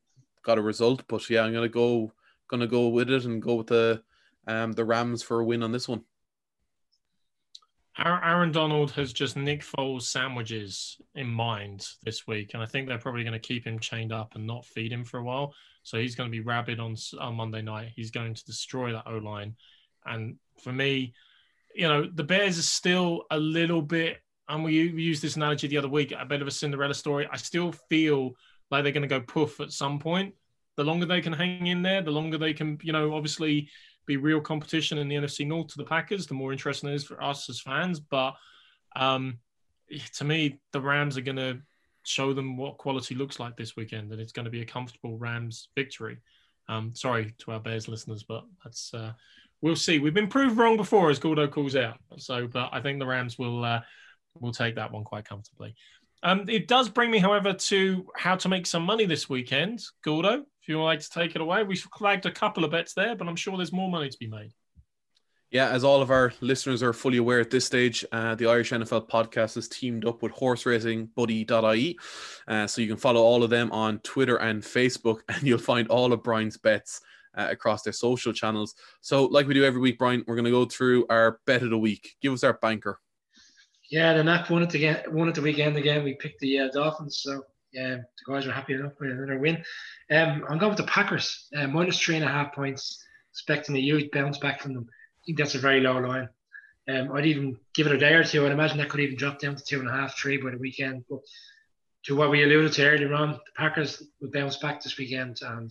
got 0.43 0.59
a 0.59 0.63
result. 0.63 1.05
But 1.09 1.29
yeah, 1.31 1.45
I'm 1.45 1.53
going 1.53 1.65
to 1.65 1.73
go 1.73 2.13
going 2.49 2.61
to 2.61 2.67
go 2.67 2.89
with 2.89 3.09
it 3.11 3.25
and 3.25 3.41
go 3.41 3.55
with 3.55 3.69
the 3.69 4.03
um, 4.47 4.73
the 4.73 4.85
Rams 4.85 5.23
for 5.23 5.41
a 5.41 5.45
win 5.45 5.63
on 5.63 5.73
this 5.73 5.89
one. 5.89 6.05
Aaron 8.03 8.51
Donald 8.51 8.93
has 8.93 9.13
just 9.13 9.37
Nick 9.37 9.63
Foles 9.63 10.03
sandwiches 10.03 10.97
in 11.15 11.27
mind 11.27 11.87
this 12.03 12.27
week, 12.27 12.53
and 12.55 12.63
I 12.63 12.67
think 12.67 12.89
they're 12.89 12.99
probably 12.99 13.25
going 13.25 13.35
to 13.35 13.39
keep 13.39 13.67
him 13.67 13.79
chained 13.79 14.13
up 14.13 14.35
and 14.35 14.47
not 14.47 14.65
feed 14.65 14.91
him 14.91 15.05
for 15.05 15.19
a 15.19 15.23
while. 15.23 15.53
So 15.83 15.99
he's 15.99 16.15
going 16.15 16.29
to 16.29 16.33
be 16.33 16.41
rabid 16.41 16.81
on, 16.81 16.97
on 17.19 17.35
Monday 17.35 17.63
night. 17.63 17.93
He's 17.95 18.11
going 18.11 18.35
to 18.35 18.45
destroy 18.45 18.93
that 18.93 19.07
O 19.07 19.19
line, 19.19 19.55
and 20.07 20.37
for 20.63 20.73
me, 20.73 21.13
you 21.75 21.89
know, 21.89 22.09
the 22.13 22.25
Bears 22.25 22.59
are 22.59 22.63
still 22.63 23.25
a 23.31 23.39
little 23.39 23.83
bit. 23.83 24.19
And 24.49 24.65
we, 24.65 24.93
we 24.93 25.03
used 25.03 25.23
this 25.23 25.37
analogy 25.37 25.69
the 25.69 25.79
other 25.79 25.89
week, 25.89 26.13
a 26.13 26.25
bit 26.25 26.43
of 26.43 26.49
a 26.49 26.51
Cinderella 26.51 26.95
story. 26.95 27.29
I 27.31 27.37
still 27.37 27.71
feel 27.89 28.33
like 28.71 28.83
they're 28.83 28.93
going 28.93 29.03
to 29.03 29.09
go 29.09 29.21
poof 29.21 29.61
at 29.61 29.71
some 29.73 30.01
point. 30.01 30.35
The 30.77 30.83
longer 30.85 31.07
they 31.07 31.21
can 31.21 31.33
hang 31.33 31.67
in 31.67 31.83
there, 31.83 32.03
the 32.03 32.11
longer 32.11 32.37
they 32.37 32.53
can, 32.53 32.79
you 32.83 32.93
know, 32.93 33.15
obviously 33.15 33.69
be 34.07 34.17
real 34.17 34.41
competition 34.41 34.99
in 34.99 35.09
the 35.09 35.17
NFC 35.17 35.47
North 35.47 35.69
to 35.69 35.79
the 35.79 35.85
Packers, 35.85 36.27
the 36.27 36.35
more 36.35 36.53
interesting 36.53 36.91
it 36.91 36.95
is 36.95 37.05
for 37.05 37.23
us 37.23 37.49
as 37.49 37.61
fans. 37.61 38.01
But 38.01 38.35
um, 38.97 39.39
to 40.15 40.25
me, 40.25 40.59
the 40.73 40.81
Rams 40.81 41.17
are 41.17 41.23
going 41.23 41.37
to 41.37 41.59
show 42.03 42.33
them 42.33 42.57
what 42.57 42.79
quality 42.79 43.15
looks 43.15 43.39
like 43.39 43.57
this 43.57 43.77
weekend, 43.77 44.13
and 44.13 44.21
it's 44.21 44.33
going 44.33 44.45
to 44.45 44.51
be 44.51 44.63
a 44.63 44.67
comfortable 44.67 45.19
Rams 45.19 45.69
victory. 45.75 46.19
Um, 46.69 46.95
sorry 46.95 47.35
to 47.39 47.53
our 47.53 47.61
Bears 47.61 47.89
listeners, 47.89 48.23
but 48.23 48.45
that's 48.63 48.95
uh, 48.95 49.13
we'll 49.61 49.77
see. 49.77 49.99
We've 49.99 50.15
been 50.15 50.29
proved 50.29 50.57
wrong 50.57 50.77
before, 50.77 51.11
as 51.11 51.19
Gordo 51.19 51.49
calls 51.49 51.77
out. 51.77 51.99
So, 52.19 52.47
but 52.47 52.71
I 52.73 52.81
think 52.81 52.99
the 52.99 53.07
Rams 53.07 53.39
will 53.39 53.65
uh, 53.65 53.81
will 54.39 54.53
take 54.53 54.77
that 54.77 54.93
one 54.93 55.05
quite 55.05 55.25
comfortably. 55.25 55.75
Um, 56.23 56.45
it 56.49 56.69
does 56.69 56.89
bring 56.89 57.11
me, 57.11 57.19
however, 57.19 57.55
to 57.55 58.07
how 58.17 58.37
to 58.37 58.49
make 58.49 58.67
some 58.67 58.83
money 58.83 59.07
this 59.07 59.29
weekend. 59.29 59.83
Gordo, 60.05 60.45
if 60.63 60.69
you 60.69 60.79
would 60.79 60.85
like 60.85 61.01
to 61.01 61.11
take 61.11 61.35
it 61.35 61.41
away, 61.41 61.63
we've 61.63 61.87
flagged 61.97 62.27
a 62.27 62.31
couple 62.31 62.65
of 62.65 62.71
bets 62.71 62.95
there, 62.95 63.15
but 63.17 63.29
I'm 63.29 63.37
sure 63.37 63.57
there's 63.57 63.73
more 63.73 63.91
money 63.91 64.09
to 64.09 64.19
be 64.19 64.27
made. 64.27 64.53
Yeah, 65.51 65.69
as 65.71 65.83
all 65.83 66.01
of 66.01 66.13
our 66.13 66.33
listeners 66.41 66.81
are 66.81 66.93
fully 66.93 67.17
aware 67.17 67.41
at 67.41 67.51
this 67.51 67.65
stage, 67.65 68.05
uh, 68.13 68.37
the 68.37 68.47
Irish 68.47 68.71
NFL 68.71 69.09
podcast 69.09 69.57
has 69.57 69.69
teamed 69.69 70.05
up 70.05 70.23
with 70.23 70.31
horse 70.31 70.65
racing 70.65 71.07
buddy.ie. 71.17 71.99
Uh, 72.47 72.67
so 72.69 72.81
you 72.81 72.87
can 72.87 72.97
follow 72.97 73.21
all 73.21 73.43
of 73.43 73.51
them 73.51 73.73
on 73.73 73.99
Twitter 74.01 74.37
and 74.37 74.63
Facebook, 74.63 75.21
and 75.29 75.43
you'll 75.43 75.59
find 75.59 75.89
all 75.89 76.13
of 76.13 76.23
Brian's 76.23 76.57
bets 76.57 77.01
uh, 77.37 77.49
across 77.51 77.83
their 77.83 77.93
social 77.93 78.33
channels. 78.33 78.77
So, 79.01 79.25
like 79.25 79.49
we 79.49 79.55
do 79.55 79.65
every 79.65 79.81
week, 79.81 79.99
Brian, 79.99 80.23
we're 80.29 80.37
going 80.37 80.45
to 80.45 80.51
go 80.53 80.67
through 80.67 81.07
our 81.11 81.41
bet 81.47 81.63
of 81.63 81.71
the 81.71 81.79
week. 81.79 82.17
Give 82.21 82.33
us 82.33 82.45
our 82.45 82.55
banker. 82.55 83.01
Yeah, 83.91 84.13
the 84.13 84.23
NAC 84.23 84.51
won 84.51 84.63
it 84.63 84.75
again. 84.75 85.03
Won 85.09 85.29
it 85.29 85.35
the 85.35 85.43
weekend 85.43 85.77
again. 85.77 86.05
We 86.05 86.15
picked 86.15 86.39
the 86.39 86.61
uh, 86.61 86.69
Dolphins, 86.69 87.19
so 87.23 87.43
yeah, 87.73 87.97
the 87.97 88.33
guys 88.33 88.47
are 88.47 88.53
happy 88.53 88.75
enough 88.75 88.93
with 88.99 89.11
another 89.11 89.39
win. 89.39 89.57
Um, 90.11 90.45
I'm 90.49 90.59
going 90.59 90.71
with 90.71 90.79
the 90.79 90.85
Packers, 90.85 91.49
uh, 91.57 91.67
minus 91.67 91.99
three 91.99 92.17
and 92.17 92.25
a 92.25 92.29
half 92.29 92.55
points, 92.55 93.05
expecting 93.33 93.77
a 93.77 93.81
huge 93.81 94.11
bounce 94.11 94.39
back 94.39 94.61
from 94.61 94.75
them. 94.75 94.87
I 94.89 95.21
think 95.25 95.39
that's 95.39 95.55
a 95.55 95.59
very 95.59 95.81
low 95.81 95.99
line. 95.99 96.29
Um, 96.89 97.13
I'd 97.13 97.27
even 97.27 97.57
give 97.75 97.87
it 97.87 97.93
a 97.93 97.99
day 97.99 98.15
or 98.15 98.25
two. 98.25 98.45
I'd 98.45 98.53
imagine 98.53 98.79
that 98.79 98.89
could 98.89 99.01
even 99.01 99.17
drop 99.17 99.39
down 99.39 99.55
to 99.55 99.65
two 99.65 99.79
and 99.79 99.89
a 99.89 99.93
half, 99.93 100.19
three 100.19 100.39
by 100.39 100.51
the 100.51 100.59
weekend. 100.59 101.05
But 101.09 101.21
to 102.05 102.17
what 102.17 102.31
we 102.31 102.43
alluded 102.43 102.73
to 102.73 102.89
earlier 102.89 103.15
on, 103.15 103.33
the 103.33 103.53
Packers 103.57 104.03
will 104.21 104.31
bounce 104.31 104.57
back 104.57 104.83
this 104.83 104.99
weekend, 104.99 105.39
and 105.43 105.71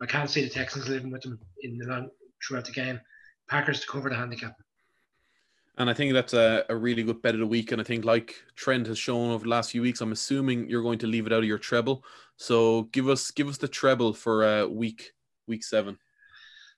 I 0.00 0.06
can't 0.06 0.30
see 0.30 0.42
the 0.42 0.50
Texans 0.50 0.88
living 0.88 1.10
with 1.10 1.22
them 1.22 1.38
in 1.60 1.78
the 1.78 1.86
long, 1.86 2.08
throughout 2.46 2.64
the 2.64 2.72
game. 2.72 3.00
Packers 3.48 3.80
to 3.80 3.86
cover 3.86 4.08
the 4.08 4.16
handicap. 4.16 4.56
And 5.78 5.90
I 5.90 5.94
think 5.94 6.14
that's 6.14 6.32
a, 6.32 6.64
a 6.70 6.76
really 6.76 7.02
good 7.02 7.20
bet 7.20 7.34
of 7.34 7.40
the 7.40 7.46
week. 7.46 7.72
And 7.72 7.80
I 7.80 7.84
think, 7.84 8.04
like 8.04 8.34
Trent 8.54 8.86
has 8.86 8.98
shown 8.98 9.30
over 9.30 9.44
the 9.44 9.50
last 9.50 9.70
few 9.70 9.82
weeks, 9.82 10.00
I'm 10.00 10.12
assuming 10.12 10.68
you're 10.70 10.82
going 10.82 10.98
to 11.00 11.06
leave 11.06 11.26
it 11.26 11.32
out 11.32 11.40
of 11.40 11.44
your 11.44 11.58
treble. 11.58 12.02
So 12.36 12.84
give 12.92 13.08
us 13.08 13.30
give 13.30 13.48
us 13.48 13.58
the 13.58 13.68
treble 13.68 14.14
for 14.14 14.44
uh, 14.44 14.66
week 14.66 15.12
week 15.46 15.64
seven. 15.64 15.98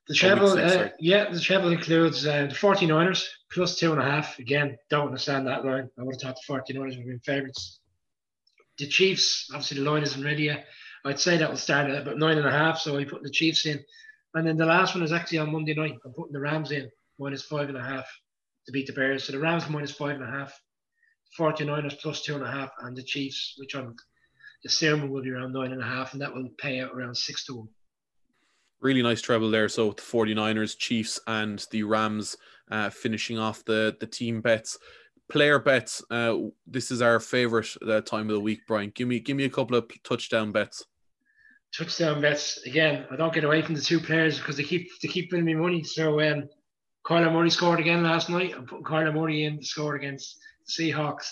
The 0.09 0.15
treble, 0.15 0.49
six, 0.49 0.73
uh, 0.73 0.89
yeah, 0.99 1.31
the 1.31 1.39
treble 1.39 1.71
includes 1.71 2.27
uh, 2.27 2.47
the 2.47 2.55
49ers 2.55 3.27
plus 3.53 3.77
two 3.77 3.93
and 3.93 4.01
a 4.01 4.05
half. 4.05 4.39
Again, 4.39 4.77
don't 4.89 5.09
understand 5.09 5.47
that 5.47 5.67
line. 5.67 5.91
I 5.99 6.03
would 6.03 6.15
have 6.23 6.35
thought 6.47 6.65
the 6.67 6.75
49ers 6.75 6.83
would 6.83 6.95
have 6.95 7.07
been 7.07 7.21
favourites. 7.21 7.81
The 8.79 8.87
Chiefs, 8.87 9.51
obviously, 9.53 9.81
the 9.81 9.91
line 9.91 10.03
isn't 10.03 10.25
ready 10.25 10.45
yet. 10.45 10.65
I'd 11.05 11.21
say 11.21 11.37
that 11.37 11.51
will 11.51 11.59
start 11.59 11.91
at 11.91 12.03
about 12.03 12.17
nine 12.17 12.39
and 12.39 12.47
a 12.47 12.51
half. 12.51 12.79
So 12.79 12.97
I 12.97 13.05
put 13.05 13.23
the 13.23 13.31
Chiefs 13.31 13.67
in. 13.67 13.85
And 14.35 14.47
then 14.47 14.57
the 14.57 14.65
last 14.65 14.95
one 14.95 15.05
is 15.05 15.13
actually 15.13 15.39
on 15.39 15.53
Monday 15.53 15.75
night. 15.75 15.97
I'm 16.05 16.13
putting 16.15 16.33
the 16.33 16.41
Rams 16.41 16.71
in 16.71 16.91
minus 17.19 17.43
five 17.43 17.69
and 17.69 17.77
a 17.77 17.85
half 17.85 18.07
to 18.69 18.73
beat 18.73 18.87
the 18.87 18.93
Bears. 18.93 19.25
So 19.25 19.33
the 19.33 19.39
Rams 19.39 19.67
minus 19.71 19.93
five 19.93 20.17
and 20.17 20.25
a 20.25 20.31
half, 20.31 20.53
49ers 21.39 21.99
plus 22.01 22.23
two 22.23 22.35
and 22.35 22.45
a 22.45 22.51
half, 22.51 22.71
and 22.83 22.95
the 22.95 23.03
Chiefs, 23.03 23.55
which 23.57 23.75
I'm 23.75 23.97
assuming 24.67 25.11
will 25.11 25.23
be 25.23 25.31
around 25.31 25.55
nine 25.55 25.73
and 25.73 25.81
a 25.81 25.87
half, 25.87 26.13
and 26.13 26.21
that 26.21 26.35
will 26.35 26.51
pay 26.59 26.81
out 26.81 26.93
around 26.93 27.17
six 27.17 27.47
to 27.47 27.55
one. 27.55 27.69
Really 28.81 29.03
nice 29.03 29.23
treble 29.23 29.51
there. 29.51 29.71
So 29.71 29.93
the 29.93 30.03
49ers, 30.03 30.77
Chiefs, 30.77 31.19
and 31.27 31.65
the 31.71 31.83
Rams 31.83 32.37
uh, 32.71 32.91
finishing 32.91 33.39
off 33.39 33.65
the, 33.65 33.97
the 33.99 34.07
team 34.07 34.43
bets. 34.43 34.79
Player 35.31 35.59
bets. 35.59 36.03
Uh, 36.11 36.37
this 36.67 36.91
is 36.91 37.01
our 37.01 37.21
favorite 37.21 37.75
uh, 37.87 38.03
time 38.03 38.29
of 38.29 38.35
the 38.35 38.41
week, 38.41 38.61
Brian. 38.69 38.93
Give 38.95 39.09
me 39.09 39.19
give 39.19 39.37
me 39.37 39.45
a 39.45 39.51
couple 39.51 39.77
of 39.77 39.91
touchdown 40.03 40.53
bets. 40.53 40.85
Touchdown 41.77 42.21
bets 42.21 42.59
again. 42.67 43.07
I 43.11 43.17
don't 43.17 43.33
get 43.33 43.45
away 43.45 43.61
from 43.61 43.75
the 43.75 43.81
two 43.81 44.01
players 44.01 44.39
because 44.39 44.57
they 44.57 44.63
keep 44.63 44.89
they 45.03 45.09
keep 45.09 45.31
winning 45.33 45.45
me 45.45 45.55
money. 45.55 45.83
So 45.83 46.19
um, 46.21 46.49
Kyler 47.09 47.33
Murray 47.33 47.49
scored 47.49 47.81
again 47.81 48.03
last 48.03 48.29
night. 48.29 48.53
I'm 48.55 48.67
putting 48.67 48.85
Kyler 48.85 49.15
Murray 49.15 49.45
in 49.45 49.59
to 49.59 49.65
score 49.65 49.95
against 49.95 50.39
the 50.67 50.93
Seahawks. 50.93 51.31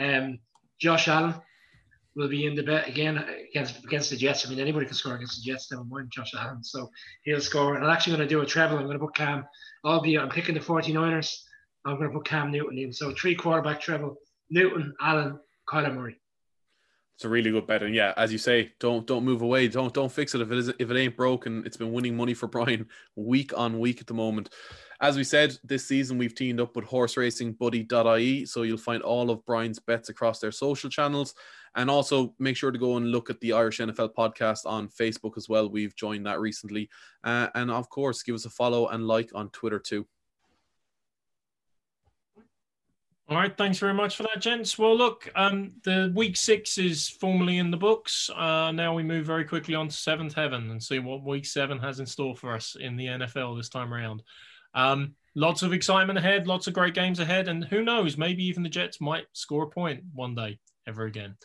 Um, 0.00 0.38
Josh 0.80 1.06
Allen 1.06 1.34
will 2.16 2.28
be 2.28 2.46
in 2.46 2.54
the 2.54 2.62
bet 2.62 2.88
again 2.88 3.22
against 3.50 3.84
against 3.84 4.08
the 4.08 4.16
Jets. 4.16 4.46
I 4.46 4.50
mean, 4.50 4.58
anybody 4.58 4.86
can 4.86 4.94
score 4.94 5.16
against 5.16 5.36
the 5.36 5.50
Jets. 5.50 5.70
Never 5.70 5.84
mind 5.84 6.10
Josh 6.10 6.32
Allen. 6.34 6.64
So 6.64 6.90
he'll 7.24 7.42
score. 7.42 7.74
And 7.74 7.84
I'm 7.84 7.90
actually 7.90 8.16
going 8.16 8.26
to 8.26 8.34
do 8.34 8.40
a 8.40 8.46
treble. 8.46 8.78
I'm 8.78 8.86
going 8.86 8.98
to 8.98 9.04
put 9.04 9.14
Cam. 9.14 9.44
Albeit 9.84 10.22
I'm 10.22 10.30
picking 10.30 10.54
the 10.54 10.60
49ers. 10.60 11.42
I'm 11.84 11.96
going 11.98 12.08
to 12.10 12.16
put 12.16 12.26
Cam 12.26 12.50
Newton 12.50 12.78
in. 12.78 12.92
So 12.92 13.12
three 13.12 13.34
quarterback 13.34 13.82
treble. 13.82 14.16
Newton, 14.48 14.94
Allen, 14.98 15.38
Kyler 15.68 15.94
Murray. 15.94 16.16
It's 17.18 17.24
a 17.24 17.28
really 17.28 17.50
good 17.50 17.66
bet, 17.66 17.82
and 17.82 17.96
yeah, 17.96 18.14
as 18.16 18.30
you 18.30 18.38
say, 18.38 18.70
don't 18.78 19.04
don't 19.04 19.24
move 19.24 19.42
away, 19.42 19.66
don't 19.66 19.92
don't 19.92 20.12
fix 20.12 20.36
it 20.36 20.40
if 20.40 20.52
it 20.52 20.56
is 20.58 20.68
if 20.68 20.88
it 20.88 20.96
ain't 20.96 21.16
broken. 21.16 21.64
It's 21.66 21.76
been 21.76 21.90
winning 21.90 22.16
money 22.16 22.32
for 22.32 22.46
Brian 22.46 22.86
week 23.16 23.52
on 23.58 23.80
week 23.80 24.00
at 24.00 24.06
the 24.06 24.14
moment. 24.14 24.50
As 25.00 25.16
we 25.16 25.24
said, 25.24 25.56
this 25.64 25.84
season 25.84 26.16
we've 26.16 26.36
teamed 26.36 26.60
up 26.60 26.76
with 26.76 26.84
horse 26.84 27.16
racing 27.16 27.54
buddy.ie. 27.54 28.46
So 28.46 28.62
you'll 28.62 28.78
find 28.78 29.02
all 29.02 29.30
of 29.30 29.44
Brian's 29.44 29.80
bets 29.80 30.10
across 30.10 30.38
their 30.38 30.52
social 30.52 30.88
channels. 30.88 31.34
And 31.74 31.90
also 31.90 32.36
make 32.38 32.56
sure 32.56 32.70
to 32.70 32.78
go 32.78 32.96
and 32.96 33.10
look 33.10 33.30
at 33.30 33.40
the 33.40 33.52
Irish 33.52 33.78
NFL 33.78 34.14
podcast 34.16 34.60
on 34.64 34.88
Facebook 34.88 35.36
as 35.36 35.48
well. 35.48 35.68
We've 35.68 35.96
joined 35.96 36.26
that 36.26 36.38
recently. 36.38 36.88
Uh, 37.24 37.48
and 37.56 37.68
of 37.68 37.90
course, 37.90 38.22
give 38.22 38.36
us 38.36 38.44
a 38.44 38.50
follow 38.50 38.88
and 38.88 39.08
like 39.08 39.30
on 39.34 39.50
Twitter 39.50 39.80
too. 39.80 40.06
All 43.30 43.36
right, 43.36 43.54
thanks 43.54 43.78
very 43.78 43.92
much 43.92 44.16
for 44.16 44.22
that, 44.22 44.40
gents. 44.40 44.78
Well, 44.78 44.96
look, 44.96 45.30
um, 45.36 45.72
the 45.84 46.10
week 46.16 46.34
six 46.34 46.78
is 46.78 47.10
formally 47.10 47.58
in 47.58 47.70
the 47.70 47.76
books. 47.76 48.30
Uh, 48.34 48.72
now 48.72 48.94
we 48.94 49.02
move 49.02 49.26
very 49.26 49.44
quickly 49.44 49.74
on 49.74 49.88
to 49.88 49.94
seventh 49.94 50.32
heaven 50.32 50.70
and 50.70 50.82
see 50.82 50.98
what 50.98 51.22
week 51.22 51.44
seven 51.44 51.78
has 51.78 52.00
in 52.00 52.06
store 52.06 52.34
for 52.34 52.54
us 52.54 52.74
in 52.80 52.96
the 52.96 53.04
NFL 53.04 53.58
this 53.58 53.68
time 53.68 53.92
around. 53.92 54.22
Um, 54.72 55.14
lots 55.34 55.62
of 55.62 55.74
excitement 55.74 56.18
ahead, 56.18 56.46
lots 56.46 56.68
of 56.68 56.72
great 56.72 56.94
games 56.94 57.20
ahead, 57.20 57.48
and 57.48 57.66
who 57.66 57.82
knows, 57.82 58.16
maybe 58.16 58.42
even 58.46 58.62
the 58.62 58.70
Jets 58.70 58.98
might 58.98 59.26
score 59.34 59.64
a 59.64 59.68
point 59.68 60.04
one 60.14 60.34
day 60.34 60.58
ever 60.86 61.04
again. 61.04 61.36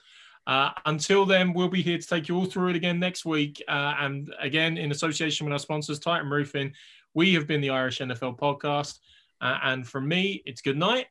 Uh, 0.48 0.70
until 0.86 1.26
then, 1.26 1.54
we'll 1.54 1.68
be 1.68 1.82
here 1.82 1.98
to 1.98 2.08
take 2.08 2.30
you 2.30 2.38
all 2.38 2.46
through 2.46 2.70
it 2.70 2.78
again 2.78 2.98
next 2.98 3.26
week. 3.26 3.62
Uh, 3.68 3.96
and 4.00 4.34
again, 4.40 4.78
in 4.78 4.92
association 4.92 5.46
with 5.46 5.52
our 5.52 5.60
sponsors, 5.60 6.00
Titan 6.00 6.30
Roofing, 6.30 6.74
we 7.14 7.34
have 7.34 7.46
been 7.46 7.60
the 7.60 7.72
Irish 7.72 8.00
NFL 8.00 8.40
podcast. 8.40 9.00
Uh, 9.42 9.58
and 9.64 9.86
from 9.86 10.08
me, 10.08 10.42
it's 10.46 10.62
good 10.62 10.78
night. 10.78 11.08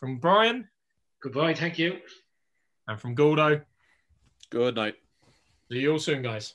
From 0.00 0.16
Brian, 0.16 0.66
goodbye. 1.22 1.52
Thank 1.52 1.78
you. 1.78 1.98
And 2.88 2.98
from 2.98 3.14
Gordo, 3.14 3.60
good 4.48 4.74
night. 4.74 4.94
See 5.70 5.80
you 5.80 5.92
all 5.92 5.98
soon, 5.98 6.22
guys. 6.22 6.54